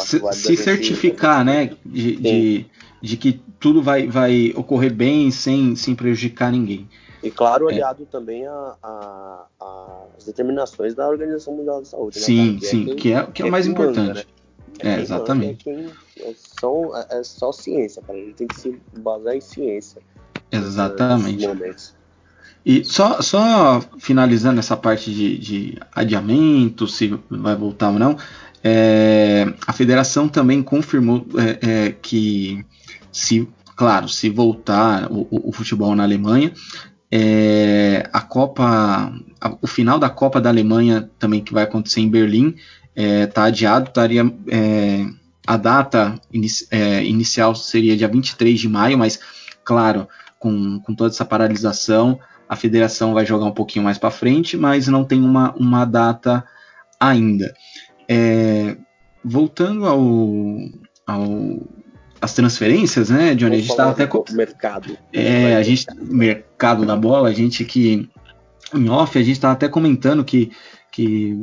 se, 0.00 0.20
se 0.32 0.56
certificar, 0.56 1.44
né, 1.44 1.70
de, 1.84 2.16
de, 2.16 2.66
de, 3.00 3.16
que 3.16 3.40
tudo 3.60 3.82
vai, 3.82 4.06
vai 4.06 4.52
ocorrer 4.56 4.92
bem 4.92 5.30
sem, 5.30 5.76
sem 5.76 5.94
prejudicar 5.94 6.50
ninguém. 6.50 6.88
E 7.22 7.30
claro, 7.30 7.68
é. 7.68 7.74
aliado 7.74 8.02
é. 8.02 8.06
também 8.06 8.44
às 8.46 10.24
determinações 10.24 10.94
da 10.94 11.08
Organização 11.08 11.56
Mundial 11.56 11.80
da 11.80 11.86
Saúde. 11.86 12.20
Sim, 12.20 12.54
né, 12.54 12.60
sim, 12.60 12.96
que 12.96 13.12
é, 13.12 13.26
que 13.26 13.42
é, 13.42 13.44
o 13.44 13.50
mais 13.50 13.66
importante. 13.66 14.08
Manda, 14.08 14.14
né? 14.14 14.24
É, 14.78 14.88
é 14.94 15.00
exatamente. 15.00 15.68
Manda, 15.68 15.92
é, 16.20 16.34
só, 16.36 17.06
é, 17.10 17.22
só 17.22 17.52
ciência, 17.52 18.02
cara. 18.02 18.18
Ele 18.18 18.32
tem 18.32 18.46
que 18.46 18.60
se 18.60 18.78
basear 18.98 19.36
em 19.36 19.40
ciência. 19.40 20.00
Exatamente. 20.50 21.46
E 22.64 22.84
só, 22.84 23.22
só 23.22 23.80
finalizando 23.98 24.58
essa 24.58 24.76
parte 24.76 25.14
de, 25.14 25.38
de 25.38 25.78
adiamento, 25.92 26.88
se 26.88 27.16
vai 27.30 27.54
voltar 27.54 27.90
ou 27.90 27.98
não, 27.98 28.16
é, 28.68 29.46
a 29.64 29.72
federação 29.72 30.28
também 30.28 30.60
confirmou 30.60 31.24
é, 31.38 31.86
é, 31.86 31.92
que, 31.92 32.66
se, 33.12 33.48
claro, 33.76 34.08
se 34.08 34.28
voltar 34.28 35.06
o, 35.08 35.28
o 35.30 35.52
futebol 35.52 35.94
na 35.94 36.02
Alemanha, 36.02 36.52
é, 37.08 38.10
a 38.12 38.20
Copa, 38.20 39.12
a, 39.40 39.56
o 39.62 39.68
final 39.68 40.00
da 40.00 40.10
Copa 40.10 40.40
da 40.40 40.50
Alemanha 40.50 41.08
também 41.16 41.40
que 41.40 41.52
vai 41.52 41.62
acontecer 41.62 42.00
em 42.00 42.10
Berlim 42.10 42.56
está 42.96 43.44
é, 43.44 43.48
adiado, 43.48 43.86
estaria 43.86 44.34
é, 44.48 45.06
a 45.46 45.56
data 45.56 46.20
inici, 46.32 46.66
inicial 47.04 47.54
seria 47.54 47.96
dia 47.96 48.08
23 48.08 48.58
de 48.58 48.68
maio, 48.68 48.98
mas 48.98 49.20
claro, 49.62 50.08
com, 50.40 50.80
com 50.80 50.92
toda 50.92 51.10
essa 51.10 51.24
paralisação, 51.24 52.18
a 52.48 52.56
federação 52.56 53.14
vai 53.14 53.24
jogar 53.24 53.44
um 53.46 53.54
pouquinho 53.54 53.84
mais 53.84 53.96
para 53.96 54.10
frente, 54.10 54.56
mas 54.56 54.88
não 54.88 55.04
tem 55.04 55.22
uma, 55.22 55.54
uma 55.54 55.84
data 55.84 56.44
ainda. 56.98 57.54
É, 58.08 58.76
voltando 59.24 59.86
ao, 59.86 60.04
ao 61.06 61.60
as 62.20 62.34
transferências, 62.34 63.10
né, 63.10 63.34
Johnny? 63.34 63.56
A 63.56 63.58
gente 63.58 63.70
estava 63.70 63.90
até 63.90 64.06
com 64.06 64.24
mercado. 64.32 64.96
É, 65.12 65.56
a 65.56 65.62
gente 65.62 65.86
mercado 66.00 66.86
da 66.86 66.96
bola, 66.96 67.28
a 67.28 67.32
gente 67.32 67.64
que 67.64 68.08
em 68.74 68.88
off 68.88 69.16
a 69.18 69.22
gente 69.22 69.32
estava 69.32 69.54
até 69.54 69.68
comentando 69.68 70.24
que 70.24 70.50
que 70.90 71.34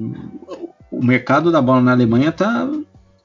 o 0.91 1.03
mercado 1.03 1.51
da 1.51 1.61
bola 1.61 1.81
na 1.81 1.91
Alemanha 1.91 2.31
tá 2.31 2.69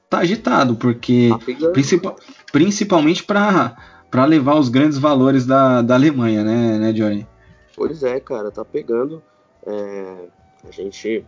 tá 0.09 0.19
agitado 0.19 0.75
porque 0.75 1.29
tá 1.29 1.71
principal, 1.71 2.15
principalmente 2.51 3.23
para 3.23 3.75
para 4.09 4.25
levar 4.25 4.55
os 4.55 4.69
grandes 4.69 4.97
valores 4.97 5.45
da, 5.45 5.81
da 5.81 5.93
Alemanha, 5.93 6.43
né, 6.43 6.77
né, 6.77 6.93
Johnny? 6.93 7.27
Pois 7.75 8.03
é, 8.03 8.19
cara, 8.19 8.49
tá 8.49 8.65
pegando. 8.65 9.21
É, 9.65 10.27
a 10.67 10.71
gente 10.71 11.23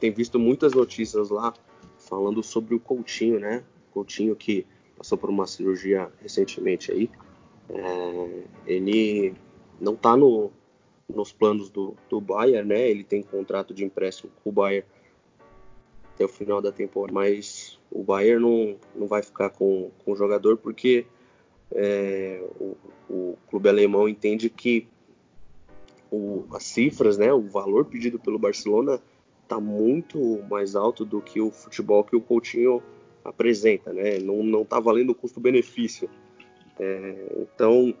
tem 0.00 0.10
visto 0.10 0.38
muitas 0.38 0.72
notícias 0.72 1.28
lá 1.28 1.52
falando 1.98 2.42
sobre 2.42 2.74
o 2.74 2.80
Coutinho, 2.80 3.38
né? 3.38 3.62
Coutinho 3.92 4.34
que 4.34 4.66
passou 4.96 5.18
por 5.18 5.28
uma 5.28 5.46
cirurgia 5.46 6.10
recentemente 6.20 6.90
aí. 6.90 7.10
É, 7.68 8.44
ele 8.66 9.34
não 9.80 9.92
está 9.92 10.16
no, 10.16 10.50
nos 11.08 11.32
planos 11.32 11.70
do, 11.70 11.94
do 12.08 12.20
Bayern, 12.20 12.68
né? 12.68 12.88
Ele 12.88 13.04
tem 13.04 13.22
contrato 13.22 13.74
de 13.74 13.84
empréstimo 13.84 14.32
com 14.42 14.50
o 14.50 14.52
Bayern 14.52 14.86
até 16.14 16.24
o 16.24 16.28
final 16.28 16.60
da 16.60 16.72
temporada, 16.72 17.12
mas 17.12 17.78
o 17.90 18.02
Bayern 18.02 18.42
não, 18.42 18.76
não 18.94 19.06
vai 19.06 19.22
ficar 19.22 19.50
com, 19.50 19.90
com 20.04 20.12
o 20.12 20.16
jogador 20.16 20.56
porque 20.56 21.06
é, 21.72 22.42
o, 22.58 22.76
o 23.08 23.38
clube 23.48 23.68
alemão 23.68 24.08
entende 24.08 24.50
que 24.50 24.88
o, 26.10 26.44
as 26.52 26.64
cifras, 26.64 27.16
né, 27.16 27.32
o 27.32 27.42
valor 27.42 27.84
pedido 27.84 28.18
pelo 28.18 28.38
Barcelona 28.38 29.00
está 29.50 29.58
muito 29.58 30.40
mais 30.48 30.76
alto 30.76 31.04
do 31.04 31.20
que 31.20 31.40
o 31.40 31.50
futebol 31.50 32.04
que 32.04 32.14
o 32.14 32.20
Coutinho 32.20 32.80
apresenta, 33.24 33.92
né? 33.92 34.20
Não, 34.20 34.44
não 34.44 34.64
tá 34.64 34.78
valendo 34.78 35.10
o 35.10 35.14
custo-benefício. 35.14 36.08
É, 36.78 37.26
então, 37.36 37.92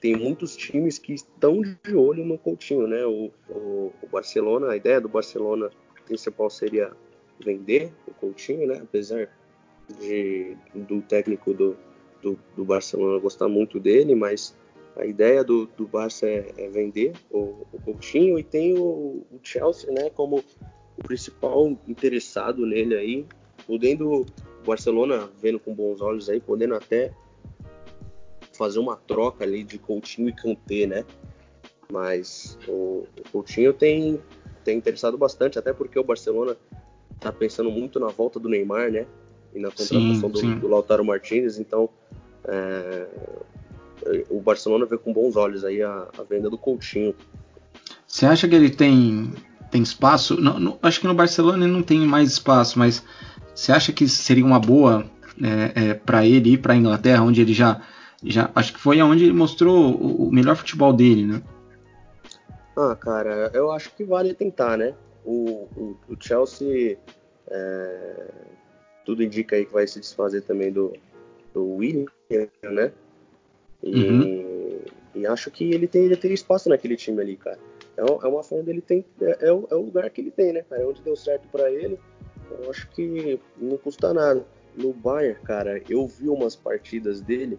tem 0.00 0.14
muitos 0.14 0.54
times 0.56 0.96
que 0.96 1.12
estão 1.12 1.60
de 1.60 1.96
olho 1.96 2.24
no 2.24 2.38
Coutinho, 2.38 2.86
né? 2.86 3.04
O, 3.04 3.32
o, 3.48 3.92
o, 4.00 4.06
Barcelona, 4.06 4.70
a 4.70 4.76
ideia 4.76 5.00
do 5.00 5.08
Barcelona 5.08 5.70
principal 6.06 6.48
seria 6.48 6.92
vender 7.44 7.92
o 8.06 8.14
Coutinho, 8.14 8.68
né? 8.68 8.78
Apesar 8.80 9.28
de, 9.98 10.56
do 10.72 11.02
técnico 11.02 11.52
do, 11.52 11.76
do, 12.22 12.38
do 12.56 12.64
Barcelona 12.64 13.18
gostar 13.18 13.48
muito 13.48 13.80
dele, 13.80 14.14
mas 14.14 14.56
a 14.96 15.04
ideia 15.04 15.42
do, 15.42 15.66
do 15.66 15.86
Barça 15.86 16.26
é, 16.26 16.52
é 16.56 16.68
vender 16.68 17.12
o, 17.30 17.66
o, 17.72 17.80
Coutinho 17.84 18.38
e 18.38 18.42
tem 18.42 18.78
o, 18.78 19.24
o, 19.30 19.40
Chelsea, 19.42 19.90
né, 19.92 20.10
como 20.10 20.44
o 20.96 21.02
principal 21.02 21.76
interessado 21.88 22.64
nele 22.64 22.94
aí, 22.94 23.26
podendo 23.66 24.20
o 24.20 24.26
Barcelona 24.64 25.28
vendo 25.40 25.58
com 25.58 25.74
bons 25.74 26.00
olhos 26.00 26.28
aí, 26.28 26.40
podendo 26.40 26.74
até 26.74 27.12
fazer 28.52 28.78
uma 28.78 28.96
troca 28.96 29.44
ali 29.44 29.64
de 29.64 29.78
Coutinho 29.78 30.28
e 30.28 30.32
Kanté, 30.32 30.86
né? 30.86 31.04
Mas 31.90 32.56
o, 32.68 33.06
o 33.18 33.30
Coutinho 33.32 33.72
tem 33.72 34.20
tem 34.64 34.78
interessado 34.78 35.18
bastante, 35.18 35.58
até 35.58 35.72
porque 35.72 35.98
o 35.98 36.04
Barcelona 36.04 36.56
tá 37.20 37.30
pensando 37.30 37.70
muito 37.70 38.00
na 38.00 38.08
volta 38.08 38.40
do 38.40 38.48
Neymar, 38.48 38.90
né? 38.90 39.06
E 39.54 39.58
na 39.58 39.68
contratação 39.68 40.30
sim, 40.30 40.36
sim. 40.36 40.54
do, 40.54 40.60
do, 40.60 40.68
Lautaro 40.68 41.04
Martinez, 41.04 41.58
então 41.58 41.88
é, 42.44 43.06
o 44.30 44.40
Barcelona 44.40 44.86
vê 44.86 44.98
com 44.98 45.12
bons 45.12 45.36
olhos 45.36 45.64
aí 45.64 45.82
a, 45.82 46.08
a 46.18 46.22
venda 46.22 46.50
do 46.50 46.58
Coutinho. 46.58 47.14
Você 48.06 48.26
acha 48.26 48.46
que 48.46 48.54
ele 48.54 48.70
tem, 48.70 49.32
tem 49.70 49.82
espaço? 49.82 50.40
Não, 50.40 50.58
não, 50.58 50.78
acho 50.82 51.00
que 51.00 51.06
no 51.06 51.14
Barcelona 51.14 51.64
ele 51.64 51.72
não 51.72 51.82
tem 51.82 52.00
mais 52.00 52.30
espaço, 52.30 52.78
mas 52.78 53.02
você 53.54 53.72
acha 53.72 53.92
que 53.92 54.08
seria 54.08 54.44
uma 54.44 54.60
boa 54.60 55.04
é, 55.42 55.90
é, 55.90 55.94
para 55.94 56.26
ele 56.26 56.52
ir 56.52 56.58
para 56.58 56.74
a 56.74 56.76
Inglaterra, 56.76 57.22
onde 57.22 57.40
ele 57.40 57.52
já, 57.52 57.80
já. 58.22 58.50
Acho 58.54 58.72
que 58.72 58.80
foi 58.80 59.00
onde 59.02 59.24
ele 59.24 59.32
mostrou 59.32 59.92
o, 59.92 60.28
o 60.28 60.32
melhor 60.32 60.56
futebol 60.56 60.92
dele, 60.92 61.26
né? 61.26 61.42
Ah, 62.76 62.96
cara, 62.96 63.50
eu 63.54 63.70
acho 63.70 63.90
que 63.94 64.04
vale 64.04 64.34
tentar, 64.34 64.76
né? 64.76 64.94
O, 65.24 65.68
o, 65.76 65.96
o 66.08 66.16
Chelsea, 66.18 66.98
é, 67.48 68.30
tudo 69.04 69.22
indica 69.22 69.56
aí 69.56 69.64
que 69.64 69.72
vai 69.72 69.86
se 69.86 70.00
desfazer 70.00 70.42
também 70.42 70.72
do, 70.72 70.92
do 71.52 71.76
William, 71.76 72.06
né? 72.62 72.92
E, 73.84 74.04
uhum. 74.04 74.80
e, 75.14 75.26
acho 75.26 75.50
que 75.50 75.72
ele, 75.72 75.86
tem, 75.86 76.04
ele 76.04 76.16
teria 76.16 76.34
espaço 76.34 76.68
naquele 76.68 76.96
time 76.96 77.20
ali, 77.20 77.36
cara. 77.36 77.58
É, 77.96 78.00
é 78.00 78.28
uma 78.28 78.42
forma 78.42 78.64
dele 78.64 78.80
tem, 78.80 79.04
é, 79.20 79.48
é, 79.48 79.52
o, 79.52 79.68
é 79.70 79.74
o 79.74 79.82
lugar 79.82 80.08
que 80.10 80.20
ele 80.20 80.30
tem, 80.30 80.52
né, 80.52 80.64
cara? 80.68 80.82
É 80.82 80.86
onde 80.86 81.02
deu 81.02 81.14
certo 81.14 81.46
para 81.48 81.70
ele. 81.70 81.98
Eu 82.50 82.70
acho 82.70 82.88
que 82.90 83.38
não 83.58 83.76
custa 83.76 84.12
nada. 84.14 84.44
No 84.76 84.92
Bayern, 84.92 85.38
cara, 85.42 85.80
eu 85.88 86.06
vi 86.06 86.28
umas 86.28 86.56
partidas 86.56 87.20
dele 87.20 87.58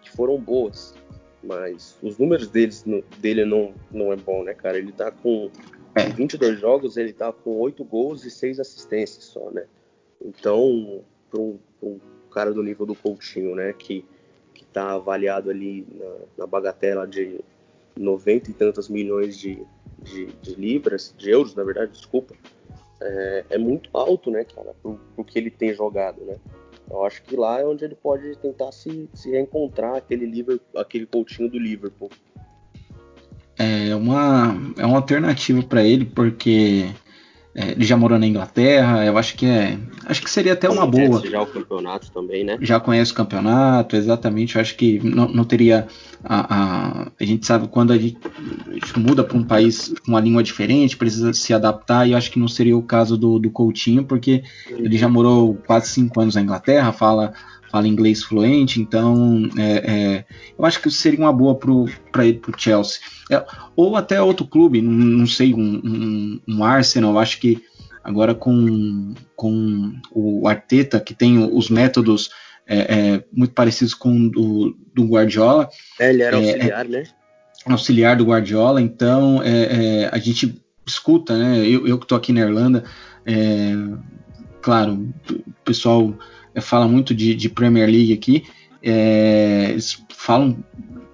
que 0.00 0.10
foram 0.10 0.38
boas 0.38 0.94
mas 1.42 1.98
os 2.02 2.16
números 2.18 2.48
deles, 2.48 2.84
dele 3.18 3.44
não, 3.44 3.74
não 3.90 4.12
é 4.12 4.16
bom, 4.16 4.44
né, 4.44 4.54
cara? 4.54 4.78
Ele 4.78 4.92
tá 4.92 5.10
com 5.10 5.50
é. 5.94 6.08
22 6.08 6.60
jogos, 6.60 6.96
ele 6.96 7.12
tá 7.12 7.32
com 7.32 7.58
8 7.58 7.84
gols 7.84 8.24
e 8.24 8.30
6 8.30 8.60
assistências 8.60 9.24
só, 9.24 9.50
né? 9.50 9.66
Então, 10.24 11.02
para 11.28 11.40
um, 11.40 11.58
um, 11.82 11.98
cara 12.30 12.52
do 12.52 12.62
nível 12.62 12.86
do 12.86 12.94
Coutinho, 12.94 13.54
né, 13.56 13.72
que, 13.72 14.04
que 14.72 14.80
tá 14.80 14.92
avaliado 14.92 15.50
ali 15.50 15.86
na, 15.94 16.14
na 16.38 16.46
bagatela 16.46 17.06
de 17.06 17.38
90 17.96 18.50
e 18.50 18.54
tantas 18.54 18.88
milhões 18.88 19.38
de, 19.38 19.62
de, 20.02 20.26
de, 20.40 20.54
libras, 20.54 21.14
de 21.18 21.30
euros, 21.30 21.54
na 21.54 21.62
verdade, 21.62 21.92
desculpa, 21.92 22.34
é, 23.00 23.44
é 23.50 23.58
muito 23.58 23.90
alto, 23.92 24.30
né, 24.30 24.44
cara, 24.44 24.74
pro 24.82 25.24
que 25.24 25.38
ele 25.38 25.50
tem 25.50 25.74
jogado, 25.74 26.24
né? 26.24 26.36
Eu 26.90 27.04
acho 27.04 27.22
que 27.22 27.36
lá 27.36 27.60
é 27.60 27.64
onde 27.64 27.84
ele 27.84 27.94
pode 27.94 28.36
tentar 28.38 28.72
se, 28.72 29.08
se 29.14 29.30
reencontrar 29.30 29.96
aquele 29.96 30.26
Liverpool, 30.26 30.80
aquele 30.80 31.06
Coutinho 31.06 31.48
do 31.48 31.58
Liverpool. 31.58 32.10
É 33.56 33.94
uma, 33.94 34.54
é 34.76 34.84
uma 34.84 34.96
alternativa 34.96 35.62
para 35.62 35.84
ele, 35.84 36.04
porque 36.04 36.90
é, 37.54 37.72
ele 37.72 37.84
já 37.84 37.98
morou 37.98 38.18
na 38.18 38.26
Inglaterra, 38.26 39.04
eu 39.04 39.18
acho 39.18 39.36
que 39.36 39.44
é. 39.44 39.78
Acho 40.06 40.22
que 40.22 40.30
seria 40.30 40.54
até 40.54 40.70
uma 40.70 40.86
boa. 40.86 41.20
Já 41.28 41.42
o 41.42 41.46
campeonato 41.46 42.10
também, 42.10 42.44
né? 42.44 42.56
Já 42.62 42.80
conhece 42.80 43.12
o 43.12 43.14
campeonato, 43.14 43.94
exatamente. 43.94 44.56
Eu 44.56 44.62
acho 44.62 44.74
que 44.74 44.98
não, 45.04 45.28
não 45.28 45.44
teria. 45.44 45.86
A, 46.24 46.54
a, 46.54 47.08
a, 47.20 47.24
gente 47.24 47.44
sabe 47.44 47.68
quando 47.68 47.92
a 47.92 47.98
gente, 47.98 48.16
a 48.68 48.72
gente 48.72 48.98
muda 48.98 49.22
para 49.22 49.36
um 49.36 49.44
país 49.44 49.92
com 50.04 50.12
uma 50.12 50.20
língua 50.20 50.42
diferente, 50.42 50.96
precisa 50.96 51.32
se 51.34 51.52
adaptar, 51.52 52.08
e 52.08 52.12
eu 52.12 52.16
acho 52.16 52.30
que 52.30 52.38
não 52.38 52.48
seria 52.48 52.76
o 52.76 52.82
caso 52.82 53.18
do, 53.18 53.38
do 53.38 53.50
Coutinho, 53.50 54.04
porque 54.04 54.42
ele 54.70 54.96
já 54.96 55.08
morou 55.08 55.54
quase 55.66 55.88
cinco 55.88 56.20
anos 56.20 56.34
na 56.36 56.40
Inglaterra, 56.40 56.90
fala 56.92 57.34
fala 57.72 57.88
inglês 57.88 58.22
fluente, 58.22 58.82
então 58.82 59.48
é, 59.56 59.72
é, 59.90 60.24
eu 60.58 60.64
acho 60.66 60.78
que 60.82 60.90
seria 60.90 61.18
uma 61.18 61.32
boa 61.32 61.58
para 62.12 62.26
ele 62.26 62.38
para 62.38 62.54
o 62.54 62.60
Chelsea. 62.60 63.00
É, 63.30 63.42
ou 63.74 63.96
até 63.96 64.20
outro 64.20 64.46
clube, 64.46 64.82
não, 64.82 64.92
não 64.92 65.26
sei, 65.26 65.54
um, 65.54 65.80
um, 65.82 66.40
um, 66.46 66.62
Arsenal, 66.62 67.18
acho 67.18 67.40
que 67.40 67.64
agora 68.04 68.34
com, 68.34 69.14
com 69.34 69.94
o 70.12 70.46
Arteta, 70.46 71.00
que 71.00 71.14
tem 71.14 71.38
os 71.38 71.70
métodos 71.70 72.30
é, 72.66 72.78
é, 72.78 73.24
muito 73.32 73.54
parecidos 73.54 73.94
com 73.94 74.26
o 74.26 74.30
do, 74.30 74.76
do 74.94 75.04
Guardiola. 75.04 75.70
É, 75.98 76.10
ele 76.10 76.22
era 76.22 76.36
auxiliar, 76.36 76.84
né? 76.86 77.04
Auxiliar 77.64 78.16
do 78.16 78.26
Guardiola, 78.26 78.82
então 78.82 79.40
a 80.10 80.18
gente 80.18 80.62
escuta, 80.86 81.38
né? 81.38 81.60
Eu, 81.60 81.86
eu 81.86 81.96
que 81.96 82.04
estou 82.04 82.18
aqui 82.18 82.34
na 82.34 82.40
Irlanda, 82.40 82.84
claro, 84.60 85.08
o 85.30 85.64
pessoal 85.64 86.12
fala 86.60 86.86
muito 86.86 87.14
de, 87.14 87.34
de, 87.34 87.48
Premier 87.48 87.88
League 87.88 88.12
aqui, 88.12 88.44
é, 88.82 89.68
eles 89.70 90.02
falam 90.08 90.62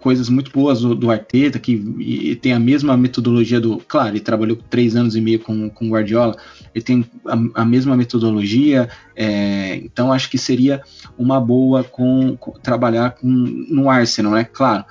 coisas 0.01 0.29
muito 0.29 0.51
boas 0.51 0.81
do, 0.81 0.95
do 0.95 1.11
Arteta, 1.11 1.59
que 1.59 2.39
tem 2.41 2.53
a 2.53 2.59
mesma 2.59 2.97
metodologia 2.97 3.61
do. 3.61 3.79
Claro, 3.79 4.11
ele 4.11 4.21
trabalhou 4.21 4.57
três 4.57 4.97
anos 4.97 5.17
e 5.17 5.21
meio 5.21 5.41
com 5.41 5.71
o 5.81 5.89
Guardiola, 5.89 6.37
ele 6.75 6.85
tem 6.85 7.05
a, 7.27 7.63
a 7.63 7.65
mesma 7.65 7.97
metodologia, 7.97 8.89
é, 9.15 9.77
então 9.77 10.13
acho 10.13 10.31
que 10.31 10.39
seria 10.39 10.83
uma 11.17 11.41
boa 11.41 11.85
com, 11.85 12.37
com 12.37 12.53
trabalhar 12.53 13.11
com, 13.11 13.27
no 13.27 13.91
Arsenal, 13.91 14.33
né? 14.33 14.45
Claro. 14.45 14.85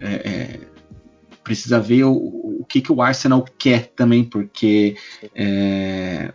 É, 0.00 0.14
é, 0.14 0.60
precisa 1.44 1.80
ver 1.80 2.04
o, 2.04 2.12
o 2.12 2.64
que, 2.68 2.80
que 2.80 2.92
o 2.92 3.02
Arsenal 3.02 3.44
quer 3.58 3.88
também, 3.96 4.24
porque 4.24 4.96
é, 5.34 6.32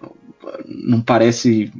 não 0.65 1.01
parece 1.01 1.71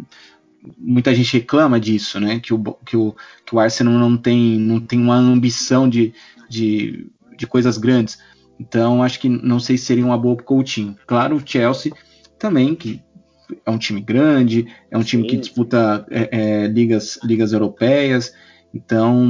muita 0.77 1.13
gente 1.13 1.37
reclama 1.37 1.79
disso, 1.79 2.19
né? 2.19 2.39
Que 2.39 2.53
o, 2.53 2.61
que 2.85 2.97
o, 2.97 3.15
que 3.45 3.55
o 3.55 3.59
Arsenal 3.59 3.93
não 3.93 4.17
tem, 4.17 4.59
não 4.59 4.79
tem 4.79 4.99
uma 4.99 5.15
ambição 5.15 5.87
de, 5.87 6.13
de, 6.49 7.09
de 7.37 7.47
coisas 7.47 7.77
grandes. 7.77 8.17
Então, 8.59 9.03
acho 9.03 9.19
que 9.19 9.29
não 9.29 9.59
sei 9.59 9.77
se 9.77 9.85
seria 9.85 10.05
uma 10.05 10.17
boa 10.17 10.35
para 10.35 10.43
o 10.43 10.45
Coutinho. 10.45 10.95
Claro, 11.05 11.35
o 11.35 11.41
Chelsea 11.45 11.93
também, 12.39 12.75
que 12.75 13.01
é 13.65 13.71
um 13.71 13.77
time 13.77 14.01
grande, 14.01 14.67
é 14.89 14.97
um 14.97 15.03
time 15.03 15.23
Sim. 15.23 15.29
que 15.29 15.37
disputa 15.37 16.05
é, 16.09 16.29
é, 16.31 16.67
ligas, 16.67 17.19
ligas 17.23 17.53
europeias. 17.53 18.33
Então, 18.73 19.25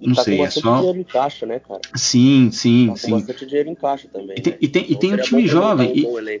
não 0.00 0.14
tá 0.14 0.22
sei, 0.22 0.40
é 0.40 0.50
só. 0.50 0.78
dinheiro 0.78 0.98
em 1.00 1.04
caixa, 1.04 1.46
né, 1.46 1.58
cara? 1.58 1.80
Sim, 1.94 2.50
sim, 2.52 2.88
tá 2.88 2.96
sim. 2.96 3.10
Com 3.10 3.18
bastante 3.18 3.46
dinheiro 3.46 3.70
em 3.70 3.74
caixa 3.74 4.08
também. 4.08 4.36
E 4.38 4.40
tem, 4.40 4.52
né? 4.52 4.58
e 4.60 4.68
tem, 4.68 4.82
então, 4.84 4.96
e 4.96 4.98
tem 4.98 5.14
um 5.14 5.16
time 5.18 5.46
jovem. 5.46 5.92
E, 5.96 6.40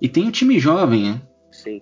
e 0.00 0.08
tem 0.08 0.26
um 0.26 0.30
time 0.30 0.58
jovem, 0.58 1.04
né? 1.04 1.22
Sim. 1.50 1.80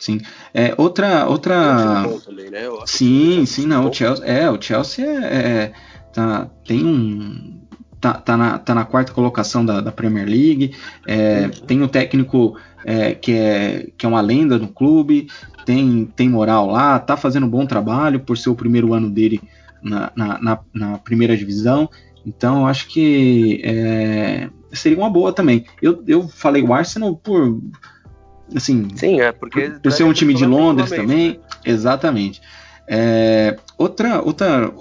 Sim. 0.00 0.18
É, 0.52 0.74
outra. 0.78 1.28
outra... 1.28 2.04
Também, 2.24 2.50
né? 2.50 2.62
Sim, 2.86 3.44
sim, 3.46 3.66
não. 3.66 3.88
O 3.88 3.92
Chelsea, 3.92 4.24
é, 4.24 4.50
o 4.50 4.60
Chelsea 4.60 5.06
é, 5.06 5.36
é, 5.36 5.72
tá, 6.12 6.50
tem 6.66 6.84
um. 6.84 7.60
Tá, 8.00 8.14
tá, 8.14 8.34
na, 8.34 8.58
tá 8.58 8.74
na 8.74 8.86
quarta 8.86 9.12
colocação 9.12 9.64
da, 9.64 9.82
da 9.82 9.92
Premier 9.92 10.26
League. 10.26 10.74
É, 11.06 11.42
uhum. 11.42 11.50
Tem 11.66 11.82
um 11.82 11.88
técnico 11.88 12.56
é, 12.82 13.14
que, 13.14 13.32
é, 13.32 13.88
que 13.96 14.06
é 14.06 14.08
uma 14.08 14.22
lenda 14.22 14.58
no 14.58 14.68
clube, 14.68 15.28
tem, 15.66 16.06
tem 16.16 16.26
moral 16.26 16.66
lá, 16.66 16.98
tá 16.98 17.14
fazendo 17.14 17.44
um 17.44 17.50
bom 17.50 17.66
trabalho 17.66 18.20
por 18.20 18.38
ser 18.38 18.48
o 18.48 18.54
primeiro 18.54 18.94
ano 18.94 19.10
dele 19.10 19.38
na, 19.82 20.10
na, 20.16 20.40
na, 20.40 20.58
na 20.72 20.98
primeira 20.98 21.36
divisão. 21.36 21.90
Então, 22.24 22.60
eu 22.60 22.66
acho 22.66 22.88
que 22.88 23.60
é, 23.62 24.48
seria 24.72 24.96
uma 24.96 25.10
boa 25.10 25.30
também. 25.32 25.66
Eu, 25.82 26.02
eu 26.06 26.26
falei 26.26 26.62
o 26.62 26.72
Arsenal 26.72 27.14
por 27.16 27.60
Assim, 28.54 28.88
Sim, 28.94 29.20
é 29.20 29.32
porque. 29.32 29.70
Por, 29.82 29.92
ser 29.92 30.04
um 30.04 30.12
time 30.12 30.34
de 30.34 30.44
Londres 30.44 30.90
também. 30.90 31.30
Né? 31.30 31.36
Exatamente. 31.64 32.40
É, 32.88 33.56
outra, 33.78 34.20
outra, 34.20 34.72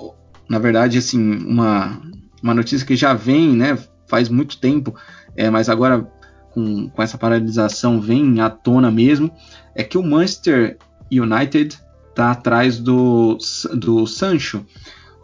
na 0.49 0.57
verdade, 0.57 0.97
assim, 0.97 1.19
uma, 1.45 2.01
uma 2.41 2.53
notícia 2.53 2.85
que 2.85 2.95
já 2.95 3.13
vem, 3.13 3.55
né, 3.55 3.77
faz 4.07 4.29
muito 4.29 4.57
tempo, 4.57 4.95
é, 5.35 5.49
mas 5.49 5.69
agora 5.69 6.07
com, 6.51 6.89
com 6.89 7.03
essa 7.03 7.17
paralisação 7.17 8.01
vem 8.01 8.41
à 8.41 8.49
tona 8.49 8.89
mesmo, 8.89 9.31
é 9.75 9.83
que 9.83 9.97
o 9.97 10.03
Manchester 10.03 10.77
United 11.11 11.77
está 12.09 12.31
atrás 12.31 12.79
do, 12.79 13.37
do 13.73 14.05
Sancho. 14.07 14.65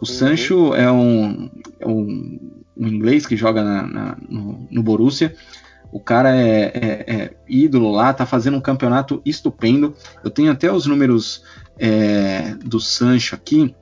uhum. 0.00 0.06
Sancho 0.06 0.74
é 0.74 0.90
um, 0.90 1.50
é 1.80 1.86
um, 1.86 2.38
um, 2.76 2.86
inglês 2.86 3.26
que 3.26 3.36
joga 3.36 3.62
na, 3.62 3.82
na, 3.86 4.16
no, 4.28 4.66
no 4.70 4.82
Borussia 4.82 5.34
o 5.92 6.00
cara 6.00 6.34
é, 6.34 6.72
é, 6.74 7.14
é, 7.14 7.36
ídolo 7.48 7.90
lá, 7.90 8.12
tá 8.12 8.26
fazendo 8.26 8.56
um 8.56 8.60
campeonato 8.60 9.20
estupendo. 9.24 9.94
Eu 10.22 10.30
tenho 10.30 10.50
até 10.50 10.70
os 10.70 10.86
números 10.86 11.42
é, 11.78 12.54
do 12.64 12.80
Sancho 12.80 13.34
aqui. 13.34 13.74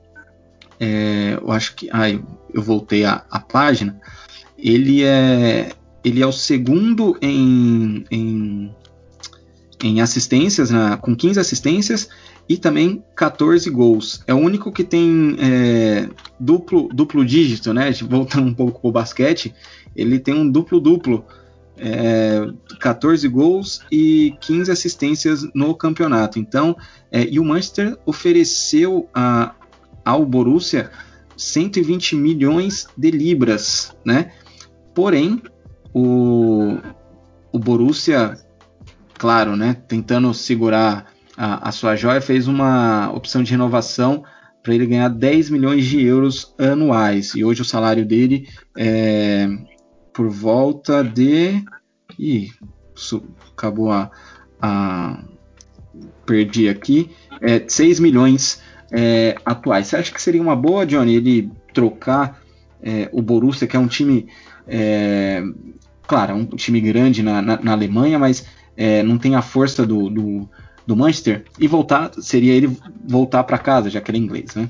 É, 0.79 1.37
eu 1.41 1.51
acho 1.51 1.75
que. 1.75 1.89
Ai, 1.91 2.23
eu 2.53 2.61
voltei 2.61 3.05
a, 3.05 3.25
a, 3.29 3.39
página. 3.39 3.99
Ele 4.57 5.03
é, 5.03 5.71
ele 6.03 6.21
é 6.21 6.27
o 6.27 6.31
segundo 6.31 7.17
em, 7.21 8.05
em, 8.09 8.75
em 9.83 10.01
assistências, 10.01 10.69
na, 10.69 10.97
com 10.97 11.15
15 11.15 11.39
assistências 11.39 12.09
e 12.47 12.57
também 12.57 13.03
14 13.15 13.69
gols. 13.69 14.21
É 14.27 14.33
o 14.33 14.37
único 14.37 14.71
que 14.71 14.83
tem 14.83 15.35
é, 15.39 16.09
duplo, 16.39 16.89
duplo 16.93 17.25
dígito, 17.25 17.73
né? 17.73 17.91
Voltando 18.03 18.47
um 18.47 18.53
pouco 18.53 18.79
pro 18.79 18.91
basquete, 18.91 19.53
ele 19.95 20.19
tem 20.19 20.33
um 20.33 20.49
duplo-duplo 20.49 21.25
é, 21.77 22.47
14 22.79 23.27
gols 23.27 23.81
e 23.91 24.35
15 24.41 24.71
assistências 24.71 25.47
no 25.53 25.75
campeonato. 25.75 26.39
Então, 26.39 26.75
é, 27.11 27.23
e 27.23 27.39
o 27.39 27.45
Manchester 27.45 27.97
ofereceu 28.05 29.09
a, 29.13 29.53
ao 30.03 30.25
Borussia 30.25 30.89
120 31.37 32.15
milhões 32.15 32.87
de 32.97 33.11
libras, 33.11 33.95
né? 34.05 34.31
Porém, 34.93 35.41
o, 35.93 36.77
o 37.51 37.59
Borussia 37.59 38.37
claro, 39.17 39.55
né, 39.55 39.75
tentando 39.87 40.33
segurar 40.33 41.11
a, 41.37 41.69
a 41.69 41.71
sua 41.71 41.95
joia, 41.95 42.21
fez 42.21 42.47
uma 42.47 43.11
opção 43.13 43.43
de 43.43 43.51
renovação 43.51 44.23
para 44.61 44.73
ele 44.73 44.85
ganhar 44.85 45.09
10 45.09 45.49
milhões 45.49 45.85
de 45.85 46.03
euros 46.03 46.53
anuais. 46.57 47.33
E 47.35 47.43
hoje 47.43 47.61
o 47.61 47.65
salário 47.65 48.05
dele 48.05 48.47
é 48.77 49.47
por 50.15 50.29
volta 50.29 51.03
de. 51.03 51.63
Ih, 52.17 52.49
acabou 53.51 53.91
a, 53.91 54.09
a. 54.61 55.21
Perdi 56.25 56.69
aqui. 56.69 57.11
É 57.41 57.63
6 57.67 57.99
milhões 57.99 58.61
é, 58.91 59.35
atuais. 59.45 59.87
Você 59.87 59.97
acha 59.97 60.11
que 60.13 60.21
seria 60.21 60.41
uma 60.41 60.55
boa, 60.55 60.85
Johnny, 60.85 61.15
ele 61.15 61.51
trocar 61.73 62.41
é, 62.81 63.09
o 63.11 63.21
Borussia, 63.21 63.67
que 63.67 63.75
é 63.75 63.79
um 63.79 63.87
time. 63.87 64.27
É, 64.67 65.43
claro, 66.07 66.31
é 66.31 66.35
um 66.35 66.45
time 66.45 66.79
grande 66.79 67.21
na, 67.21 67.41
na, 67.41 67.61
na 67.61 67.71
Alemanha, 67.73 68.17
mas 68.17 68.47
é, 68.75 69.03
não 69.03 69.17
tem 69.17 69.35
a 69.35 69.41
força 69.41 69.85
do, 69.85 70.09
do, 70.09 70.49
do, 70.87 70.95
Manchester, 70.95 71.45
e 71.59 71.67
voltar, 71.67 72.11
seria 72.19 72.53
ele 72.53 72.75
voltar 73.07 73.43
para 73.43 73.57
casa, 73.57 73.89
já 73.89 74.01
que 74.01 74.09
ele 74.09 74.17
é 74.17 74.21
inglês, 74.21 74.55
né? 74.55 74.69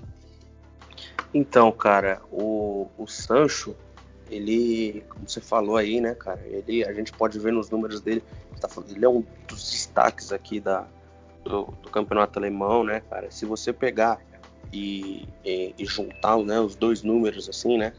Então, 1.33 1.71
cara, 1.71 2.21
o, 2.31 2.87
o 2.97 3.07
Sancho, 3.07 3.75
ele, 4.29 5.03
como 5.09 5.27
você 5.27 5.39
falou 5.39 5.77
aí, 5.77 6.01
né, 6.01 6.15
cara, 6.15 6.41
ele, 6.45 6.83
a 6.83 6.93
gente 6.93 7.11
pode 7.11 7.37
ver 7.39 7.51
nos 7.51 7.69
números 7.69 8.01
dele, 8.01 8.23
tá 8.59 8.67
ele 8.89 9.05
é 9.05 9.09
um 9.09 9.23
dos 9.47 9.69
destaques 9.71 10.31
aqui 10.31 10.59
da, 10.59 10.87
do, 11.43 11.65
do, 11.83 11.89
campeonato 11.89 12.39
alemão, 12.39 12.83
né, 12.83 13.01
cara? 13.09 13.29
Se 13.29 13.45
você 13.45 13.71
pegar 13.71 14.19
e, 14.73 15.27
e, 15.43 15.75
e 15.77 15.85
juntar 15.85 16.37
né, 16.39 16.59
os 16.59 16.75
dois 16.75 17.03
números, 17.03 17.47
assim, 17.47 17.77
né, 17.77 17.93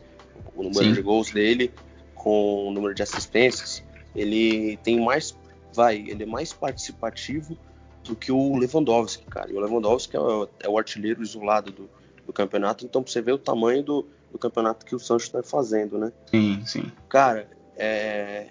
o 0.54 0.62
número 0.62 0.84
Sim. 0.84 0.92
de 0.92 1.02
gols 1.02 1.30
dele 1.30 1.72
com 2.14 2.68
o 2.68 2.72
número 2.72 2.94
de 2.94 3.02
assistências, 3.02 3.84
ele 4.14 4.76
tem 4.78 5.00
mais, 5.00 5.36
vai, 5.72 5.96
ele 5.96 6.24
é 6.24 6.26
mais 6.26 6.52
participativo 6.52 7.56
do 8.02 8.16
que 8.16 8.32
o 8.32 8.56
Lewandowski, 8.56 9.24
cara. 9.26 9.50
E 9.50 9.54
o 9.54 9.60
Lewandowski 9.60 10.16
é 10.16 10.20
o, 10.20 10.48
é 10.60 10.68
o 10.68 10.78
artilheiro 10.78 11.22
isolado 11.22 11.70
do, 11.70 11.90
do 12.26 12.32
campeonato, 12.32 12.84
então 12.84 13.04
você 13.06 13.20
vê 13.20 13.30
o 13.30 13.38
tamanho 13.38 13.82
do, 13.82 14.06
do 14.30 14.38
campeonato 14.38 14.84
que 14.84 14.94
o 14.94 14.98
Sancho 14.98 15.26
está 15.26 15.42
fazendo, 15.42 15.98
né? 15.98 16.12
Sim, 16.30 16.62
sim. 16.66 16.92
Cara, 17.08 17.48
é, 17.76 18.48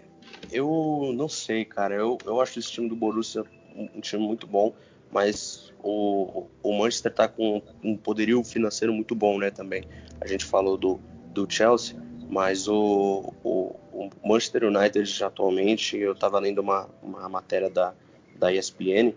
eu 0.52 1.12
não 1.16 1.28
sei, 1.28 1.66
cara. 1.66 1.96
Eu, 1.96 2.18
eu 2.26 2.42
acho 2.42 2.60
esse 2.60 2.72
time 2.72 2.90
do 2.90 2.96
Borussia 2.96 3.44
um, 3.76 3.90
um 3.96 4.02
time 4.02 4.26
muito 4.26 4.48
bom, 4.48 4.74
mas 5.12 5.74
o, 5.84 6.48
o 6.64 6.78
Manchester 6.78 7.12
está 7.12 7.28
com 7.28 7.62
um 7.84 7.96
poderio 7.96 8.44
financeiro 8.44 8.94
muito 8.94 9.14
bom, 9.14 9.38
né? 9.38 9.52
Também. 9.52 9.84
A 10.22 10.28
gente 10.28 10.46
falou 10.46 10.78
do, 10.78 11.00
do 11.34 11.46
Chelsea, 11.50 11.96
mas 12.30 12.68
o, 12.68 13.34
o, 13.44 13.76
o 13.92 14.10
Manchester 14.24 14.64
United 14.64 15.24
atualmente, 15.24 15.98
eu 15.98 16.14
estava 16.14 16.40
lendo 16.40 16.60
uma, 16.60 16.90
uma 17.02 17.30
matéria 17.30 17.70
da, 17.70 17.94
da 18.38 18.54
ESPN, 18.54 19.14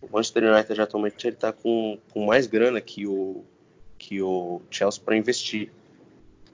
o 0.00 0.08
Manchester 0.10 0.44
United 0.52 0.80
atualmente 0.80 1.26
ele 1.26 1.36
está 1.36 1.52
com, 1.52 1.98
com 2.12 2.24
mais 2.24 2.46
grana 2.46 2.80
que 2.80 3.06
o, 3.06 3.44
que 3.98 4.22
o 4.22 4.62
Chelsea 4.70 5.02
para 5.04 5.16
investir. 5.16 5.70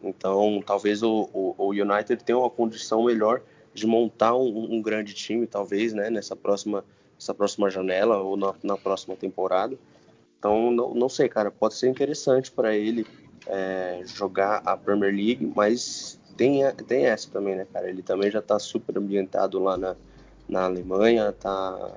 Então, 0.03 0.63
talvez 0.65 1.03
o, 1.03 1.29
o, 1.33 1.55
o, 1.59 1.71
United 1.71 2.23
tenha 2.23 2.39
uma 2.39 2.51
condição 2.51 3.05
melhor 3.05 3.41
de 3.73 3.87
montar 3.87 4.35
um, 4.37 4.75
um, 4.75 4.83
grande 4.83 5.15
time, 5.15 5.47
talvez, 5.47 5.93
né, 5.93 6.11
nessa 6.11 6.35
próxima, 6.35 6.85
nessa 7.15 7.35
próxima 7.35 7.71
janela 7.71 8.19
ou 8.19 8.37
na, 8.37 8.55
na 8.63 8.77
próxima 8.77 9.17
temporada. 9.17 9.77
Então, 10.39 10.71
não, 10.71 10.95
não, 10.95 11.09
sei, 11.09 11.29
cara, 11.29 11.51
pode 11.51 11.75
ser 11.75 11.89
interessante 11.89 12.51
para 12.51 12.75
ele 12.77 13.07
é, 13.47 14.03
jogar 14.05 14.63
a 14.65 14.77
Premier 14.77 15.15
League, 15.15 15.53
mas 15.55 16.21
tem, 16.37 16.61
tem 16.87 17.07
essa 17.07 17.31
também, 17.31 17.57
né, 17.57 17.67
cara? 17.73 17.89
Ele 17.89 18.03
também 18.03 18.31
já 18.31 18.39
está 18.39 18.59
super 18.59 18.97
ambientado 18.99 19.59
lá 19.59 19.77
na, 19.77 19.97
na 20.49 20.65
Alemanha, 20.65 21.33
tá, 21.33 21.91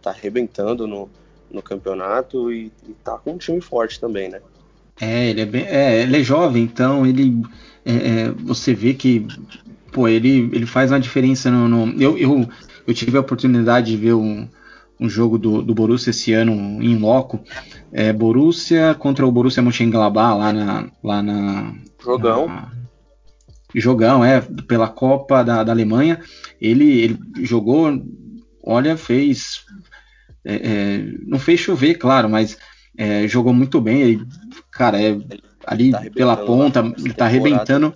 tá 0.00 0.10
arrebentando 0.10 0.86
no, 0.86 1.08
no 1.50 1.62
campeonato 1.62 2.52
e, 2.52 2.72
e 2.88 2.94
tá 3.04 3.18
com 3.18 3.32
um 3.32 3.38
time 3.38 3.60
forte 3.60 4.00
também, 4.00 4.28
né? 4.28 4.40
É, 5.02 5.30
ele 5.30 5.40
é, 5.40 5.44
bem, 5.44 5.64
é, 5.64 6.02
ele 6.02 6.16
é 6.16 6.22
jovem, 6.22 6.62
então 6.62 7.04
ele 7.04 7.42
é, 7.84 7.92
é, 7.92 8.30
você 8.30 8.72
vê 8.72 8.94
que 8.94 9.26
pô, 9.90 10.06
ele, 10.06 10.48
ele 10.52 10.64
faz 10.64 10.92
uma 10.92 11.00
diferença 11.00 11.50
no. 11.50 11.68
no 11.68 12.00
eu, 12.00 12.16
eu, 12.16 12.48
eu 12.86 12.94
tive 12.94 13.16
a 13.16 13.20
oportunidade 13.20 13.90
de 13.90 13.96
ver 13.96 14.14
um, 14.14 14.48
um 15.00 15.08
jogo 15.08 15.38
do, 15.38 15.60
do 15.60 15.74
Borussia 15.74 16.10
esse 16.10 16.32
ano 16.32 16.52
em 16.80 16.96
loco. 16.96 17.40
É, 17.90 18.12
Borussia 18.12 18.94
contra 18.94 19.26
o 19.26 19.32
Borussia 19.32 19.60
Mönchengladbach 19.60 20.38
lá 20.38 20.52
na. 20.52 20.90
Lá 21.02 21.20
na 21.20 21.74
Jogão. 22.00 22.46
Na, 22.46 22.70
jogão, 23.74 24.24
é, 24.24 24.40
pela 24.68 24.86
Copa 24.86 25.42
da, 25.42 25.64
da 25.64 25.72
Alemanha. 25.72 26.20
Ele, 26.60 27.00
ele 27.00 27.18
jogou, 27.40 27.90
olha, 28.62 28.96
fez. 28.96 29.64
É, 30.44 30.54
é 30.54 31.04
não 31.26 31.40
fez 31.40 31.58
chover, 31.58 31.94
claro, 31.94 32.28
mas 32.28 32.56
é, 32.96 33.26
jogou 33.26 33.52
muito 33.52 33.80
bem. 33.80 34.02
Ele, 34.02 34.26
cara, 34.72 35.00
é, 35.00 35.16
ali 35.66 35.92
tá 35.92 36.02
pela 36.12 36.36
ponta, 36.36 36.80
ele 36.98 37.12
tá 37.12 37.26
arrebentando. 37.26 37.94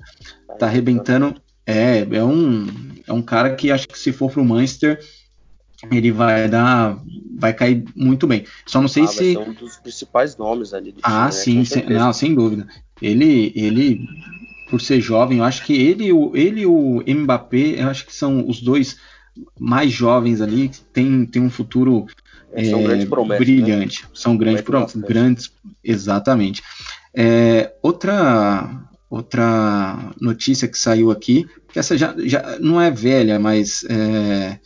Tá 0.58 0.66
arrebentando. 0.66 1.34
É, 1.66 2.06
é 2.10 2.24
um, 2.24 2.66
é 3.06 3.12
um 3.12 3.22
cara 3.22 3.54
que 3.54 3.72
acho 3.72 3.88
que 3.88 3.98
se 3.98 4.12
for 4.12 4.30
pro 4.30 4.44
Manchester, 4.44 5.00
ele 5.90 6.12
vai 6.12 6.48
dar. 6.48 6.98
Vai 7.38 7.52
cair 7.52 7.84
muito 7.94 8.26
bem. 8.26 8.44
Só 8.64 8.80
não 8.80 8.88
sei 8.88 9.04
ah, 9.04 9.08
se. 9.08 9.32
Ser 9.32 9.38
um 9.38 9.52
dos 9.52 9.76
principais 9.78 10.36
nomes 10.36 10.72
ali 10.72 10.92
do 10.92 11.00
Ah, 11.02 11.28
time, 11.30 11.42
sim, 11.42 11.58
né? 11.58 11.64
sem, 11.64 11.98
não, 11.98 12.12
sem 12.12 12.34
dúvida. 12.34 12.66
Ele, 13.02 13.52
ele, 13.54 14.08
por 14.70 14.80
ser 14.80 15.00
jovem, 15.00 15.38
eu 15.38 15.44
acho 15.44 15.64
que 15.64 15.74
ele, 15.74 16.12
o, 16.12 16.34
ele 16.34 16.62
e 16.62 16.66
o 16.66 17.02
Mbappé, 17.06 17.82
eu 17.82 17.88
acho 17.88 18.06
que 18.06 18.14
são 18.14 18.48
os 18.48 18.62
dois 18.62 18.96
mais 19.58 19.92
jovens 19.92 20.40
ali, 20.40 20.68
que 20.68 20.80
tem, 20.80 21.26
tem 21.26 21.42
um 21.42 21.50
futuro 21.50 22.06
é, 22.52 22.64
são 22.64 22.80
é, 22.80 22.82
grandes 22.84 23.08
promessas, 23.08 23.46
né? 23.46 23.54
brilhante. 23.54 24.02
Né? 24.02 24.08
São 24.14 24.36
grandes 24.36 24.62
promessas. 24.62 25.02
Grandes, 25.02 25.52
exatamente. 25.82 26.62
É, 27.14 27.72
outra, 27.82 28.68
outra 29.08 30.12
notícia 30.20 30.68
que 30.68 30.78
saiu 30.78 31.10
aqui, 31.10 31.46
que 31.72 31.78
essa 31.78 31.96
já, 31.96 32.14
já 32.18 32.58
não 32.60 32.80
é 32.80 32.90
velha, 32.90 33.38
mas 33.38 33.84
é, 33.88 34.58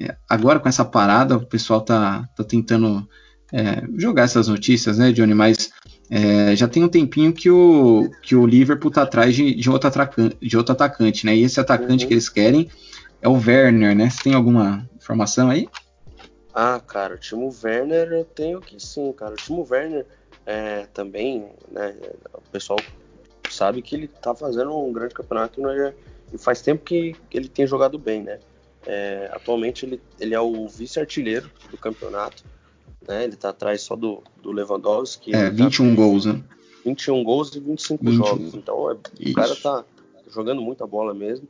é 0.00 0.16
agora 0.28 0.60
com 0.60 0.68
essa 0.68 0.84
parada 0.84 1.36
o 1.36 1.46
pessoal 1.46 1.80
tá, 1.80 2.28
tá 2.36 2.44
tentando 2.44 3.08
é, 3.52 3.82
jogar 3.96 4.24
essas 4.24 4.48
notícias, 4.48 4.98
né, 4.98 5.12
Johnny? 5.12 5.34
Mas 5.34 5.70
é, 6.10 6.54
já 6.54 6.68
tem 6.68 6.84
um 6.84 6.88
tempinho 6.88 7.32
que 7.32 7.50
o, 7.50 8.10
que 8.22 8.34
o 8.34 8.46
Liverpool 8.46 8.90
tá 8.90 9.02
atrás 9.02 9.34
de, 9.34 9.54
de, 9.54 9.70
outro, 9.70 9.88
atacante, 9.88 10.36
de 10.40 10.56
outro 10.56 10.72
atacante, 10.72 11.26
né? 11.26 11.36
E 11.36 11.42
esse 11.42 11.58
atacante 11.58 12.04
uhum. 12.04 12.08
que 12.08 12.14
eles 12.14 12.28
querem 12.28 12.68
é 13.20 13.28
o 13.28 13.34
Werner, 13.34 13.96
né? 13.96 14.10
Você 14.10 14.22
tem 14.24 14.34
alguma 14.34 14.88
informação 14.96 15.50
aí? 15.50 15.68
Ah, 16.58 16.80
cara, 16.80 17.16
o 17.16 17.18
Timo 17.18 17.54
Werner 17.62 18.10
eu 18.12 18.24
tenho 18.24 18.62
que 18.62 18.80
sim, 18.80 19.12
cara. 19.12 19.34
O 19.34 19.36
Timo 19.36 19.66
Werner 19.70 20.06
é, 20.46 20.86
também, 20.86 21.50
né? 21.70 21.94
O 22.32 22.50
pessoal 22.50 22.78
sabe 23.50 23.82
que 23.82 23.94
ele 23.94 24.08
tá 24.08 24.34
fazendo 24.34 24.74
um 24.74 24.90
grande 24.90 25.12
campeonato 25.12 25.60
né, 25.60 25.92
e 26.32 26.38
faz 26.38 26.62
tempo 26.62 26.82
que, 26.82 27.14
que 27.28 27.36
ele 27.36 27.50
tem 27.50 27.66
jogado 27.66 27.98
bem, 27.98 28.22
né? 28.22 28.40
É, 28.86 29.28
atualmente 29.34 29.84
ele, 29.84 30.00
ele 30.18 30.34
é 30.34 30.40
o 30.40 30.66
vice-artilheiro 30.66 31.50
do 31.70 31.76
campeonato, 31.76 32.42
né? 33.06 33.24
Ele 33.24 33.36
tá 33.36 33.50
atrás 33.50 33.82
só 33.82 33.94
do, 33.94 34.22
do 34.42 34.50
Lewandowski. 34.50 35.36
É, 35.36 35.50
21 35.50 35.90
tá 35.90 35.94
gols, 35.94 36.24
né? 36.24 36.42
21 36.86 37.22
gols 37.22 37.54
e 37.54 37.60
25 37.60 38.02
20. 38.02 38.16
jogos. 38.16 38.54
Então 38.54 38.90
é, 38.90 38.94
o 38.94 39.34
cara 39.34 39.54
tá 39.56 39.84
jogando 40.30 40.62
muita 40.62 40.86
bola 40.86 41.12
mesmo. 41.12 41.46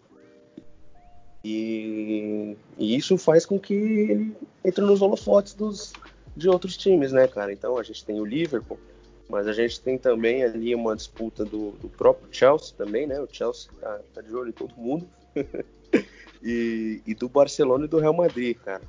E, 1.48 2.56
e, 2.76 2.96
isso 2.96 3.16
faz 3.16 3.46
com 3.46 3.56
que 3.56 3.72
ele 3.72 4.36
entre 4.64 4.84
nos 4.84 5.00
holofotes 5.00 5.54
dos, 5.54 5.92
de 6.36 6.48
outros 6.48 6.76
times, 6.76 7.12
né, 7.12 7.28
cara? 7.28 7.52
Então 7.52 7.78
a 7.78 7.84
gente 7.84 8.04
tem 8.04 8.20
o 8.20 8.24
Liverpool, 8.24 8.80
mas 9.28 9.46
a 9.46 9.52
gente 9.52 9.80
tem 9.80 9.96
também 9.96 10.42
ali 10.42 10.74
uma 10.74 10.96
disputa 10.96 11.44
do, 11.44 11.70
do 11.80 11.88
próprio 11.88 12.28
Chelsea 12.32 12.74
também, 12.76 13.06
né? 13.06 13.20
O 13.20 13.28
Chelsea 13.30 13.70
tá, 13.80 14.00
tá 14.12 14.22
de 14.22 14.34
olho 14.34 14.48
em 14.48 14.52
todo 14.52 14.74
mundo. 14.76 15.08
e, 16.42 17.00
e, 17.06 17.14
do 17.14 17.28
Barcelona 17.28 17.84
e 17.84 17.88
do 17.88 18.00
Real 18.00 18.14
Madrid, 18.14 18.56
cara. 18.56 18.82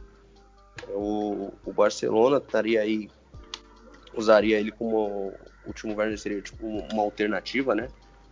O, 0.90 1.52
o 1.64 1.72
Barcelona 1.72 2.38
estaria 2.38 2.82
aí, 2.82 3.08
usaria 4.16 4.60
ele 4.60 4.72
como 4.72 4.98
o 4.98 5.34
último 5.68 5.96
Werner 5.96 6.18
seria 6.18 6.42
tipo 6.42 6.66
uma 6.66 7.04
alternativa, 7.04 7.76
né? 7.76 7.88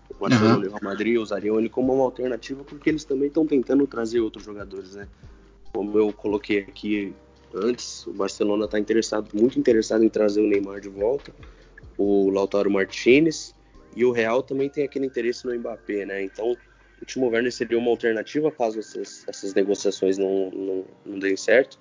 O 0.10 0.14
Barcelona 0.14 0.58
uhum. 0.58 0.62
o 0.62 0.70
Real 0.70 0.80
Madrid 0.82 1.18
usariam 1.18 1.60
ele 1.60 1.70
como 1.70 1.94
uma 1.94 2.04
alternativa 2.04 2.64
porque 2.64 2.90
eles 2.90 3.04
também 3.04 3.28
estão 3.28 3.46
tentando 3.46 3.86
trazer 3.88 4.20
outros 4.20 4.44
jogadores, 4.44 4.96
né? 4.96 5.08
Como 5.74 5.98
eu 5.98 6.14
coloquei 6.14 6.60
aqui 6.60 7.14
antes, 7.54 8.06
o 8.08 8.14
Barcelona 8.14 8.66
está 8.66 8.80
interessado, 8.80 9.30
muito 9.34 9.60
interessado 9.60 10.04
em 10.04 10.10
trazer 10.10 10.42
o 10.42 10.48
Neymar 10.48 10.80
de 10.80 10.90
volta, 10.90 11.34
o 11.98 12.30
Lautaro 12.30 12.70
Martinez 12.70 13.54
e 13.96 14.06
o 14.06 14.12
Real 14.12 14.44
também 14.44 14.70
tem 14.70 14.84
aquele 14.84 15.06
interesse 15.06 15.46
no 15.46 15.58
Mbappé, 15.58 16.06
né? 16.06 16.24
Então 16.24 16.56
o 17.02 17.06
Timo 17.06 17.28
Werner 17.28 17.52
seria 17.52 17.78
uma 17.78 17.90
alternativa 17.90 18.52
caso 18.52 18.80
essas, 18.80 19.26
essas 19.28 19.54
negociações 19.54 20.18
não, 20.18 20.50
não, 20.52 20.86
não 21.06 21.20
deem 21.20 21.38
certo. 21.38 21.80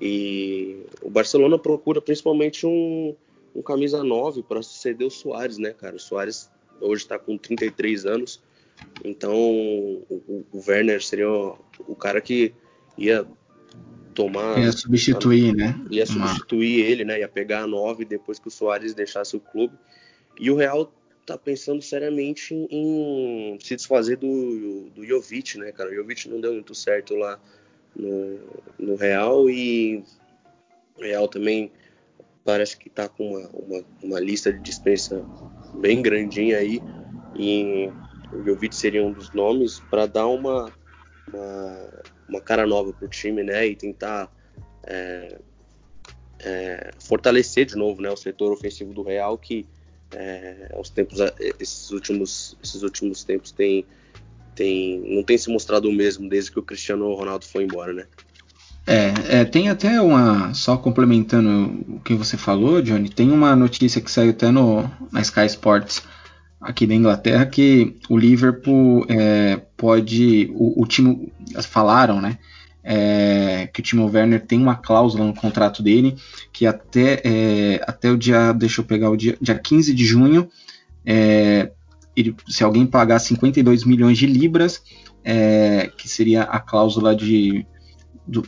E 0.00 0.84
o 1.02 1.10
Barcelona 1.10 1.58
procura 1.58 2.00
principalmente 2.00 2.66
um, 2.66 3.14
um 3.54 3.62
camisa 3.62 4.04
9 4.04 4.42
para 4.42 4.62
suceder 4.62 5.06
o 5.06 5.10
Soares, 5.10 5.58
né, 5.58 5.72
cara? 5.72 5.96
O 5.96 5.98
Soares 5.98 6.50
hoje 6.80 7.02
está 7.02 7.18
com 7.18 7.36
33 7.36 8.06
anos. 8.06 8.42
Então, 9.04 9.34
o, 9.34 10.44
o, 10.52 10.62
Werner 10.66 11.02
seria 11.02 11.28
o, 11.30 11.96
cara 11.96 12.20
que 12.20 12.54
ia 12.96 13.26
tomar. 14.14 14.58
Ia 14.58 14.72
substituir, 14.72 15.54
né? 15.54 15.74
Ia 15.90 16.06
substituir 16.06 16.84
ele, 16.84 17.04
né? 17.04 17.20
Ia 17.20 17.28
pegar 17.28 17.62
a 17.62 17.66
9 17.66 18.04
depois 18.04 18.38
que 18.38 18.48
o 18.48 18.50
Soares 18.50 18.94
deixasse 18.94 19.36
o 19.36 19.40
clube. 19.40 19.76
E 20.38 20.50
o 20.50 20.56
Real 20.56 20.92
tá 21.26 21.36
pensando 21.36 21.82
seriamente 21.82 22.54
em, 22.54 22.66
em 22.70 23.58
se 23.60 23.76
desfazer 23.76 24.16
do, 24.16 24.88
do 24.94 25.04
Jovic, 25.04 25.58
né, 25.58 25.72
cara? 25.72 25.90
O 25.90 25.94
Jovic 25.94 26.28
não 26.28 26.40
deu 26.40 26.52
muito 26.52 26.74
certo 26.74 27.14
lá 27.14 27.38
no, 27.94 28.38
no 28.78 28.96
Real 28.96 29.50
e 29.50 30.02
o 30.96 31.02
Real 31.02 31.28
também 31.28 31.70
parece 32.44 32.78
que 32.78 32.88
tá 32.88 33.08
com 33.08 33.36
uma, 33.36 33.48
uma, 33.48 33.84
uma 34.02 34.20
lista 34.20 34.50
de 34.50 34.60
dispensa 34.60 35.22
bem 35.80 36.02
grandinha 36.02 36.58
aí 36.58 36.82
e 37.34 37.90
o 38.32 38.44
Jovic 38.44 38.74
seria 38.74 39.04
um 39.04 39.12
dos 39.12 39.30
nomes 39.32 39.80
para 39.90 40.06
dar 40.06 40.26
uma, 40.26 40.72
uma, 41.32 42.02
uma, 42.28 42.40
cara 42.40 42.66
nova 42.66 42.92
pro 42.92 43.08
time, 43.08 43.42
né? 43.42 43.66
E 43.66 43.76
tentar 43.76 44.30
é, 44.84 45.38
é, 46.40 46.90
fortalecer 46.98 47.66
de 47.66 47.76
novo 47.76 48.02
né, 48.02 48.10
o 48.10 48.16
setor 48.16 48.52
ofensivo 48.52 48.92
do 48.92 49.02
Real 49.02 49.38
que 49.38 49.66
é, 50.12 50.68
tempos, 50.94 51.18
esses 51.60 51.90
últimos, 51.90 52.56
esses 52.62 52.82
últimos 52.82 53.24
tempos 53.24 53.52
tem, 53.52 53.84
tem, 54.54 55.00
não 55.14 55.22
tem 55.22 55.36
se 55.36 55.50
mostrado 55.50 55.88
o 55.88 55.92
mesmo 55.92 56.28
desde 56.28 56.50
que 56.50 56.58
o 56.58 56.62
Cristiano 56.62 57.12
Ronaldo 57.14 57.44
foi 57.44 57.64
embora, 57.64 57.92
né? 57.92 58.06
É, 58.90 59.40
é, 59.40 59.44
tem 59.44 59.68
até 59.68 60.00
uma. 60.00 60.54
Só 60.54 60.78
complementando 60.78 61.84
o 61.86 62.00
que 62.00 62.14
você 62.14 62.38
falou, 62.38 62.80
Johnny, 62.80 63.10
tem 63.10 63.30
uma 63.30 63.54
notícia 63.54 64.00
que 64.00 64.10
saiu 64.10 64.30
até 64.30 64.50
no, 64.50 64.90
na 65.12 65.20
Sky 65.20 65.44
Sports 65.44 66.02
aqui 66.58 66.86
da 66.86 66.94
Inglaterra 66.94 67.44
que 67.44 67.96
o 68.08 68.16
Liverpool 68.16 69.04
é, 69.10 69.60
pode. 69.76 70.50
O, 70.54 70.82
o, 70.82 70.86
time. 70.86 71.30
Falaram, 71.64 72.18
né? 72.18 72.38
É, 72.82 73.68
que 73.74 73.80
o 73.80 73.82
Timo 73.82 74.10
Werner 74.10 74.46
tem 74.46 74.58
uma 74.58 74.74
cláusula 74.74 75.26
no 75.26 75.34
contrato 75.34 75.82
dele 75.82 76.16
que 76.50 76.64
até, 76.64 77.20
é, 77.22 77.84
até 77.86 78.10
o 78.10 78.16
dia. 78.16 78.54
Deixa 78.54 78.80
eu 78.80 78.86
pegar 78.86 79.10
o 79.10 79.18
dia, 79.18 79.36
dia 79.38 79.58
15 79.58 79.92
de 79.92 80.06
junho. 80.06 80.48
É, 81.04 81.72
ele, 82.16 82.34
se 82.48 82.64
alguém 82.64 82.86
pagar 82.86 83.18
52 83.18 83.84
milhões 83.84 84.16
de 84.16 84.26
libras, 84.26 84.82
é, 85.22 85.90
que 85.98 86.08
seria 86.08 86.44
a 86.44 86.58
cláusula 86.58 87.14
de, 87.14 87.66
do, 88.26 88.42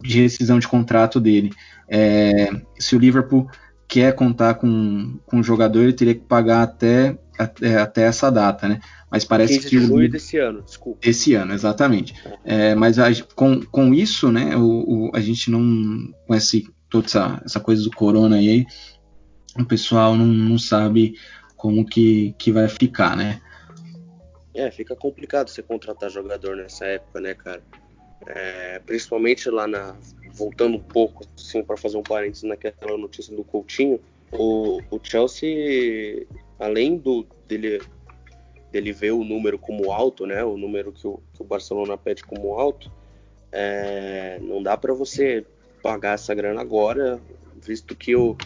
de 0.00 0.22
rescisão 0.22 0.58
de 0.58 0.68
contrato 0.68 1.20
dele. 1.20 1.52
É, 1.88 2.50
se 2.78 2.96
o 2.96 2.98
Liverpool 2.98 3.48
quer 3.88 4.14
contar 4.14 4.54
com, 4.54 5.18
com 5.26 5.40
o 5.40 5.42
jogador, 5.42 5.82
ele 5.82 5.92
teria 5.92 6.14
que 6.14 6.22
pagar 6.22 6.62
até, 6.62 7.18
até, 7.38 7.78
até 7.78 8.02
essa 8.02 8.30
data, 8.30 8.68
né? 8.68 8.80
Mas 9.10 9.24
parece 9.24 9.60
que. 9.60 9.78
De 9.78 9.86
junho 9.86 10.10
desse 10.10 10.38
ano, 10.38 10.62
desculpa. 10.62 10.98
Esse 11.02 11.34
ano, 11.34 11.52
exatamente. 11.52 12.14
É, 12.44 12.74
mas 12.74 12.98
a, 12.98 13.06
com, 13.34 13.60
com 13.62 13.94
isso, 13.94 14.32
né, 14.32 14.56
o, 14.56 15.08
o, 15.08 15.10
a 15.14 15.20
gente 15.20 15.50
não. 15.50 15.62
Com 16.26 16.34
esse, 16.34 16.68
toda 16.88 17.06
essa, 17.06 17.40
essa 17.44 17.60
coisa 17.60 17.82
do 17.82 17.90
corona 17.90 18.36
aí, 18.36 18.66
o 19.58 19.64
pessoal 19.64 20.16
não, 20.16 20.26
não 20.26 20.58
sabe 20.58 21.14
como 21.56 21.84
que, 21.84 22.34
que 22.38 22.50
vai 22.50 22.68
ficar, 22.68 23.16
né? 23.16 23.40
É, 24.54 24.70
fica 24.70 24.94
complicado 24.94 25.48
você 25.48 25.62
contratar 25.62 26.10
jogador 26.10 26.56
nessa 26.56 26.84
época, 26.84 27.20
né, 27.20 27.34
cara? 27.34 27.62
É, 28.26 28.78
principalmente 28.80 29.48
lá 29.50 29.66
na. 29.66 29.96
Voltando 30.32 30.78
um 30.78 30.82
pouco, 30.82 31.24
assim, 31.38 31.62
para 31.62 31.76
fazer 31.76 31.96
um 31.96 32.02
parênteses 32.02 32.42
naquela 32.42 32.98
notícia 32.98 33.34
do 33.36 33.44
Coutinho, 33.44 34.00
o, 34.32 34.80
o 34.90 35.00
Chelsea, 35.00 36.26
além 36.58 36.96
do 36.96 37.24
dele, 37.46 37.80
dele 38.72 38.92
ver 38.92 39.12
o 39.12 39.22
número 39.22 39.56
como 39.58 39.92
alto, 39.92 40.26
né? 40.26 40.44
O 40.44 40.56
número 40.56 40.90
que 40.90 41.06
o, 41.06 41.20
que 41.32 41.42
o 41.42 41.44
Barcelona 41.44 41.96
pede 41.96 42.24
como 42.24 42.54
alto, 42.54 42.90
é, 43.52 44.38
não 44.42 44.60
dá 44.60 44.76
para 44.76 44.92
você 44.92 45.44
pagar 45.82 46.14
essa 46.14 46.34
grana 46.34 46.60
agora, 46.60 47.20
visto 47.62 47.94
que 47.94 48.16
o, 48.16 48.36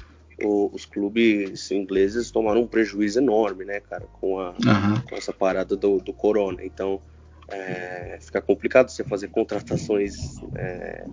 o, 0.43 0.71
os 0.75 0.85
clubes 0.85 1.71
ingleses 1.71 2.31
tomaram 2.31 2.63
um 2.63 2.67
prejuízo 2.67 3.19
enorme, 3.19 3.65
né, 3.65 3.81
cara, 3.81 4.07
com, 4.21 4.39
a, 4.39 4.51
uhum. 4.51 5.01
com 5.09 5.17
essa 5.17 5.33
parada 5.33 5.75
do, 5.77 5.99
do 5.99 6.13
corona. 6.13 6.65
Então, 6.65 7.01
é, 7.49 8.19
fica 8.21 8.41
complicado 8.41 8.91
você 8.91 9.03
fazer 9.03 9.29
contratações 9.29 10.39
é, 10.55 11.05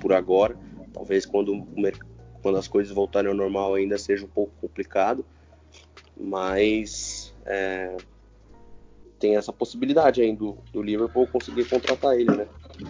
por 0.00 0.12
agora. 0.12 0.56
Talvez 0.92 1.24
quando, 1.24 1.66
quando 2.42 2.58
as 2.58 2.66
coisas 2.66 2.92
voltarem 2.92 3.30
ao 3.30 3.36
normal 3.36 3.74
ainda 3.74 3.96
seja 3.98 4.24
um 4.24 4.28
pouco 4.28 4.52
complicado, 4.60 5.24
mas 6.18 7.34
é, 7.44 7.96
tem 9.18 9.36
essa 9.36 9.52
possibilidade 9.52 10.20
ainda 10.20 10.40
do, 10.40 10.58
do, 10.72 10.82
Liverpool 10.82 11.26
conseguir 11.26 11.64
contratar 11.66 12.18
ele, 12.18 12.34
né? 12.34 12.46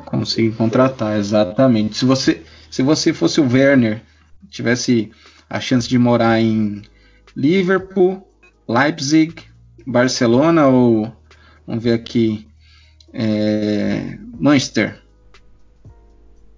Conseguir 0.07 0.57
contratar, 0.57 1.19
exatamente. 1.19 1.97
Se 1.97 2.05
você, 2.05 2.43
se 2.71 2.83
você 2.83 3.13
fosse 3.13 3.41
o 3.41 3.53
Werner, 3.53 4.03
tivesse 4.49 5.11
a 5.51 5.61
chance 5.61 5.89
de 5.89 5.99
morar 5.99 6.41
em 6.41 6.83
Liverpool, 7.37 8.27
Leipzig, 8.69 9.35
Barcelona 9.87 10.67
ou 10.67 11.13
vamos 11.67 11.85
ver 11.85 11.93
aqui 11.93 12.46
é, 13.19 14.19
Manchester. 14.39 15.03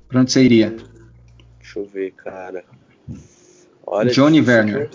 Pra 0.08 0.20
onde 0.20 0.32
você 0.32 0.42
iria? 0.42 0.74
Deixa 1.58 1.78
eu 1.78 1.84
ver, 1.84 2.12
cara. 2.12 2.64
Olha, 3.86 4.10
Johnny 4.10 4.40
difícil, 4.40 4.56
Werner. 4.56 4.90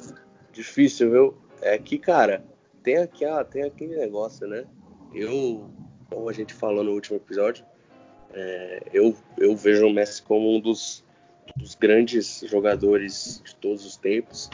Difícil, 0.51 1.11
viu? 1.11 1.38
É 1.61 1.78
que, 1.78 1.97
cara, 1.97 2.43
tem 2.84 2.97
aqui, 2.97 3.24
ah, 3.24 3.43
tem 3.43 3.64
aquele 3.64 3.95
negócio, 3.95 4.45
né? 4.45 4.66
Eu, 5.14 5.70
como 6.09 6.30
a 6.30 6.34
gente 6.34 6.53
falou 6.53 6.84
no 6.84 6.91
último 6.91 7.18
episódio, 7.18 7.64
é, 8.34 8.84
eu, 8.91 9.16
eu 9.38 9.55
vejo 9.55 9.88
o 9.88 9.93
Messi 9.93 10.22
como 10.22 10.55
um 10.55 10.59
dos, 10.59 11.03
dos 11.55 11.76
grandes 11.76 12.43
jogadores 12.47 13.41
de 13.45 13.55
todos 13.55 13.86
os 13.86 13.95
tempos. 13.95 14.49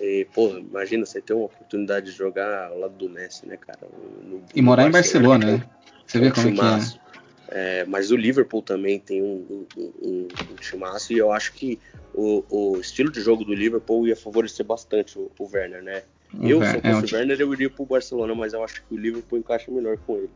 E, 0.00 0.26
pô, 0.32 0.48
imagina 0.56 1.04
você 1.04 1.20
ter 1.20 1.34
uma 1.34 1.46
oportunidade 1.46 2.06
de 2.06 2.12
jogar 2.12 2.68
ao 2.68 2.78
lado 2.78 2.94
do 2.94 3.10
Messi, 3.10 3.46
né, 3.46 3.56
cara? 3.56 3.80
No, 4.24 4.42
e 4.54 4.62
morar 4.62 4.86
em 4.86 4.90
Barcelona, 4.90 5.58
né? 5.58 5.70
Você 6.08 6.18
vê 6.18 6.30
como 6.30 6.50
timaço. 6.50 6.96
é 6.96 7.12
que 7.50 7.58
é. 7.58 7.80
é. 7.80 7.84
Mas 7.84 8.10
o 8.10 8.16
Liverpool 8.16 8.62
também 8.62 8.98
tem 8.98 9.22
um, 9.22 9.66
um, 9.76 9.82
um, 10.02 10.28
um 10.50 10.54
timaço 10.56 11.12
e 11.12 11.18
eu 11.18 11.30
acho 11.30 11.52
que 11.52 11.78
o, 12.14 12.44
o, 12.48 12.80
estilo 12.80 13.12
de 13.12 13.20
jogo 13.20 13.44
do 13.44 13.54
Liverpool 13.54 14.08
ia 14.08 14.16
favorecer 14.16 14.64
bastante 14.64 15.18
o, 15.18 15.30
o 15.38 15.48
Werner, 15.52 15.82
né? 15.82 16.02
Eu, 16.42 16.62
se 16.62 16.76
eu 16.76 17.00
fosse 17.00 17.14
é 17.14 17.16
o 17.16 17.20
Werner, 17.20 17.40
eu 17.40 17.52
iria 17.52 17.70
pro 17.70 17.86
Barcelona, 17.86 18.34
mas 18.34 18.52
eu 18.52 18.64
acho 18.64 18.82
que 18.82 18.94
o 18.94 18.98
Liverpool 18.98 19.38
encaixa 19.38 19.70
melhor 19.70 19.96
com 19.98 20.16
ele. 20.16 20.30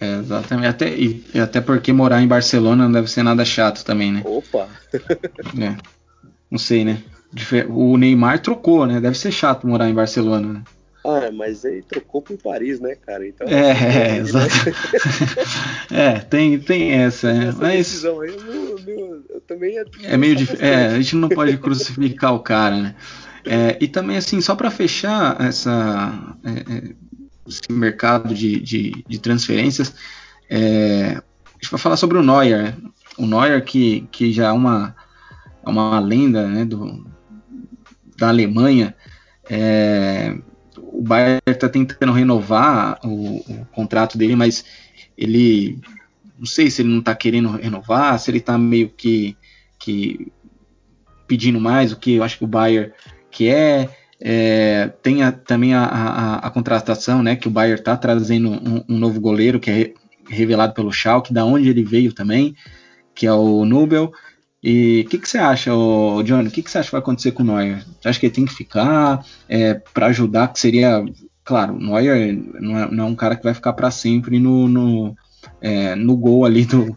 É, 0.00 0.18
exatamente. 0.18 0.68
Até, 0.68 0.94
e, 0.94 1.24
até 1.38 1.60
porque 1.60 1.92
morar 1.92 2.22
em 2.22 2.26
Barcelona 2.26 2.84
não 2.84 2.92
deve 2.92 3.10
ser 3.10 3.22
nada 3.22 3.44
chato 3.44 3.84
também, 3.84 4.10
né? 4.10 4.22
Opa! 4.24 4.68
é. 5.60 5.76
Não 6.50 6.58
sei, 6.58 6.84
né? 6.84 7.02
O 7.68 7.96
Neymar 7.96 8.40
trocou, 8.40 8.86
né? 8.86 9.00
Deve 9.00 9.16
ser 9.16 9.30
chato 9.30 9.66
morar 9.66 9.88
em 9.88 9.94
Barcelona, 9.94 10.54
né? 10.54 10.62
Ah, 11.04 11.30
mas 11.32 11.64
ele 11.64 11.82
trocou 11.82 12.20
por 12.20 12.36
Paris, 12.36 12.78
né, 12.78 12.94
cara? 12.94 13.26
Então, 13.26 13.46
é, 13.48 13.70
é, 13.70 14.16
exato. 14.20 14.54
é, 15.90 16.18
tem, 16.20 16.58
tem 16.58 16.92
essa, 16.92 17.32
né? 17.32 17.48
Essa 17.48 17.58
mas... 17.58 17.76
decisão 17.76 18.20
aí, 18.20 18.30
eu, 18.30 18.78
eu, 18.86 19.24
eu 19.30 19.40
também 19.42 19.78
é, 19.78 19.84
é 20.02 20.16
meio 20.16 20.36
difícil. 20.36 20.64
É, 20.64 20.86
a 20.88 21.00
gente 21.00 21.16
não 21.16 21.28
pode 21.28 21.56
crucificar 21.56 22.34
o 22.34 22.40
cara, 22.40 22.76
né? 22.76 22.94
É, 23.46 23.78
e 23.80 23.88
também, 23.88 24.16
assim, 24.16 24.40
só 24.40 24.54
para 24.54 24.70
fechar 24.70 25.40
essa, 25.40 26.36
é, 26.44 26.50
é, 26.50 26.94
esse 27.48 27.72
mercado 27.72 28.34
de, 28.34 28.60
de, 28.60 29.04
de 29.08 29.18
transferências, 29.18 29.94
é, 30.48 31.16
a 31.16 31.52
gente 31.62 31.70
vai 31.70 31.80
falar 31.80 31.96
sobre 31.96 32.18
o 32.18 32.22
Neuer. 32.22 32.62
Né? 32.62 32.76
O 33.16 33.26
Neuer, 33.26 33.64
que, 33.64 34.06
que 34.12 34.32
já 34.32 34.48
é 34.48 34.52
uma, 34.52 34.94
uma 35.64 35.98
lenda 35.98 36.46
né, 36.46 36.64
do, 36.66 37.06
da 38.18 38.28
Alemanha, 38.28 38.94
é, 39.48 40.36
o 40.92 41.02
Bayern 41.02 41.40
está 41.46 41.68
tentando 41.68 42.12
renovar 42.12 42.98
o, 43.04 43.36
o, 43.38 43.66
contrato 43.72 44.16
dele, 44.16 44.36
mas 44.36 44.64
ele 45.16 45.78
não 46.38 46.46
sei 46.46 46.70
se 46.70 46.82
ele 46.82 46.88
não 46.88 47.00
está 47.00 47.14
querendo 47.14 47.50
renovar, 47.50 48.18
se 48.18 48.30
ele 48.30 48.38
está 48.38 48.56
meio 48.56 48.88
que, 48.88 49.36
que 49.78 50.32
pedindo 51.26 51.60
mais, 51.60 51.92
o 51.92 51.96
que 51.96 52.14
eu 52.14 52.22
acho 52.22 52.38
que 52.38 52.44
o 52.44 52.48
Bayern 52.48 52.92
quer. 53.30 53.96
É, 54.22 54.88
tem 55.02 55.22
a, 55.22 55.32
também 55.32 55.72
a, 55.72 55.84
a, 55.84 56.34
a, 56.46 56.50
contratação, 56.50 57.22
né, 57.22 57.36
que 57.36 57.48
o 57.48 57.50
Bayern 57.50 57.80
está 57.80 57.96
trazendo 57.96 58.50
um, 58.50 58.84
um, 58.86 58.98
novo 58.98 59.18
goleiro 59.18 59.58
que 59.58 59.70
é 59.70 59.94
revelado 60.28 60.74
pelo 60.74 60.92
Schalke, 60.92 61.32
da 61.32 61.44
onde 61.44 61.70
ele 61.70 61.82
veio 61.82 62.12
também, 62.12 62.54
que 63.14 63.26
é 63.26 63.32
o 63.32 63.64
Nubel. 63.64 64.12
E 64.62 65.04
o 65.06 65.08
que, 65.08 65.18
que, 65.18 65.28
você 65.28 65.38
acha, 65.38 65.74
ô, 65.74 66.22
John? 66.22 66.42
O 66.42 66.50
que, 66.50 66.62
que, 66.62 66.70
você 66.70 66.78
acha 66.78 66.88
que 66.88 66.92
vai 66.92 67.00
acontecer 67.00 67.32
com 67.32 67.42
o 67.42 67.46
Neuer? 67.46 67.82
Você 68.00 68.08
acha 68.08 68.20
que 68.20 68.26
ele 68.26 68.34
tem 68.34 68.44
que 68.44 68.54
ficar 68.54 69.24
é, 69.48 69.74
para 69.74 70.06
ajudar? 70.06 70.52
Que 70.52 70.60
seria, 70.60 71.02
claro, 71.44 71.74
o 71.74 71.78
Neuer 71.80 72.34
não 72.60 72.78
é, 72.78 72.90
não 72.90 73.04
é 73.04 73.06
um 73.08 73.14
cara 73.14 73.36
que 73.36 73.44
vai 73.44 73.54
ficar 73.54 73.72
para 73.72 73.90
sempre 73.90 74.38
no, 74.38 74.68
no, 74.68 75.16
é, 75.60 75.94
no 75.94 76.16
gol 76.16 76.44
ali 76.44 76.66
do, 76.66 76.96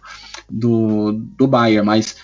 do, 0.49 1.13
do 1.13 1.47
Bayern, 1.47 1.85
mas 1.85 2.17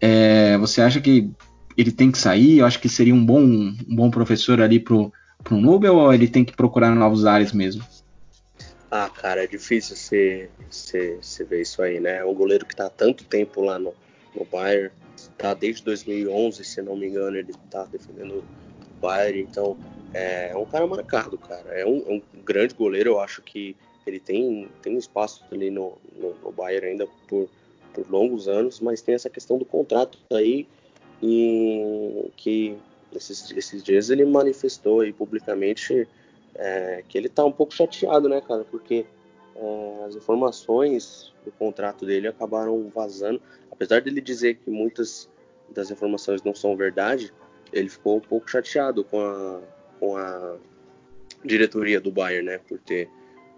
é, 0.00 0.56
você 0.58 0.80
acha 0.80 1.00
que 1.00 1.30
ele 1.76 1.90
tem 1.90 2.12
que 2.12 2.18
sair? 2.18 2.58
Eu 2.58 2.66
acho 2.66 2.78
que 2.78 2.88
seria 2.88 3.14
um 3.14 3.24
bom, 3.24 3.42
um 3.42 3.96
bom 3.96 4.10
professor 4.10 4.60
ali 4.60 4.78
pro, 4.78 5.12
pro 5.42 5.56
Nubel 5.56 5.96
ou 5.96 6.12
ele 6.12 6.28
tem 6.28 6.44
que 6.44 6.56
procurar 6.56 6.94
novos 6.94 7.26
ares 7.26 7.52
mesmo? 7.52 7.84
Ah, 8.90 9.10
cara, 9.10 9.42
é 9.42 9.46
difícil 9.46 9.96
você, 9.96 10.48
você, 10.70 11.44
ver 11.44 11.62
isso 11.62 11.82
aí, 11.82 11.98
né? 11.98 12.24
Um 12.24 12.32
goleiro 12.32 12.64
que 12.64 12.76
tá 12.76 12.88
tanto 12.88 13.24
tempo 13.24 13.60
lá 13.60 13.76
no, 13.76 13.92
no 14.34 14.44
Bayern. 14.44 14.90
Tá 15.38 15.54
desde 15.54 15.84
2011, 15.84 16.64
se 16.64 16.82
não 16.82 16.96
me 16.96 17.06
engano, 17.06 17.36
ele 17.36 17.52
tá 17.70 17.84
defendendo 17.84 18.38
o 18.38 19.00
Bayern. 19.00 19.40
Então, 19.40 19.76
é 20.12 20.52
um 20.56 20.64
cara 20.64 20.86
marcado, 20.86 21.38
cara. 21.38 21.70
É 21.70 21.86
um, 21.86 22.02
é 22.06 22.12
um 22.12 22.22
grande 22.44 22.74
goleiro. 22.74 23.10
Eu 23.10 23.20
acho 23.20 23.42
que 23.42 23.76
ele 24.06 24.20
tem, 24.20 24.68
tem 24.82 24.96
espaço 24.96 25.44
ali 25.50 25.70
no, 25.70 25.98
no, 26.16 26.34
no 26.42 26.52
Bayern 26.52 26.88
ainda 26.88 27.06
por, 27.26 27.48
por 27.92 28.10
longos 28.10 28.48
anos, 28.48 28.80
mas 28.80 29.00
tem 29.00 29.14
essa 29.14 29.30
questão 29.30 29.58
do 29.58 29.64
contrato 29.64 30.18
aí 30.32 30.66
e 31.22 32.30
que 32.36 32.76
esses, 33.14 33.50
esses 33.52 33.82
dias 33.82 34.10
ele 34.10 34.24
manifestou 34.24 35.00
aí 35.00 35.12
publicamente 35.12 36.06
é, 36.54 37.02
que 37.08 37.16
ele 37.16 37.28
tá 37.28 37.44
um 37.44 37.52
pouco 37.52 37.74
chateado, 37.74 38.28
né, 38.28 38.40
cara, 38.40 38.64
porque 38.70 39.06
é, 39.56 40.04
as 40.04 40.16
informações 40.16 41.32
do 41.44 41.52
contrato 41.52 42.04
dele 42.04 42.28
acabaram 42.28 42.90
vazando, 42.94 43.40
apesar 43.70 44.00
dele 44.00 44.20
dizer 44.20 44.56
que 44.56 44.70
muitas 44.70 45.28
das 45.70 45.90
informações 45.90 46.42
não 46.42 46.54
são 46.54 46.76
verdade, 46.76 47.32
ele 47.72 47.88
ficou 47.88 48.18
um 48.18 48.20
pouco 48.20 48.50
chateado 48.50 49.04
com 49.04 49.20
a, 49.20 49.60
com 49.98 50.16
a 50.16 50.56
diretoria 51.44 52.00
do 52.00 52.10
Bayern, 52.10 52.46
né, 52.46 52.58
por 52.58 52.78
ter, 52.78 53.08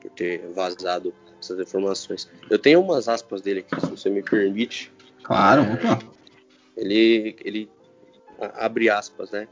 por 0.01 0.11
ter 0.11 0.47
vazado 0.53 1.15
essas 1.41 1.59
informações. 1.61 2.29
Eu 2.49 2.59
tenho 2.59 2.81
umas 2.81 3.09
aspas 3.09 3.41
dele 3.41 3.61
aqui, 3.61 3.81
se 3.81 3.91
você 3.91 4.11
me 4.11 4.23
permite. 4.23 4.93
Claro, 5.23 5.63
é, 5.63 6.81
ele, 6.81 7.37
ele 7.45 7.71
abre 8.39 8.89
aspas, 8.89 9.31
né? 9.31 9.49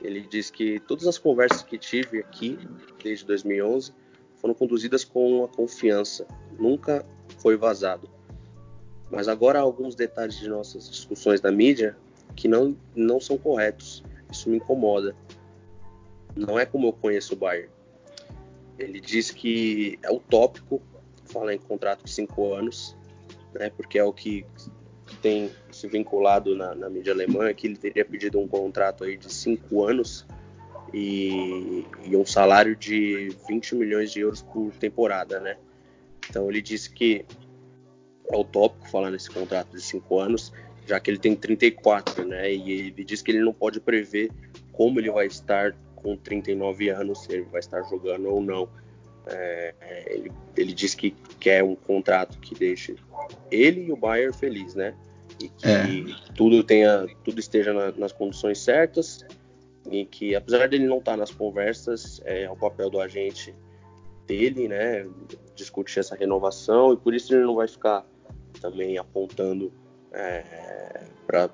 Ele 0.00 0.20
diz 0.20 0.50
que 0.50 0.78
todas 0.80 1.06
as 1.06 1.18
conversas 1.18 1.62
que 1.62 1.76
tive 1.76 2.18
aqui 2.20 2.58
desde 3.02 3.24
2011 3.26 3.92
foram 4.38 4.54
conduzidas 4.54 5.04
com 5.04 5.44
a 5.44 5.48
confiança, 5.48 6.26
nunca 6.58 7.04
foi 7.38 7.56
vazado. 7.56 8.08
Mas 9.10 9.28
agora 9.28 9.58
há 9.58 9.62
alguns 9.62 9.94
detalhes 9.94 10.36
de 10.38 10.48
nossas 10.48 10.88
discussões 10.88 11.40
da 11.40 11.50
mídia 11.50 11.96
que 12.36 12.46
não, 12.46 12.76
não 12.94 13.20
são 13.20 13.38
corretos. 13.38 14.02
Isso 14.30 14.48
me 14.50 14.56
incomoda. 14.56 15.16
Não 16.36 16.58
é 16.58 16.66
como 16.66 16.88
eu 16.88 16.92
conheço 16.92 17.34
o 17.34 17.36
Bayern. 17.36 17.70
Ele 18.78 19.00
diz 19.00 19.30
que 19.30 19.98
é 20.02 20.10
utópico 20.10 20.80
falar 21.24 21.54
em 21.54 21.58
contrato 21.58 22.04
de 22.04 22.10
cinco 22.10 22.52
anos, 22.52 22.96
né, 23.52 23.70
porque 23.70 23.98
é 23.98 24.04
o 24.04 24.12
que 24.12 24.46
tem 25.20 25.50
se 25.72 25.88
vinculado 25.88 26.54
na, 26.54 26.74
na 26.74 26.88
mídia 26.88 27.12
alemã, 27.12 27.52
que 27.52 27.66
ele 27.66 27.76
teria 27.76 28.04
pedido 28.04 28.38
um 28.38 28.46
contrato 28.46 29.04
aí 29.04 29.16
de 29.16 29.32
cinco 29.32 29.84
anos 29.84 30.24
e, 30.92 31.84
e, 32.04 32.16
um 32.16 32.24
salário 32.24 32.74
de 32.74 33.34
20 33.48 33.74
milhões 33.74 34.10
de 34.10 34.20
euros 34.20 34.42
por 34.42 34.72
temporada, 34.74 35.38
né? 35.40 35.56
Então 36.28 36.48
ele 36.50 36.62
disse 36.62 36.90
que 36.90 37.24
é 38.30 38.36
utópico 38.36 38.88
falar 38.88 39.10
nesse 39.10 39.30
contrato 39.30 39.70
de 39.74 39.82
cinco 39.82 40.18
anos, 40.18 40.52
já 40.86 40.98
que 40.98 41.10
ele 41.10 41.18
tem 41.18 41.34
34, 41.34 42.26
né? 42.26 42.52
E 42.52 42.72
ele 42.72 43.04
diz 43.04 43.22
que 43.22 43.30
ele 43.30 43.40
não 43.40 43.52
pode 43.52 43.80
prever 43.80 44.30
como 44.72 44.98
ele 44.98 45.10
vai 45.10 45.26
estar 45.26 45.74
com 45.96 46.16
39 46.16 46.88
anos, 46.88 47.24
se 47.24 47.32
ele 47.32 47.42
vai 47.42 47.60
estar 47.60 47.82
jogando 47.82 48.28
ou 48.28 48.40
não. 48.40 48.68
É, 49.26 49.74
ele, 50.06 50.32
ele 50.56 50.72
diz 50.72 50.94
que 50.94 51.10
quer 51.38 51.62
um 51.62 51.74
contrato 51.74 52.38
que 52.38 52.54
deixe 52.54 52.96
ele 53.50 53.86
e 53.86 53.92
o 53.92 53.96
Bayern 53.96 54.34
feliz, 54.34 54.74
né? 54.74 54.94
E 55.42 55.48
que 55.48 55.68
é. 55.68 55.86
tudo 56.34 56.64
tenha, 56.64 57.06
tudo 57.24 57.38
esteja 57.38 57.72
na, 57.74 57.92
nas 57.92 58.12
condições 58.12 58.58
certas 58.58 59.24
e 59.90 60.04
que 60.04 60.34
apesar 60.34 60.68
dele 60.68 60.86
não 60.86 60.98
estar 60.98 61.16
nas 61.16 61.30
conversas, 61.30 62.20
é 62.24 62.50
o 62.50 62.56
papel 62.56 62.90
do 62.90 63.00
agente 63.00 63.54
dele, 64.26 64.68
né? 64.68 65.08
Discutir 65.54 66.00
essa 66.00 66.14
renovação 66.14 66.92
e 66.92 66.96
por 66.96 67.14
isso 67.14 67.34
ele 67.34 67.44
não 67.44 67.54
vai 67.54 67.66
ficar 67.66 68.06
também 68.60 68.98
apontando 68.98 69.72
é, 70.12 71.04
para 71.26 71.50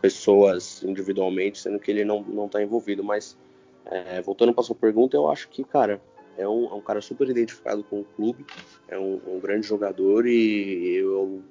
pessoas 0.00 0.82
individualmente, 0.82 1.58
sendo 1.58 1.78
que 1.78 1.90
ele 1.90 2.04
não 2.04 2.22
não 2.22 2.46
está 2.46 2.62
envolvido. 2.62 3.04
Mas 3.04 3.36
é, 3.84 4.20
voltando 4.22 4.52
para 4.52 4.64
sua 4.64 4.76
pergunta, 4.76 5.16
eu 5.16 5.28
acho 5.30 5.48
que 5.48 5.62
cara 5.62 6.00
é 6.36 6.46
um, 6.46 6.66
é 6.66 6.74
um 6.74 6.80
cara 6.80 7.00
super 7.00 7.28
identificado 7.28 7.82
com 7.84 8.00
o 8.00 8.04
clube, 8.04 8.44
é 8.88 8.98
um, 8.98 9.20
um 9.26 9.40
grande 9.40 9.66
jogador 9.66 10.26
e 10.26 10.96
eu 10.96 11.42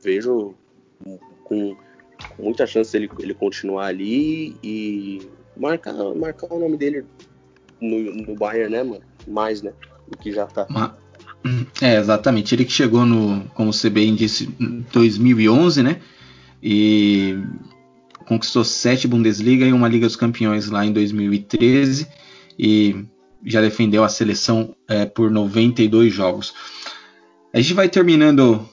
vejo 0.00 0.54
com, 1.44 1.76
com 2.36 2.42
muita 2.42 2.66
chance 2.66 2.96
ele, 2.96 3.10
ele 3.18 3.34
continuar 3.34 3.86
ali 3.86 4.56
e 4.62 5.28
marcar, 5.58 5.92
marcar 6.14 6.52
o 6.52 6.58
nome 6.58 6.76
dele 6.76 7.04
no, 7.80 7.98
no 8.26 8.34
Bayern, 8.34 8.72
né, 8.72 8.82
mano? 8.82 9.02
Mais, 9.26 9.62
né? 9.62 9.72
Do 10.08 10.16
que 10.16 10.32
já 10.32 10.46
tá. 10.46 10.66
É, 11.80 11.96
exatamente. 11.96 12.54
Ele 12.54 12.64
que 12.64 12.72
chegou 12.72 13.04
no, 13.04 13.44
como 13.54 13.72
você 13.72 13.88
bem 13.88 14.14
disse, 14.14 14.46
2011, 14.92 15.82
né? 15.82 16.00
E 16.62 17.38
conquistou 18.26 18.64
sete 18.64 19.08
Bundesliga 19.08 19.64
e 19.64 19.72
uma 19.72 19.88
Liga 19.88 20.06
dos 20.06 20.16
Campeões 20.16 20.68
lá 20.68 20.84
em 20.84 20.92
2013 20.92 22.06
e 22.58 23.06
já 23.44 23.60
defendeu 23.60 24.04
a 24.04 24.08
seleção 24.08 24.74
é, 24.88 25.06
por 25.06 25.30
92 25.30 26.12
jogos. 26.12 26.52
A 27.54 27.60
gente 27.60 27.72
vai 27.72 27.88
terminando, 27.88 28.68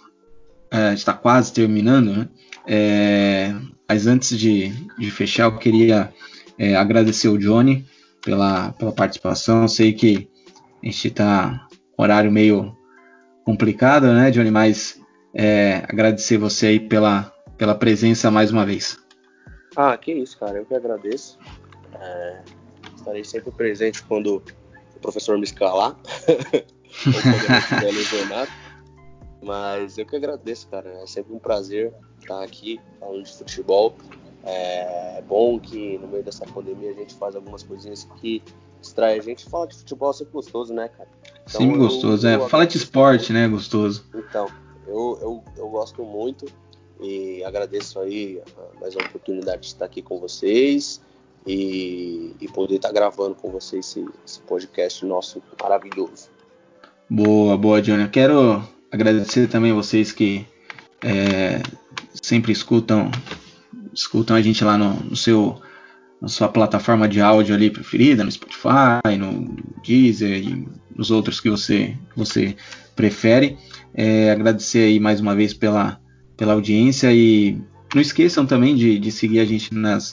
é, 0.71 0.93
está 0.93 1.13
quase 1.13 1.53
terminando, 1.53 2.11
né? 2.11 2.27
É, 2.67 3.55
mas 3.87 4.07
antes 4.07 4.37
de, 4.37 4.69
de, 4.97 5.11
fechar, 5.11 5.43
eu 5.43 5.57
queria 5.57 6.11
é, 6.57 6.75
agradecer 6.75 7.27
o 7.27 7.37
Johnny 7.37 7.85
pela, 8.23 8.71
pela 8.73 8.91
participação. 8.91 9.67
sei 9.67 9.93
que 9.93 10.29
a 10.81 10.85
gente 10.85 11.07
está 11.07 11.67
horário 11.97 12.31
meio 12.31 12.75
complicado, 13.43 14.07
né, 14.13 14.31
Johnny? 14.31 14.51
Mas 14.51 14.99
é, 15.33 15.83
agradecer 15.87 16.37
você 16.37 16.67
aí 16.67 16.79
pela, 16.79 17.33
pela 17.57 17.75
presença 17.75 18.31
mais 18.31 18.51
uma 18.51 18.65
vez. 18.65 18.97
Ah, 19.75 19.97
que 19.97 20.13
isso, 20.13 20.39
cara. 20.39 20.57
Eu 20.57 20.65
que 20.65 20.73
agradeço. 20.73 21.37
É, 21.99 22.41
estarei 22.95 23.23
sempre 23.23 23.51
presente 23.51 24.03
quando 24.03 24.43
o 24.95 24.99
professor 24.99 25.37
me 25.37 25.43
escalar. 25.43 25.95
Mas 29.43 29.97
eu 29.97 30.05
que 30.05 30.15
agradeço, 30.15 30.67
cara. 30.69 30.89
É 31.03 31.05
sempre 31.05 31.33
um 31.33 31.39
prazer 31.39 31.93
estar 32.19 32.41
aqui 32.43 32.79
falando 32.99 33.23
de 33.23 33.37
futebol. 33.37 33.95
É 34.45 35.23
bom 35.27 35.59
que 35.59 35.97
no 35.97 36.07
meio 36.07 36.23
dessa 36.23 36.45
pandemia 36.45 36.91
a 36.91 36.93
gente 36.93 37.15
faz 37.15 37.35
algumas 37.35 37.63
coisinhas 37.63 38.07
que 38.21 38.43
distrai 38.79 39.17
a 39.17 39.21
gente. 39.21 39.45
Fala 39.49 39.67
de 39.67 39.75
futebol 39.75 40.11
é 40.11 40.13
sempre 40.13 40.33
gostoso, 40.33 40.73
né, 40.73 40.87
cara? 40.87 41.09
Então, 41.47 41.61
Sim, 41.61 41.77
gostoso. 41.77 42.27
Eu, 42.27 42.45
é. 42.45 42.49
Fala 42.49 42.65
de 42.65 42.77
esporte, 42.77 43.33
né? 43.33 43.47
Gostoso. 43.47 44.05
Então, 44.13 44.47
eu, 44.87 45.17
eu, 45.21 45.43
eu 45.57 45.69
gosto 45.69 46.03
muito 46.03 46.45
e 47.01 47.43
agradeço 47.43 47.99
aí 47.99 48.41
mais 48.79 48.95
uma 48.95 49.05
oportunidade 49.05 49.61
de 49.61 49.67
estar 49.67 49.85
aqui 49.85 50.01
com 50.01 50.19
vocês 50.19 51.01
e, 51.45 52.35
e 52.39 52.47
poder 52.47 52.75
estar 52.75 52.91
gravando 52.91 53.35
com 53.35 53.49
vocês 53.51 53.85
esse, 53.85 54.05
esse 54.25 54.39
podcast 54.41 55.05
nosso 55.05 55.41
maravilhoso. 55.61 56.29
Boa, 57.09 57.57
boa, 57.57 57.81
Johnny. 57.81 58.03
Eu 58.03 58.09
quero 58.09 58.63
agradecer 58.91 59.47
também 59.47 59.71
a 59.71 59.75
vocês 59.75 60.11
que 60.11 60.47
é, 61.03 61.61
sempre 62.21 62.51
escutam 62.51 63.11
escutam 63.95 64.35
a 64.35 64.41
gente 64.41 64.63
lá 64.63 64.77
no, 64.77 64.93
no, 64.95 65.15
seu 65.15 65.59
na 66.21 66.27
sua 66.27 66.49
plataforma 66.49 67.07
de 67.07 67.21
áudio 67.21 67.55
ali 67.55 67.69
preferida, 67.69 68.23
no 68.23 68.31
Spotify, 68.31 69.17
no 69.17 69.55
Deezer 69.83 70.37
e 70.37 70.67
nos 70.95 71.09
outros 71.09 71.39
que 71.39 71.49
você 71.49 71.95
você 72.15 72.55
prefere. 72.95 73.57
É, 73.93 74.31
agradecer 74.31 74.79
aí 74.79 74.99
mais 74.99 75.21
uma 75.21 75.33
vez 75.33 75.53
pela, 75.53 75.99
pela 76.35 76.53
audiência 76.53 77.11
e 77.13 77.61
não 77.93 78.01
esqueçam 78.01 78.45
também 78.45 78.75
de, 78.75 78.99
de 78.99 79.11
seguir 79.11 79.39
a 79.39 79.45
gente 79.45 79.73
nas, 79.73 80.11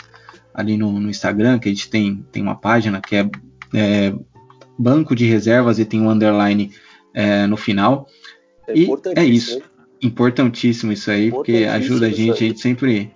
ali 0.55 0.77
no, 0.77 1.01
no, 1.01 1.11
Instagram, 1.11 1.59
que 1.59 1.69
a 1.69 1.73
gente 1.73 1.91
tem, 1.91 2.25
tem 2.31 2.43
uma 2.43 2.55
página 2.55 3.01
que 3.01 3.17
é, 3.17 3.29
é 3.75 4.15
Banco 4.79 5.17
de 5.17 5.25
Reservas 5.27 5.79
e 5.79 5.85
tem 5.85 6.01
um 6.01 6.11
underline 6.11 6.71
é, 7.13 7.47
no 7.47 7.57
final. 7.57 8.07
É 8.69 8.79
e 8.79 8.89
é 9.17 9.25
isso. 9.25 9.61
Importantíssimo 10.01 10.93
isso 10.93 11.11
aí, 11.11 11.31
porque 11.31 11.65
ajuda 11.65 12.07
a 12.07 12.11
gente, 12.11 12.33
a 12.33 12.47
gente 12.47 12.61
sempre 12.61 13.13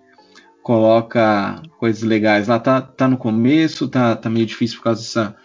coloca 0.66 1.62
coisas 1.78 2.02
legais. 2.02 2.48
Lá 2.48 2.58
tá, 2.58 2.82
tá 2.82 3.06
no 3.06 3.16
começo, 3.16 3.86
tá, 3.86 4.16
tá 4.16 4.28
meio 4.28 4.44
difícil 4.44 4.78
por 4.78 4.82
causa 4.82 5.00
dessa, 5.00 5.36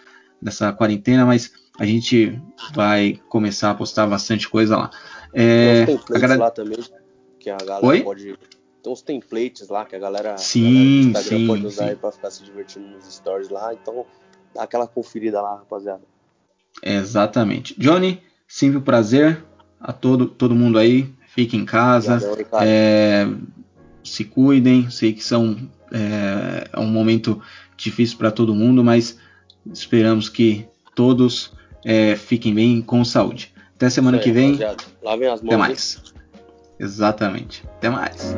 dessa 0.42 0.72
quarentena, 0.72 1.24
mas 1.24 1.52
a 1.78 1.86
gente 1.86 2.42
vai 2.74 3.20
começar 3.28 3.70
a 3.70 3.74
postar 3.76 4.08
bastante 4.08 4.48
coisa 4.48 4.76
lá. 4.76 4.90
É, 5.32 5.86
tem 5.86 5.94
uns 5.94 6.04
templates 6.04 6.38
lá 6.38 6.50
também, 6.50 6.78
que 7.38 7.48
a 7.48 7.56
galera 7.56 7.86
Oi? 7.86 8.02
pode. 8.02 8.36
Tem 8.82 8.92
uns 8.92 9.00
templates 9.00 9.68
lá 9.68 9.84
que 9.84 9.94
a 9.94 9.98
galera, 10.00 10.36
sim, 10.38 11.10
a 11.10 11.12
galera 11.12 11.36
sim, 11.36 11.46
pode 11.46 11.66
usar 11.66 11.90
sim. 11.90 11.96
para 11.96 12.10
ficar 12.10 12.30
se 12.32 12.42
divertindo 12.42 12.88
nos 12.88 13.04
stories 13.14 13.48
lá. 13.48 13.72
Então, 13.72 14.04
dá 14.52 14.64
aquela 14.64 14.88
conferida 14.88 15.40
lá, 15.40 15.58
rapaziada. 15.58 16.02
Exatamente. 16.82 17.78
Johnny, 17.78 18.20
sempre 18.48 18.78
um 18.78 18.82
prazer 18.82 19.40
a 19.80 19.92
todo, 19.92 20.26
todo 20.26 20.52
mundo 20.52 20.80
aí. 20.80 21.14
Fique 21.28 21.56
em 21.56 21.64
casa. 21.64 22.18
É, 22.60 23.26
se 24.04 24.24
cuidem. 24.24 24.90
Sei 24.90 25.12
que 25.12 25.22
são, 25.22 25.56
é, 25.92 26.68
é 26.72 26.80
um 26.80 26.86
momento 26.86 27.40
difícil 27.76 28.18
para 28.18 28.30
todo 28.30 28.54
mundo, 28.54 28.82
mas 28.82 29.18
esperamos 29.72 30.28
que 30.28 30.66
todos 30.94 31.52
é, 31.84 32.16
fiquem 32.16 32.54
bem 32.54 32.80
com 32.80 33.04
saúde. 33.04 33.52
Até 33.76 33.90
semana 33.90 34.18
aí, 34.18 34.22
que 34.22 34.30
vem. 34.30 34.58
Lavem 35.02 35.28
as 35.28 35.40
mãos. 35.42 35.48
Até 35.48 35.56
mais. 35.56 36.02
Exatamente. 36.78 37.64
Até 37.78 37.90
mais. 37.90 38.34